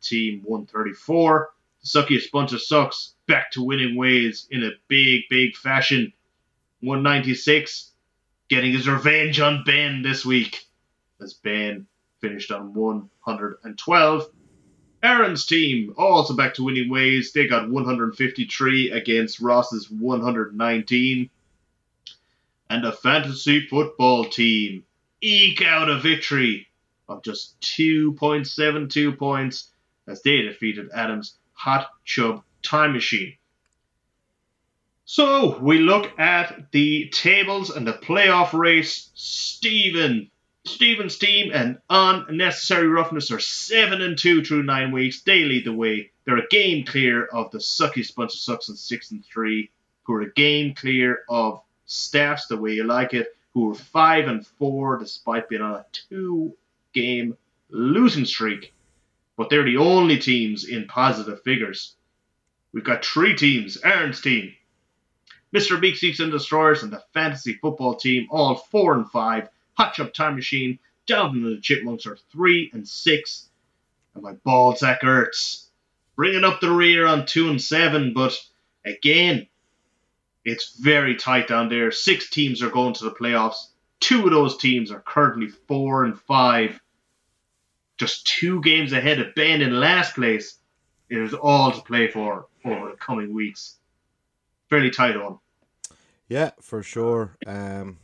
team 0.01 0.43
134. 0.45 1.51
The 1.83 1.87
suckiest 1.89 2.31
bunch 2.33 2.53
of 2.53 2.63
sucks 2.63 3.15
back 3.27 3.51
to 3.53 3.63
winning 3.63 3.97
ways 3.97 4.47
in 4.51 4.65
a 4.65 4.71
big, 4.89 5.23
big 5.29 5.57
fashion. 5.57 6.13
196 6.81 7.93
getting 8.49 8.73
his 8.73 8.89
revenge 8.89 9.41
on 9.41 9.65
Ben 9.65 10.03
this 10.03 10.25
week 10.25 10.67
as 11.21 11.35
Ben 11.35 11.87
finished 12.21 12.51
on 12.51 12.75
112. 12.75 14.31
Aaron's 15.03 15.45
team 15.45 15.95
also 15.99 16.35
back 16.35 16.55
to 16.55 16.65
winning 16.65 16.89
ways. 16.91 17.33
They 17.33 17.47
got 17.47 17.69
153 17.71 18.91
against 18.91 19.41
Ross's 19.41 19.91
119. 19.91 21.31
And 22.71 22.85
the 22.85 22.93
fantasy 22.93 23.67
football 23.67 24.25
team 24.25 24.85
eke 25.21 25.63
out 25.63 25.91
a 25.91 25.99
victory 25.99 26.69
of 27.09 27.23
just 27.23 27.61
2.72 27.61 29.19
points 29.19 29.71
as 30.07 30.23
they 30.23 30.43
defeated 30.43 30.91
Adams' 30.95 31.37
Hot 31.53 31.89
Chub 32.05 32.43
Time 32.63 32.93
Machine. 32.93 33.37
So 35.07 35.59
we 35.59 35.79
look 35.81 36.19
at 36.19 36.73
the 36.73 37.11
tables 37.11 37.71
and 37.71 37.87
the 37.87 37.93
playoff 37.93 38.53
race. 38.53 39.11
Stephen, 39.15 40.31
Stephen's 40.65 41.19
team 41.19 41.53
and 41.53 41.79
unnecessary 41.91 42.89
roughness 42.89 43.31
are 43.31 43.41
seven 43.41 44.01
and 44.01 44.17
two 44.17 44.43
through 44.43 44.63
nine 44.63 44.93
weeks. 44.93 45.21
They 45.23 45.45
lead 45.45 45.67
the 45.67 45.75
way. 45.75 46.11
They're 46.25 46.39
a 46.39 46.49
game 46.49 46.87
clear 46.87 47.27
of 47.27 47.51
the 47.51 47.59
suckiest 47.59 48.15
bunch 48.15 48.33
of 48.33 48.41
sucks 48.41 48.71
in 48.71 48.77
six 48.77 49.11
and 49.11 49.23
three, 49.25 49.71
who 50.05 50.15
are 50.15 50.23
a 50.23 50.33
game 50.33 50.75
clear 50.75 51.23
of 51.29 51.61
staffs 51.85 52.47
the 52.47 52.57
way 52.57 52.73
you 52.73 52.85
like 52.85 53.13
it, 53.13 53.37
who 53.53 53.71
are 53.71 53.75
five 53.75 54.27
and 54.27 54.47
four 54.47 54.97
despite 54.97 55.51
being 55.51 55.61
on 55.61 55.75
a 55.75 55.87
two-game 56.95 57.37
losing 57.71 58.25
streak. 58.25 58.73
But 59.37 59.51
they're 59.51 59.65
the 59.65 59.79
only 59.79 60.19
teams 60.19 60.65
in 60.65 60.87
positive 60.87 61.43
figures. 61.43 61.97
We've 62.73 62.85
got 62.85 63.05
three 63.05 63.35
teams. 63.37 63.79
Aaron's 63.83 64.21
team, 64.21 64.55
Mr. 65.55 65.81
Big 65.81 65.97
Seeks 65.97 66.21
and 66.21 66.33
Destroyers, 66.33 66.83
and 66.83 66.93
the 66.93 67.03
fantasy 67.13 67.55
football 67.55 67.95
team, 67.97 68.29
all 68.31 68.55
four 68.57 68.95
and 68.95 69.11
five. 69.11 69.49
Hot 69.75 69.93
Chub 69.95 70.13
Time 70.13 70.37
Machine, 70.37 70.79
Dalvin 71.09 71.45
and 71.45 71.57
the 71.57 71.61
Chipmunks 71.61 72.07
are 72.07 72.17
three 72.31 72.71
and 72.73 72.87
six. 72.87 73.49
And 74.15 74.23
my 74.23 74.35
ball 74.45 74.77
sack 74.77 75.03
hurts. 75.03 75.69
bringing 76.17 76.45
up 76.45 76.61
the 76.61 76.71
rear 76.71 77.07
on 77.07 77.27
two 77.27 77.51
and 77.51 77.61
seven, 77.61 78.13
but 78.15 78.39
again, 78.85 79.49
it's 80.45 80.77
very 80.79 81.17
tight 81.17 81.49
down 81.49 81.69
there. 81.69 81.91
Six 81.91 82.31
teams 82.31 82.63
are 82.63 82.71
going 82.71 82.95
to 82.95 83.05
the 83.05 83.11
playoffs. 83.11 83.69
Two 84.01 84.25
of 84.25 84.31
those 84.31 84.57
teams 84.59 84.93
are 84.93 85.01
currently 85.01 85.49
four 85.49 86.05
and 86.05 86.21
five, 86.21 86.79
just 87.97 88.27
two 88.27 88.61
games 88.61 88.93
ahead 88.93 89.21
of 89.21 89.35
Ben 89.35 89.63
in 89.63 89.79
last 89.79 90.15
place. 90.15 90.59
It 91.09 91.19
is 91.19 91.35
all 91.35 91.71
to 91.73 91.81
play 91.83 92.09
for 92.09 92.47
over 92.65 92.91
the 92.91 92.97
coming 92.97 93.33
weeks. 93.33 93.77
Fairly 94.71 94.91
tight 94.91 95.17
on. 95.17 95.39
Yeah, 96.29 96.51
for 96.61 96.83
sure. 96.83 97.37
Um, 97.47 97.99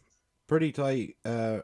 pretty 0.47 0.73
tight. 0.73 1.17
Uh, 1.25 1.61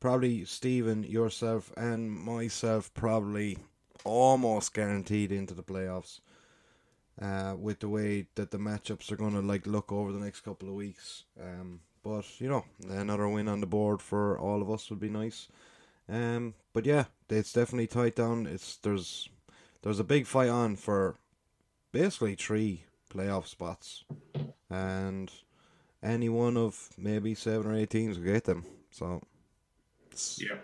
probably 0.00 0.44
Stephen, 0.44 1.02
yourself, 1.02 1.72
and 1.76 2.10
myself 2.10 2.92
probably 2.94 3.58
almost 4.04 4.74
guaranteed 4.74 5.32
into 5.32 5.54
the 5.54 5.62
playoffs. 5.62 6.20
Uh, 7.20 7.54
with 7.58 7.80
the 7.80 7.88
way 7.88 8.26
that 8.36 8.50
the 8.50 8.58
matchups 8.58 9.12
are 9.12 9.16
going 9.16 9.34
to 9.34 9.42
like 9.42 9.66
look 9.66 9.92
over 9.92 10.12
the 10.12 10.18
next 10.18 10.40
couple 10.40 10.66
of 10.68 10.74
weeks. 10.74 11.24
Um, 11.38 11.80
but 12.02 12.24
you 12.40 12.48
know, 12.48 12.64
another 12.88 13.28
win 13.28 13.48
on 13.48 13.60
the 13.60 13.66
board 13.66 14.00
for 14.00 14.38
all 14.38 14.62
of 14.62 14.70
us 14.70 14.88
would 14.88 14.98
be 14.98 15.10
nice. 15.10 15.48
Um, 16.08 16.54
but 16.72 16.86
yeah, 16.86 17.04
it's 17.32 17.52
definitely 17.52 17.86
tight 17.86 18.16
down. 18.16 18.46
It's 18.46 18.76
there's 18.76 19.28
there's 19.82 20.00
a 20.00 20.04
big 20.04 20.26
fight 20.26 20.48
on 20.48 20.76
for 20.76 21.16
basically 21.92 22.34
three 22.34 22.84
playoff 23.12 23.46
spots, 23.46 24.04
and 24.70 25.30
any 26.02 26.28
one 26.28 26.56
of 26.56 26.90
maybe 26.96 27.34
seven 27.34 27.70
or 27.70 27.74
eight 27.74 27.90
teams 27.90 28.18
will 28.18 28.26
get 28.26 28.44
them. 28.44 28.64
So 28.90 29.22
yeah, 30.36 30.56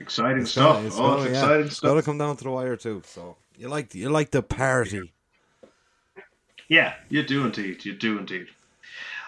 exciting 0.00 0.42
it's 0.42 0.52
stuff. 0.52 0.76
Gotta, 0.76 0.86
it's 0.86 0.96
oh, 0.98 1.02
gotta, 1.02 1.22
it's 1.22 1.24
yeah, 1.24 1.38
exciting 1.38 1.66
it's 1.66 1.76
stuff. 1.76 1.88
got 1.88 1.92
oh, 1.92 2.00
to 2.00 2.02
come 2.02 2.18
down 2.18 2.36
to 2.36 2.44
the 2.44 2.50
wire 2.50 2.76
too. 2.76 3.02
So 3.06 3.36
you 3.56 3.68
like 3.68 3.94
you 3.94 4.10
like 4.10 4.30
the 4.30 4.42
parity. 4.42 5.12
Yeah, 6.68 6.94
you 7.08 7.22
do 7.22 7.44
indeed. 7.44 7.84
You 7.84 7.94
do 7.94 8.18
indeed. 8.18 8.46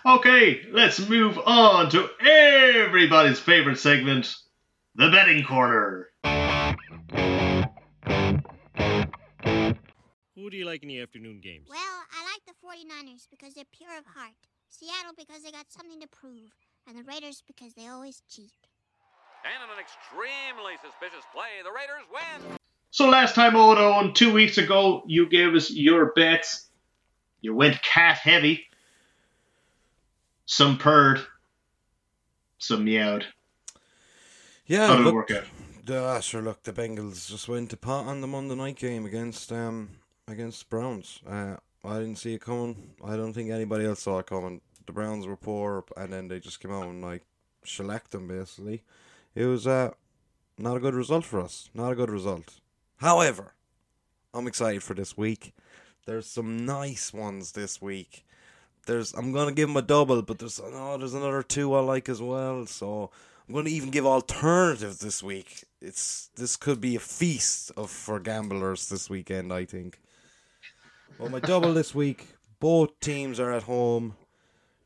Okay, 0.06 0.66
let's 0.70 0.98
move 1.08 1.38
on 1.38 1.90
to 1.90 2.08
everybody's 2.20 3.40
favorite 3.40 3.78
segment, 3.78 4.34
the 4.94 5.10
betting 5.10 5.44
corner. 5.44 6.08
Who 10.34 10.50
do 10.50 10.56
you 10.56 10.66
like 10.66 10.82
in 10.82 10.88
the 10.88 11.00
afternoon 11.00 11.40
games? 11.42 11.68
Well, 11.68 11.78
I 11.80 12.24
like 12.24 12.44
the 12.46 12.52
49ers 12.66 13.28
because 13.30 13.54
they're 13.54 13.64
pure 13.72 13.96
of 13.98 14.04
heart. 14.06 14.34
Seattle 14.68 15.12
because 15.16 15.42
they 15.42 15.50
got 15.50 15.66
something 15.70 16.00
to 16.00 16.08
prove. 16.08 16.50
And 16.86 16.98
the 16.98 17.04
Raiders 17.04 17.42
because 17.46 17.72
they 17.74 17.86
always 17.88 18.22
cheat. 18.28 18.52
And 19.44 19.62
in 19.62 19.70
an 19.70 19.80
extremely 19.80 20.74
suspicious 20.82 21.24
play, 21.32 21.62
the 21.62 21.70
Raiders 21.70 22.04
win. 22.12 22.58
So 22.90 23.08
last 23.08 23.34
time, 23.34 23.56
Odo, 23.56 23.98
and 24.00 24.14
two 24.14 24.32
weeks 24.32 24.58
ago, 24.58 25.02
you 25.06 25.28
gave 25.28 25.54
us 25.54 25.70
your 25.70 26.12
bets. 26.12 26.68
You 27.40 27.54
went 27.54 27.82
cat 27.82 28.18
heavy. 28.18 28.66
Some 30.46 30.78
purred. 30.78 31.20
Some 32.58 32.84
meowed. 32.84 33.26
Yeah, 34.66 34.86
How 34.86 34.96
did 34.96 35.06
it 35.06 35.14
work 35.14 35.30
out? 35.30 35.44
Ah, 35.90 36.20
sure. 36.20 36.40
Look, 36.40 36.62
the 36.62 36.72
Bengals 36.72 37.28
just 37.28 37.46
went 37.46 37.68
to 37.70 37.76
pot 37.76 38.06
on 38.06 38.22
the 38.22 38.26
Monday 38.26 38.54
night 38.54 38.76
game 38.76 39.04
against 39.04 39.52
um 39.52 39.90
against 40.26 40.70
Browns. 40.70 41.20
Uh, 41.28 41.56
I 41.84 41.98
didn't 41.98 42.16
see 42.16 42.34
it 42.34 42.40
coming. 42.40 42.94
I 43.04 43.16
don't 43.16 43.34
think 43.34 43.50
anybody 43.50 43.84
else 43.84 44.00
saw 44.00 44.18
it 44.20 44.26
coming. 44.26 44.62
The 44.86 44.92
Browns 44.92 45.26
were 45.26 45.36
poor, 45.36 45.84
and 45.96 46.10
then 46.10 46.28
they 46.28 46.40
just 46.40 46.60
came 46.60 46.72
out 46.72 46.86
and 46.86 47.02
like 47.02 47.24
shellacked 47.64 48.12
them 48.12 48.28
basically. 48.28 48.82
It 49.34 49.44
was 49.44 49.66
uh 49.66 49.90
not 50.56 50.76
a 50.76 50.80
good 50.80 50.94
result 50.94 51.24
for 51.24 51.40
us. 51.40 51.68
Not 51.74 51.92
a 51.92 51.96
good 51.96 52.10
result. 52.10 52.60
However, 52.96 53.52
I'm 54.32 54.46
excited 54.46 54.82
for 54.82 54.94
this 54.94 55.18
week. 55.18 55.52
There's 56.06 56.26
some 56.26 56.64
nice 56.64 57.12
ones 57.12 57.52
this 57.52 57.82
week. 57.82 58.24
There's 58.86 59.12
I'm 59.12 59.32
gonna 59.32 59.52
give 59.52 59.68
them 59.68 59.76
a 59.76 59.82
double, 59.82 60.22
but 60.22 60.38
there's 60.38 60.60
oh, 60.64 60.96
there's 60.96 61.14
another 61.14 61.42
two 61.42 61.74
I 61.74 61.80
like 61.80 62.08
as 62.08 62.22
well. 62.22 62.64
So 62.64 63.10
I'm 63.46 63.52
going 63.52 63.66
to 63.66 63.70
even 63.70 63.90
give 63.90 64.06
alternatives 64.06 65.00
this 65.00 65.22
week. 65.22 65.64
It's 65.80 66.30
this 66.34 66.56
could 66.56 66.80
be 66.80 66.96
a 66.96 67.00
feast 67.00 67.70
of 67.76 67.90
for 67.90 68.18
gamblers 68.18 68.88
this 68.88 69.10
weekend. 69.10 69.52
I 69.52 69.66
think. 69.66 70.00
Well, 71.18 71.28
my 71.28 71.40
double 71.40 71.74
this 71.74 71.94
week. 71.94 72.28
Both 72.58 72.98
teams 73.00 73.38
are 73.38 73.52
at 73.52 73.64
home. 73.64 74.16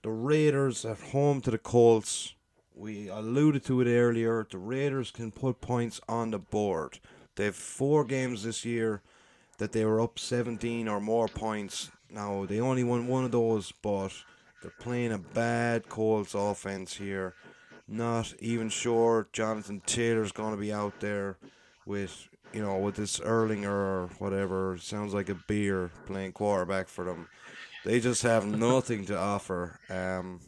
The 0.02 0.10
Raiders 0.10 0.84
at 0.84 0.98
home 0.98 1.40
to 1.42 1.50
the 1.52 1.58
Colts. 1.58 2.34
We 2.74 3.08
alluded 3.08 3.64
to 3.66 3.80
it 3.80 3.88
earlier. 3.88 4.46
The 4.50 4.58
Raiders 4.58 5.12
can 5.12 5.30
put 5.30 5.60
points 5.60 6.00
on 6.08 6.32
the 6.32 6.38
board. 6.38 6.98
They 7.36 7.44
have 7.44 7.56
four 7.56 8.04
games 8.04 8.42
this 8.42 8.64
year 8.64 9.02
that 9.58 9.70
they 9.70 9.84
were 9.84 10.00
up 10.00 10.18
17 10.18 10.88
or 10.88 11.00
more 11.00 11.28
points. 11.28 11.90
Now 12.10 12.46
they 12.46 12.60
only 12.60 12.82
won 12.82 13.06
one 13.06 13.24
of 13.24 13.30
those, 13.30 13.72
but 13.82 14.12
they're 14.62 14.72
playing 14.80 15.12
a 15.12 15.18
bad 15.18 15.88
Colts 15.88 16.34
offense 16.34 16.96
here. 16.96 17.34
Not 17.88 18.34
even 18.40 18.68
sure 18.68 19.28
Jonathan 19.32 19.80
Taylor's 19.86 20.32
going 20.32 20.52
to 20.52 20.60
be 20.60 20.72
out 20.72 21.00
there 21.00 21.38
with 21.86 22.28
you 22.52 22.60
know 22.60 22.76
with 22.78 22.96
this 22.96 23.18
Erlinger 23.20 23.66
or 23.66 24.10
whatever. 24.18 24.76
Sounds 24.78 25.14
like 25.14 25.28
a 25.28 25.34
beer 25.34 25.90
playing 26.06 26.32
quarterback 26.32 26.88
for 26.88 27.04
them. 27.04 27.28
They 27.84 28.00
just 28.00 28.22
have 28.22 28.44
nothing 28.44 29.06
to 29.06 29.18
offer. 29.18 29.80
Um, 29.88 30.40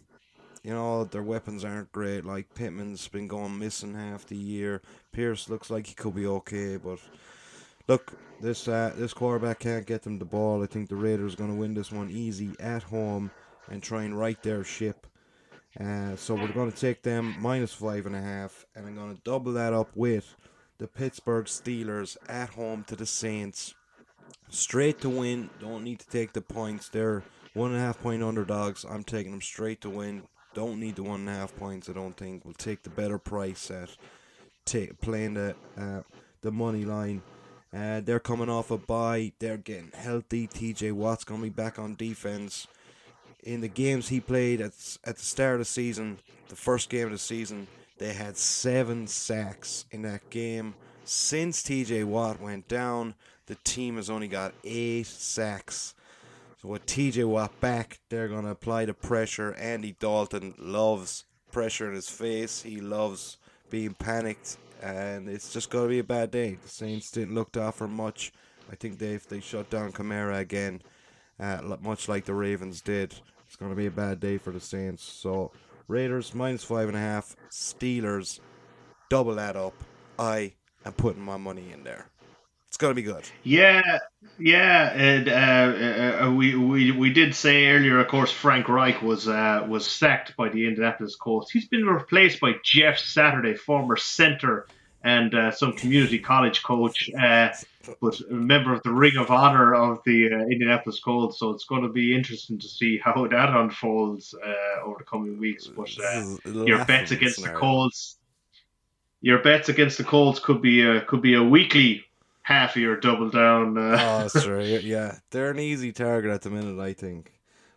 you 0.62 0.72
know 0.72 1.04
their 1.04 1.22
weapons 1.22 1.64
aren't 1.64 1.92
great. 1.92 2.24
Like 2.24 2.54
Pittman's 2.54 3.08
been 3.08 3.28
going 3.28 3.58
missing 3.58 3.94
half 3.94 4.26
the 4.26 4.36
year. 4.36 4.82
Pierce 5.12 5.48
looks 5.48 5.70
like 5.70 5.86
he 5.86 5.94
could 5.94 6.14
be 6.14 6.26
okay, 6.26 6.76
but 6.76 6.98
look, 7.88 8.12
this 8.40 8.68
uh, 8.68 8.92
this 8.96 9.14
quarterback 9.14 9.60
can't 9.60 9.86
get 9.86 10.02
them 10.02 10.18
the 10.18 10.24
ball. 10.24 10.62
I 10.62 10.66
think 10.66 10.88
the 10.88 10.96
Raiders 10.96 11.34
are 11.34 11.38
going 11.38 11.50
to 11.50 11.56
win 11.56 11.74
this 11.74 11.90
one 11.90 12.10
easy 12.10 12.50
at 12.60 12.82
home 12.82 13.30
and 13.70 13.82
try 13.82 14.02
and 14.02 14.18
right 14.18 14.40
their 14.42 14.64
ship. 14.64 15.06
Uh, 15.78 16.16
so 16.16 16.34
we're 16.34 16.48
going 16.48 16.70
to 16.70 16.76
take 16.76 17.02
them 17.02 17.36
minus 17.38 17.72
five 17.72 18.06
and 18.06 18.16
a 18.16 18.20
half, 18.20 18.66
and 18.74 18.86
I'm 18.86 18.96
going 18.96 19.14
to 19.14 19.22
double 19.22 19.52
that 19.52 19.72
up 19.72 19.90
with 19.94 20.34
the 20.78 20.88
Pittsburgh 20.88 21.44
Steelers 21.44 22.16
at 22.28 22.50
home 22.50 22.84
to 22.84 22.96
the 22.96 23.06
Saints. 23.06 23.74
Straight 24.48 25.00
to 25.02 25.08
win. 25.08 25.50
Don't 25.60 25.84
need 25.84 26.00
to 26.00 26.08
take 26.08 26.32
the 26.32 26.40
points. 26.40 26.88
They're 26.88 27.22
one 27.54 27.70
and 27.70 27.78
a 27.78 27.82
half 27.82 28.00
point 28.00 28.22
underdogs. 28.22 28.84
I'm 28.84 29.04
taking 29.04 29.30
them 29.30 29.42
straight 29.42 29.80
to 29.82 29.90
win. 29.90 30.22
Don't 30.54 30.80
need 30.80 30.96
the 30.96 31.04
one 31.04 31.20
and 31.20 31.28
a 31.28 31.34
half 31.34 31.54
points. 31.54 31.88
I 31.88 31.92
don't 31.92 32.16
think 32.16 32.44
we'll 32.44 32.54
take 32.54 32.82
the 32.82 32.90
better 32.90 33.18
price 33.18 33.70
at 33.70 33.90
take, 34.64 35.00
playing 35.00 35.34
the 35.34 35.54
uh, 35.76 36.02
the 36.42 36.50
money 36.50 36.84
line. 36.84 37.22
Uh, 37.72 38.00
they're 38.00 38.18
coming 38.18 38.48
off 38.48 38.72
a 38.72 38.78
bye. 38.78 39.32
They're 39.38 39.56
getting 39.56 39.92
healthy. 39.94 40.48
T.J. 40.48 40.90
Watt's 40.92 41.24
gonna 41.24 41.42
be 41.42 41.50
back 41.50 41.78
on 41.78 41.94
defense. 41.94 42.66
In 43.44 43.60
the 43.60 43.68
games 43.68 44.08
he 44.08 44.20
played 44.20 44.60
at 44.60 44.72
at 45.04 45.16
the 45.16 45.24
start 45.24 45.54
of 45.54 45.60
the 45.60 45.64
season, 45.64 46.18
the 46.48 46.56
first 46.56 46.90
game 46.90 47.06
of 47.06 47.12
the 47.12 47.18
season, 47.18 47.66
they 47.98 48.12
had 48.12 48.36
seven 48.36 49.06
sacks 49.06 49.86
in 49.90 50.02
that 50.02 50.28
game. 50.30 50.74
Since 51.04 51.62
T.J. 51.62 52.04
Watt 52.04 52.40
went 52.40 52.68
down, 52.68 53.14
the 53.46 53.56
team 53.64 53.96
has 53.96 54.08
only 54.08 54.28
got 54.28 54.54
eight 54.62 55.06
sacks. 55.06 55.94
So 56.62 56.68
with 56.68 56.84
TJ 56.84 57.24
Watt 57.24 57.58
back, 57.60 58.00
they're 58.10 58.28
gonna 58.28 58.50
apply 58.50 58.84
the 58.84 58.94
pressure. 58.94 59.54
Andy 59.54 59.96
Dalton 59.98 60.54
loves 60.58 61.24
pressure 61.50 61.88
in 61.88 61.94
his 61.94 62.10
face. 62.10 62.62
He 62.62 62.80
loves 62.80 63.38
being 63.70 63.94
panicked, 63.94 64.58
and 64.82 65.28
it's 65.28 65.52
just 65.52 65.70
gonna 65.70 65.88
be 65.88 66.00
a 66.00 66.04
bad 66.04 66.30
day. 66.30 66.58
The 66.62 66.68
Saints 66.68 67.10
didn't 67.10 67.34
look 67.34 67.52
to 67.52 67.62
offer 67.62 67.88
much. 67.88 68.32
I 68.70 68.76
think 68.76 68.98
they 68.98 69.14
if 69.14 69.26
they 69.26 69.40
shut 69.40 69.70
down 69.70 69.92
Kamara 69.92 70.38
again, 70.38 70.82
uh, 71.38 71.76
much 71.80 72.08
like 72.08 72.26
the 72.26 72.34
Ravens 72.34 72.82
did, 72.82 73.14
it's 73.50 73.56
gonna 73.56 73.74
be 73.74 73.86
a 73.86 73.90
bad 73.90 74.20
day 74.20 74.38
for 74.38 74.52
the 74.52 74.60
Saints. 74.60 75.02
So 75.02 75.50
Raiders 75.88 76.36
minus 76.36 76.62
five 76.62 76.86
and 76.86 76.96
a 76.96 77.00
half, 77.00 77.34
Steelers 77.50 78.38
double 79.08 79.34
that 79.34 79.56
up. 79.56 79.74
I 80.20 80.52
am 80.84 80.92
putting 80.92 81.22
my 81.22 81.36
money 81.36 81.72
in 81.72 81.82
there. 81.82 82.06
It's 82.68 82.76
gonna 82.76 82.94
be 82.94 83.02
good. 83.02 83.24
Yeah, 83.42 83.98
yeah, 84.38 84.92
and 84.92 85.28
uh, 85.28 86.26
uh, 86.26 86.30
we, 86.30 86.54
we 86.54 86.92
we 86.92 87.12
did 87.12 87.34
say 87.34 87.66
earlier, 87.66 87.98
of 87.98 88.06
course, 88.06 88.30
Frank 88.30 88.68
Reich 88.68 89.02
was 89.02 89.26
uh, 89.26 89.66
was 89.68 89.84
sacked 89.84 90.36
by 90.36 90.48
the 90.48 90.68
Indianapolis 90.68 91.16
Colts. 91.16 91.50
He's 91.50 91.66
been 91.66 91.86
replaced 91.86 92.38
by 92.38 92.52
Jeff 92.62 92.98
Saturday, 92.98 93.56
former 93.56 93.96
center 93.96 94.68
and 95.02 95.34
uh, 95.34 95.50
some 95.50 95.72
community 95.72 96.18
college 96.18 96.62
coach, 96.62 97.10
uh, 97.18 97.48
but 98.00 98.20
a 98.20 98.34
member 98.34 98.74
of 98.74 98.82
the 98.82 98.92
Ring 98.92 99.16
of 99.16 99.30
Honor 99.30 99.74
of 99.74 100.00
the 100.04 100.30
uh, 100.30 100.38
Indianapolis 100.40 101.00
Colts. 101.00 101.38
So 101.38 101.50
it's 101.50 101.64
going 101.64 101.82
to 101.82 101.88
be 101.88 102.14
interesting 102.14 102.58
to 102.58 102.68
see 102.68 102.98
how 102.98 103.26
that 103.30 103.50
unfolds 103.50 104.34
uh, 104.34 104.84
over 104.84 104.98
the 104.98 105.04
coming 105.04 105.38
weeks. 105.38 105.66
But 105.66 105.90
uh, 105.98 106.36
your 106.44 106.84
bets 106.84 107.10
against 107.10 107.42
the. 107.42 107.50
Colts, 107.50 108.18
your 109.20 109.38
bets 109.38 109.68
against 109.68 109.98
the 109.98 110.04
Colts 110.04 110.38
could 110.38 110.60
be 110.60 110.82
a 110.82 111.00
could 111.02 111.22
be 111.22 111.34
a 111.34 111.42
weekly 111.42 112.04
half 112.42 112.76
of 112.76 112.82
your 112.82 112.96
double 112.96 113.30
down. 113.30 113.78
Uh, 113.78 113.96
oh, 113.98 114.28
that's. 114.32 114.84
Yeah, 114.84 115.18
they're 115.30 115.50
an 115.50 115.58
easy 115.58 115.92
target 115.92 116.30
at 116.30 116.42
the 116.42 116.50
minute, 116.50 116.78
I 116.78 116.92
think. 116.92 117.32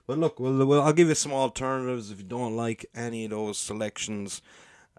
But 0.06 0.18
look, 0.18 0.40
well, 0.40 0.66
well, 0.66 0.82
I'll 0.82 0.94
give 0.94 1.08
you 1.08 1.16
some 1.16 1.32
alternatives 1.32 2.12
if 2.12 2.18
you 2.18 2.26
don't 2.26 2.58
like 2.58 2.86
any 2.94 3.24
of 3.24 3.32
those 3.32 3.58
selections. 3.58 4.42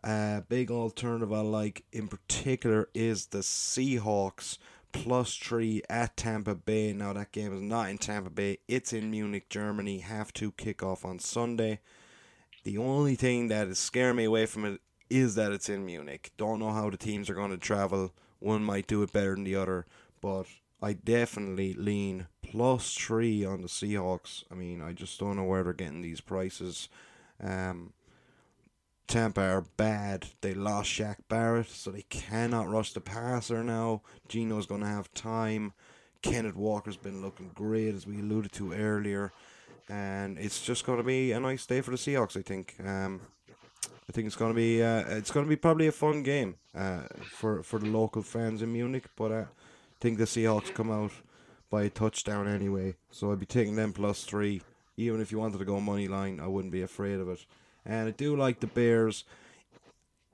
Uh, 0.05 0.43
big 0.51 0.71
alternative 0.71 1.33
I 1.33 1.41
like 1.41 1.85
in 1.91 2.09
particular 2.09 2.91
is 2.93 3.27
the 3.27 3.39
Seahawks 3.39 4.59
plus 4.93 5.35
three 5.35 5.83
at 5.89 6.15
Tampa 6.15 6.55
Bay. 6.55 6.93
Now 6.93 7.15
that 7.15 7.33
game 7.33 7.55
is 7.55 7.63
not 7.63 7.89
in 7.89 7.97
Tampa 7.97 8.29
Bay; 8.29 8.59
it's 8.69 8.93
in 8.93 9.11
Munich, 9.11 9.49
Germany. 9.49 10.01
Have 10.01 10.31
to 10.35 10.53
kick 10.53 10.83
off 10.83 11.07
on 11.07 11.19
Sunday. 11.19 11.81
The 12.65 12.77
only 12.77 13.15
thing 13.15 13.49
that 13.49 13.67
is 13.69 13.79
scaring 13.79 14.17
me 14.17 14.25
away 14.25 14.45
from 14.45 14.67
it 14.67 14.83
is 15.09 15.37
that 15.37 15.53
it's 15.53 15.71
in 15.71 15.87
Munich. 15.87 16.33
Don't 16.37 16.59
know 16.59 16.73
how 16.73 16.91
the 16.91 16.99
teams 16.99 17.31
are 17.31 17.35
going 17.35 17.51
to 17.51 17.57
travel. 17.57 18.13
One 18.41 18.63
might 18.63 18.87
do 18.87 19.03
it 19.03 19.13
better 19.13 19.35
than 19.35 19.45
the 19.45 19.57
other, 19.57 19.87
but 20.21 20.45
I 20.83 20.93
definitely 20.93 21.73
lean 21.73 22.27
plus 22.43 22.93
three 22.95 23.43
on 23.43 23.63
the 23.63 23.69
Seahawks. 23.69 24.45
I 24.51 24.55
mean, 24.55 24.83
I 24.83 24.93
just 24.93 25.19
don't 25.19 25.37
know 25.37 25.45
where 25.45 25.63
they're 25.63 25.73
getting 25.73 26.03
these 26.03 26.21
prices. 26.21 26.91
Um, 27.43 27.95
Tampa 29.07 29.43
are 29.43 29.65
bad. 29.77 30.27
They 30.41 30.55
lost 30.55 30.91
Shaq 30.91 31.17
Barrett, 31.29 31.69
so 31.69 31.91
they 31.91 32.03
cannot 32.03 32.69
rush 32.69 32.93
the 32.93 33.01
passer 33.01 33.63
now. 33.63 34.03
Geno's 34.29 34.67
going 34.67 34.81
to 34.81 34.87
have 34.87 35.13
time. 35.15 35.73
Kenneth 36.23 36.57
Walker's 36.57 36.97
been 36.97 37.21
looking 37.21 37.51
great, 37.55 37.95
as 37.95 38.07
we 38.07 38.19
alluded 38.21 38.53
to 38.53 38.73
earlier. 38.73 39.33
And 39.89 40.39
it's 40.39 40.63
just 40.63 40.87
going 40.87 40.99
to 40.99 41.05
be 41.05 41.33
a 41.33 41.41
nice 41.41 41.67
day 41.67 41.83
for 41.83 41.91
the 41.91 41.99
Seahawks, 41.99 42.37
I 42.37 42.43
think. 42.43 42.77
Um, 42.85 43.21
I 44.09 44.13
think 44.13 44.27
it's 44.27 44.37
going 44.37 44.53
to 44.53 44.57
be 44.57 44.83
uh, 44.83 45.05
it's 45.09 45.31
going 45.31 45.45
to 45.47 45.51
be 45.51 45.57
probably 45.57 45.87
a 45.87 45.93
fun 45.93 46.23
game 46.23 46.57
uh, 46.75 47.03
for 47.23 47.63
for 47.63 47.79
the 47.79 47.87
local 47.87 48.23
fans 48.23 48.63
in 48.63 48.73
Munich. 48.73 49.05
But 49.17 49.33
uh, 49.33 49.45
I 49.45 50.01
think 50.01 50.19
the 50.19 50.25
Seahawks 50.25 50.73
come 50.73 50.91
out 50.91 51.13
by 51.71 51.85
a 51.85 51.91
touchdown 51.91 52.47
anyway, 52.47 52.97
so 53.11 53.33
I'd 53.33 53.41
be 53.41 53.47
taking 53.47 53.77
them 53.77 53.93
plus 53.93 54.25
three. 54.25 54.63
Even 54.97 55.21
if 55.21 55.33
you 55.33 55.39
wanted 55.39 55.59
to 55.59 55.65
go 55.65 55.81
money 55.81 56.07
line, 56.07 56.39
I 56.39 56.47
wouldn't 56.47 56.73
be 56.73 56.83
afraid 56.83 57.19
of 57.19 57.29
it. 57.29 57.45
And 57.87 58.09
I 58.09 58.11
do 58.13 58.37
like 58.37 58.61
the 58.61 58.67
Bears 58.67 59.25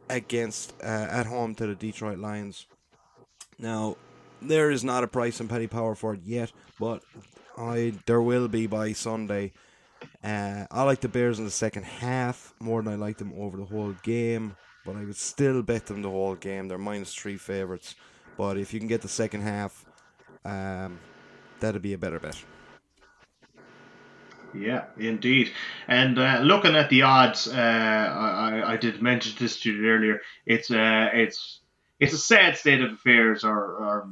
against 0.09 0.75
uh, 0.83 0.87
at 1.11 1.27
home 1.27 1.55
to 1.57 1.67
the 1.67 1.75
Detroit 1.75 2.19
Lions. 2.19 2.67
Now, 3.59 3.97
there 4.43 4.71
is 4.71 4.85
not 4.85 5.05
a 5.05 5.09
price 5.09 5.41
and 5.41 5.51
Paddy 5.51 5.67
Power 5.67 5.95
for 5.95 6.15
it 6.15 6.21
yet, 6.25 6.53
but 6.79 7.03
I 7.57 7.95
there 8.07 8.23
will 8.23 8.49
be 8.49 8.67
by 8.67 8.93
Sunday. 8.93 9.53
Uh, 10.25 10.65
I 10.71 10.83
like 10.85 11.01
the 11.01 11.09
Bears 11.09 11.39
in 11.39 11.45
the 11.45 11.51
second 11.51 11.85
half 11.85 12.55
more 12.59 12.83
than 12.83 12.93
I 12.93 12.97
like 12.97 13.19
them 13.19 13.33
over 13.37 13.57
the 13.57 13.65
whole 13.65 13.95
game, 14.03 14.57
but 14.87 14.97
I 14.97 15.05
would 15.05 15.17
still 15.17 15.63
bet 15.63 15.87
them 15.87 16.03
the 16.03 16.11
whole 16.11 16.37
game. 16.37 16.69
They're 16.69 16.79
minus 16.79 17.15
three 17.15 17.37
favorites, 17.37 17.95
but 18.39 18.57
if 18.57 18.73
you 18.73 18.81
can 18.81 18.89
get 18.89 19.03
the 19.03 19.09
second 19.09 19.43
half, 19.43 19.85
um, 20.45 20.99
that'd 21.61 21.83
be 21.83 21.93
a 21.93 21.99
better 21.99 22.19
bet. 22.19 22.43
Yeah, 24.55 24.85
indeed. 24.99 25.53
And 25.87 26.19
uh, 26.19 26.41
looking 26.43 26.75
at 26.75 26.91
the 26.91 27.03
odds, 27.03 27.47
uh, 27.49 27.53
I, 27.55 28.73
I 28.73 28.77
did 28.77 29.01
mention 29.01 29.35
this 29.39 29.61
to 29.61 29.73
you 29.73 29.89
earlier. 29.89 30.21
It's 30.47 30.71
uh, 30.71 31.11
it's 31.13 31.61
it's 32.01 32.15
a 32.15 32.19
sad 32.19 32.57
state 32.57 32.83
of 32.83 32.93
affairs, 32.93 33.45
or, 33.45 33.57
or 33.57 34.11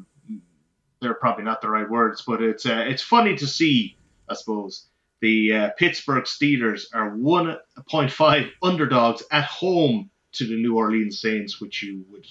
they're 1.01 1.15
probably 1.15 1.45
not 1.45 1.61
the 1.61 1.71
right 1.71 1.89
words, 1.89 2.23
but 2.27 2.43
it's 2.43 2.67
uh, 2.67 2.85
it's 2.87 3.03
funny 3.03 3.37
to 3.37 3.47
see, 3.47 3.97
I 4.29 4.35
suppose. 4.35 4.87
The 5.21 5.53
uh, 5.53 5.71
Pittsburgh 5.77 6.25
Steelers 6.25 6.85
are 6.95 7.11
1.5 7.11 8.51
underdogs 8.63 9.23
at 9.33 9.45
home 9.45 10.11
to 10.33 10.47
the 10.47 10.55
New 10.55 10.77
Orleans 10.77 11.21
Saints, 11.21 11.61
which 11.61 11.83
you 11.83 12.05
would 12.11 12.27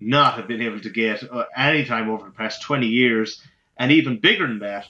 not 0.00 0.34
have 0.34 0.48
been 0.48 0.62
able 0.62 0.80
to 0.80 0.88
get 0.88 1.22
uh, 1.30 1.44
any 1.54 1.84
time 1.84 2.08
over 2.08 2.24
the 2.24 2.30
past 2.30 2.62
20 2.62 2.86
years. 2.86 3.42
And 3.76 3.92
even 3.92 4.20
bigger 4.20 4.46
than 4.46 4.60
that, 4.60 4.86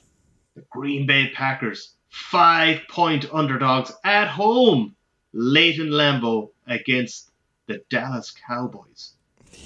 the 0.54 0.62
Green 0.70 1.06
Bay 1.06 1.32
Packers 1.34 1.94
five 2.14 2.80
point 2.88 3.26
underdogs 3.32 3.92
at 4.04 4.28
home 4.28 4.94
in 5.32 5.40
Lambeau 5.40 6.50
against 6.68 7.32
the 7.66 7.82
Dallas 7.90 8.32
Cowboys. 8.46 9.14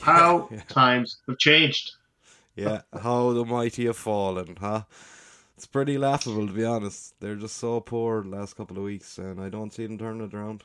How 0.00 0.48
Yeah. 0.50 0.62
times 0.68 1.18
have 1.28 1.36
changed. 1.38 1.92
Yeah, 2.56 2.80
how 3.02 3.34
the 3.34 3.44
mighty 3.44 3.84
have 3.84 3.98
fallen, 3.98 4.56
huh? 4.58 4.84
It's 5.56 5.66
pretty 5.66 5.98
laughable 5.98 6.46
to 6.46 6.52
be 6.52 6.64
honest. 6.64 7.14
They're 7.20 7.36
just 7.36 7.56
so 7.58 7.80
poor 7.80 8.22
the 8.22 8.30
last 8.30 8.56
couple 8.56 8.78
of 8.78 8.84
weeks, 8.84 9.18
and 9.18 9.40
I 9.40 9.50
don't 9.50 9.72
see 9.72 9.86
them 9.86 9.98
turning 9.98 10.26
it 10.26 10.32
around. 10.34 10.64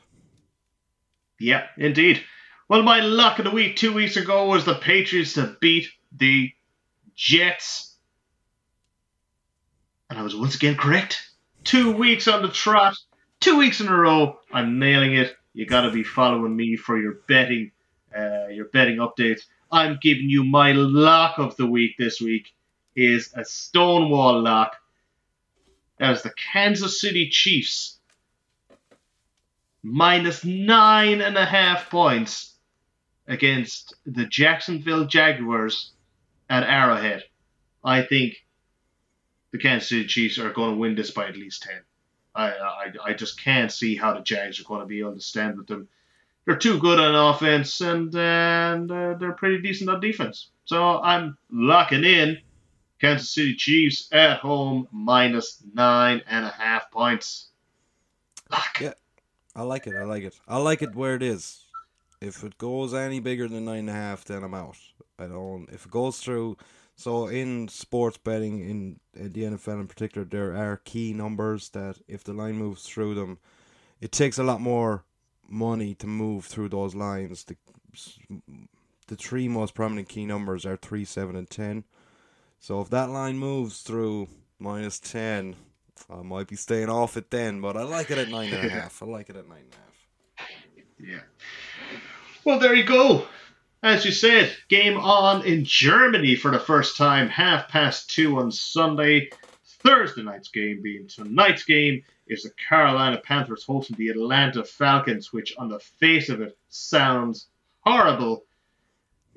Yeah, 1.38 1.66
indeed. 1.76 2.22
Well, 2.68 2.82
my 2.82 3.00
luck 3.00 3.38
of 3.38 3.44
the 3.44 3.50
week 3.50 3.76
two 3.76 3.92
weeks 3.92 4.16
ago 4.16 4.46
was 4.46 4.64
the 4.64 4.74
Patriots 4.74 5.34
to 5.34 5.56
beat 5.60 5.88
the 6.16 6.50
Jets. 7.14 7.94
And 10.08 10.18
I 10.18 10.22
was 10.22 10.34
once 10.34 10.54
again 10.54 10.76
correct. 10.76 11.20
Two 11.64 11.92
weeks 11.92 12.28
on 12.28 12.42
the 12.42 12.48
trot, 12.48 12.94
two 13.40 13.56
weeks 13.56 13.80
in 13.80 13.88
a 13.88 13.96
row. 13.96 14.38
I'm 14.52 14.78
nailing 14.78 15.14
it. 15.14 15.34
You 15.54 15.66
got 15.66 15.82
to 15.82 15.90
be 15.90 16.02
following 16.02 16.54
me 16.54 16.76
for 16.76 16.98
your 16.98 17.14
betting, 17.26 17.72
uh, 18.16 18.48
your 18.48 18.66
betting 18.66 18.98
updates. 18.98 19.42
I'm 19.72 19.98
giving 20.00 20.28
you 20.28 20.44
my 20.44 20.72
lock 20.72 21.38
of 21.38 21.56
the 21.56 21.66
week 21.66 21.96
this 21.98 22.20
week 22.20 22.54
is 22.94 23.32
a 23.34 23.44
Stonewall 23.44 24.42
lock. 24.42 24.76
As 25.98 26.22
the 26.22 26.32
Kansas 26.52 27.00
City 27.00 27.28
Chiefs 27.30 27.98
minus 29.82 30.44
nine 30.44 31.20
and 31.20 31.36
a 31.36 31.44
half 31.44 31.90
points 31.90 32.54
against 33.26 33.94
the 34.06 34.24
Jacksonville 34.26 35.06
Jaguars 35.06 35.92
at 36.48 36.62
Arrowhead. 36.64 37.22
I 37.82 38.02
think 38.02 38.43
the 39.54 39.60
Kansas 39.60 39.88
City 39.88 40.04
Chiefs 40.04 40.40
are 40.40 40.50
going 40.50 40.72
to 40.72 40.76
win 40.76 40.96
this 40.96 41.12
by 41.12 41.28
at 41.28 41.36
least 41.36 41.62
10. 41.62 41.74
I, 42.34 42.48
I, 42.48 42.86
I 43.04 43.12
just 43.14 43.40
can't 43.40 43.70
see 43.70 43.94
how 43.94 44.12
the 44.12 44.20
Jags 44.20 44.58
are 44.58 44.64
going 44.64 44.80
to 44.80 44.86
be 44.86 44.98
able 44.98 45.14
to 45.14 45.20
stand 45.20 45.56
with 45.56 45.68
them. 45.68 45.86
They're 46.44 46.56
too 46.56 46.80
good 46.80 46.98
on 46.98 47.14
offense 47.14 47.80
and, 47.80 48.12
and 48.16 48.90
uh, 48.90 49.14
they're 49.14 49.34
pretty 49.34 49.62
decent 49.62 49.90
on 49.90 50.00
defense. 50.00 50.50
So 50.64 51.00
I'm 51.00 51.38
locking 51.52 52.02
in 52.02 52.38
Kansas 53.00 53.32
City 53.32 53.54
Chiefs 53.54 54.08
at 54.10 54.40
home 54.40 54.88
minus 54.90 55.62
nine 55.72 56.22
and 56.26 56.44
a 56.44 56.50
half 56.50 56.90
points. 56.90 57.50
Lock. 58.50 58.80
Yeah. 58.80 58.94
I 59.54 59.62
like 59.62 59.86
it. 59.86 59.94
I 59.94 60.02
like 60.02 60.24
it. 60.24 60.34
I 60.48 60.56
like 60.56 60.82
it 60.82 60.96
where 60.96 61.14
it 61.14 61.22
is. 61.22 61.64
If 62.20 62.42
it 62.42 62.58
goes 62.58 62.92
any 62.92 63.20
bigger 63.20 63.46
than 63.46 63.66
nine 63.66 63.78
and 63.78 63.90
a 63.90 63.92
half, 63.92 64.24
then 64.24 64.42
I'm 64.42 64.54
out. 64.54 64.78
I 65.16 65.28
don't. 65.28 65.68
If 65.70 65.86
it 65.86 65.92
goes 65.92 66.18
through, 66.18 66.56
so 66.96 67.26
in 67.26 67.68
sports 67.68 68.16
betting, 68.18 68.60
in, 68.60 69.00
in 69.14 69.32
the 69.32 69.42
NFL 69.42 69.80
in 69.80 69.86
particular, 69.88 70.24
there 70.26 70.56
are 70.56 70.80
key 70.84 71.12
numbers 71.12 71.70
that 71.70 71.98
if 72.06 72.22
the 72.24 72.32
line 72.32 72.56
moves 72.56 72.84
through 72.84 73.14
them, 73.14 73.38
it 74.00 74.12
takes 74.12 74.38
a 74.38 74.44
lot 74.44 74.60
more 74.60 75.04
money 75.48 75.94
to 75.96 76.06
move 76.06 76.44
through 76.44 76.68
those 76.68 76.94
lines. 76.94 77.44
The 77.44 77.56
the 79.06 79.16
three 79.16 79.48
most 79.48 79.74
prominent 79.74 80.08
key 80.08 80.24
numbers 80.24 80.64
are 80.64 80.76
three, 80.76 81.04
seven, 81.04 81.36
and 81.36 81.48
ten. 81.48 81.84
So 82.58 82.80
if 82.80 82.90
that 82.90 83.10
line 83.10 83.38
moves 83.38 83.82
through 83.82 84.28
minus 84.58 84.98
ten, 84.98 85.56
I 86.10 86.22
might 86.22 86.48
be 86.48 86.56
staying 86.56 86.88
off 86.88 87.16
it 87.16 87.30
then, 87.30 87.60
but 87.60 87.76
I 87.76 87.82
like 87.82 88.10
it 88.10 88.18
at 88.18 88.28
nine 88.28 88.52
and 88.52 88.66
a 88.66 88.70
half. 88.80 89.02
I 89.02 89.06
like 89.06 89.30
it 89.30 89.36
at 89.36 89.48
nine 89.48 89.64
and 89.64 89.74
a 89.74 89.76
half. 89.76 90.48
Yeah. 90.98 91.20
Well, 92.44 92.58
there 92.58 92.74
you 92.74 92.84
go. 92.84 93.26
As 93.84 94.02
you 94.06 94.12
said, 94.12 94.50
game 94.70 94.96
on 94.96 95.44
in 95.44 95.66
Germany 95.66 96.36
for 96.36 96.50
the 96.50 96.58
first 96.58 96.96
time, 96.96 97.28
half 97.28 97.68
past 97.68 98.08
two 98.08 98.38
on 98.38 98.50
Sunday. 98.50 99.28
Thursday 99.82 100.22
night's 100.22 100.48
game 100.48 100.80
being 100.82 101.06
tonight's 101.06 101.64
game 101.64 102.02
is 102.26 102.44
the 102.44 102.50
Carolina 102.66 103.20
Panthers 103.22 103.62
hosting 103.62 103.96
the 103.98 104.08
Atlanta 104.08 104.64
Falcons, 104.64 105.34
which 105.34 105.54
on 105.58 105.68
the 105.68 105.80
face 105.80 106.30
of 106.30 106.40
it 106.40 106.56
sounds 106.70 107.48
horrible. 107.80 108.44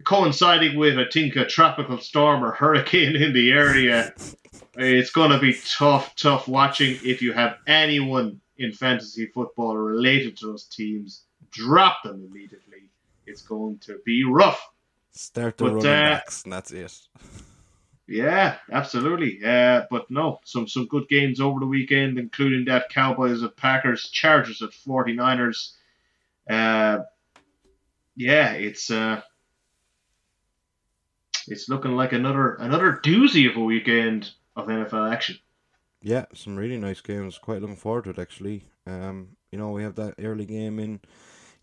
Coinciding 0.06 0.78
with, 0.78 0.98
I 0.98 1.08
think, 1.12 1.36
a 1.36 1.46
tropical 1.46 1.98
storm 1.98 2.42
or 2.42 2.52
hurricane 2.52 3.18
in 3.18 3.34
the 3.34 3.52
area. 3.52 4.14
It's 4.78 5.12
going 5.12 5.32
to 5.32 5.40
be 5.40 5.58
tough, 5.78 6.16
tough 6.16 6.48
watching. 6.48 6.98
If 7.04 7.22
you 7.22 7.34
have 7.34 7.58
anyone 7.68 8.40
in 8.58 8.72
fantasy 8.72 9.26
football 9.26 9.76
related 9.76 10.38
to 10.38 10.46
those 10.46 10.64
teams, 10.64 11.24
drop 11.52 12.04
them 12.04 12.26
immediately. 12.32 12.67
It's 13.28 13.42
going 13.42 13.80
to 13.80 14.00
be 14.06 14.24
rough. 14.24 14.62
Start 15.12 15.58
the 15.58 15.66
But, 15.66 15.74
running 15.74 15.90
uh, 15.90 16.16
backs, 16.16 16.44
and 16.44 16.54
that's 16.54 16.72
it. 16.72 16.98
Yeah, 18.08 18.58
absolutely. 18.72 19.44
Uh, 19.44 19.84
but 19.92 20.10
no, 20.10 20.40
some 20.46 20.68
some 20.68 20.88
good 20.88 21.10
games 21.10 21.42
over 21.42 21.60
the 21.60 21.66
weekend, 21.66 22.18
including 22.18 22.66
that 22.66 22.90
Cowboys 22.90 23.44
at 23.44 23.58
Packers, 23.58 24.10
Chargers 24.10 24.62
at 24.62 24.70
49ers. 24.72 25.74
Uh, 26.50 27.00
yeah, 28.16 28.54
it's 28.54 28.90
uh, 28.90 29.22
it's 31.48 31.68
looking 31.68 31.96
like 31.96 32.14
another 32.14 32.54
another 32.56 32.94
doozy 33.04 33.50
of 33.50 33.58
a 33.58 33.64
weekend 33.64 34.32
of 34.56 34.68
NFL 34.68 35.12
action. 35.12 35.38
Yeah, 36.02 36.26
some 36.34 36.56
really 36.56 36.78
nice 36.78 37.02
games. 37.02 37.38
Quite 37.38 37.62
looking 37.62 37.76
forward 37.76 38.06
to 38.06 38.12
it 38.12 38.20
actually. 38.20 38.64
Um, 38.86 39.36
you 39.52 39.60
know, 39.60 39.72
we 39.72 39.84
have 39.84 39.96
that 39.96 40.16
early 40.20 40.46
game 40.46 40.80
in 40.80 41.02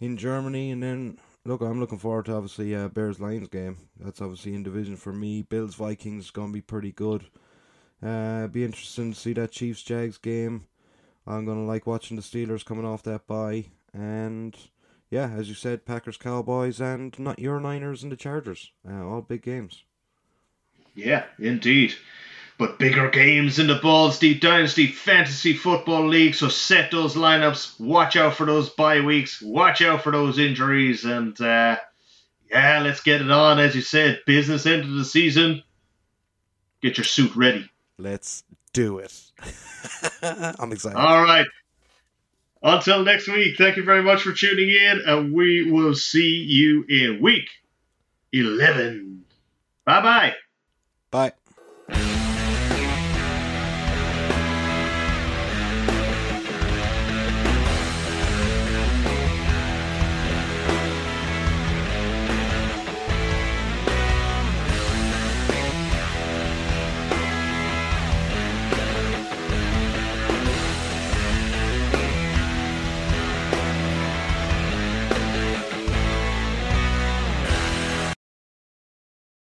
in 0.01 0.17
Germany, 0.17 0.71
and 0.71 0.83
then 0.83 1.19
look, 1.45 1.61
I'm 1.61 1.81
looking 1.81 1.99
forward 1.99 2.27
to 2.27 2.35
obviously 2.35 2.75
uh, 2.75 2.89
Bears 2.89 3.21
Lions 3.21 3.49
game. 3.49 3.77
That's 3.99 4.21
obviously 4.21 4.55
in 4.55 4.63
division 4.63 4.97
for 4.97 5.13
me. 5.13 5.43
Bills 5.43 5.75
Vikings 5.75 6.31
gonna 6.31 6.53
be 6.53 6.61
pretty 6.61 6.93
good. 6.93 7.27
Uh, 8.03 8.47
be 8.49 8.65
interesting 8.65 9.13
to 9.13 9.19
see 9.19 9.33
that 9.35 9.53
Chiefs 9.53 9.83
Jags 9.83 10.19
game. 10.19 10.67
I'm 11.27 11.47
gonna 11.47 11.65
like 11.65 11.87
watching 11.87 12.17
the 12.17 12.23
Steelers 12.23 12.65
coming 12.65 12.85
off 12.85 13.03
that 13.05 13.27
bye, 13.27 13.67
and 13.93 14.57
yeah, 15.11 15.31
as 15.31 15.49
you 15.49 15.55
said, 15.55 15.87
Packers 15.87 16.17
Cowboys 16.17 16.81
and 16.81 17.19
not 17.19 17.39
your 17.39 17.61
Niners 17.61 18.03
and 18.03 18.13
the 18.13 18.17
Chargers. 18.17 18.73
Uh, 18.89 19.07
all 19.07 19.23
big 19.23 19.43
games. 19.43 19.85
Yeah, 20.95 21.25
indeed. 21.39 21.95
But 22.57 22.79
bigger 22.79 23.11
games 23.11 23.59
in 23.59 23.67
the 23.67 23.75
Balls 23.75 24.21
Deep 24.21 24.41
Dynasty 24.41 24.87
Fantasy 24.87 25.55
Football 25.55 26.09
League, 26.09 26.37
so 26.37 26.49
set 26.49 26.93
those 26.93 27.17
lineups, 27.17 27.81
watch 27.81 28.15
out 28.15 28.37
for 28.37 28.47
those 28.47 28.71
bye 28.71 29.01
weeks, 29.01 29.43
watch 29.43 29.83
out 29.83 30.03
for 30.03 30.13
those 30.13 30.39
injuries, 30.39 31.05
and 31.05 31.39
uh, 31.41 31.77
yeah, 32.49 32.81
let's 32.81 33.01
get 33.01 33.21
it 33.21 33.31
on. 33.31 33.59
As 33.59 33.75
you 33.75 33.81
said, 33.81 34.21
business 34.25 34.67
end 34.67 34.85
of 34.85 34.93
the 34.93 35.05
season. 35.05 35.63
Get 36.81 36.99
your 36.99 37.05
suit 37.05 37.35
ready. 37.35 37.69
Let's 37.99 38.45
do 38.73 38.99
it. 38.99 39.21
I'm 40.23 40.71
excited. 40.71 40.99
All 40.99 41.23
right. 41.23 41.47
Until 42.63 43.05
next 43.05 43.29
week, 43.29 43.57
thank 43.59 43.77
you 43.77 43.85
very 43.85 44.03
much 44.03 44.23
for 44.23 44.33
tuning 44.33 44.71
in, 44.71 45.03
and 45.07 45.35
we 45.35 45.71
will 45.71 45.95
see 45.95 46.45
you 46.49 46.85
in 46.89 47.21
week 47.21 47.49
11. 48.33 49.25
Bye 49.85 50.01
bye. 50.01 50.03
Bye. 50.03 50.35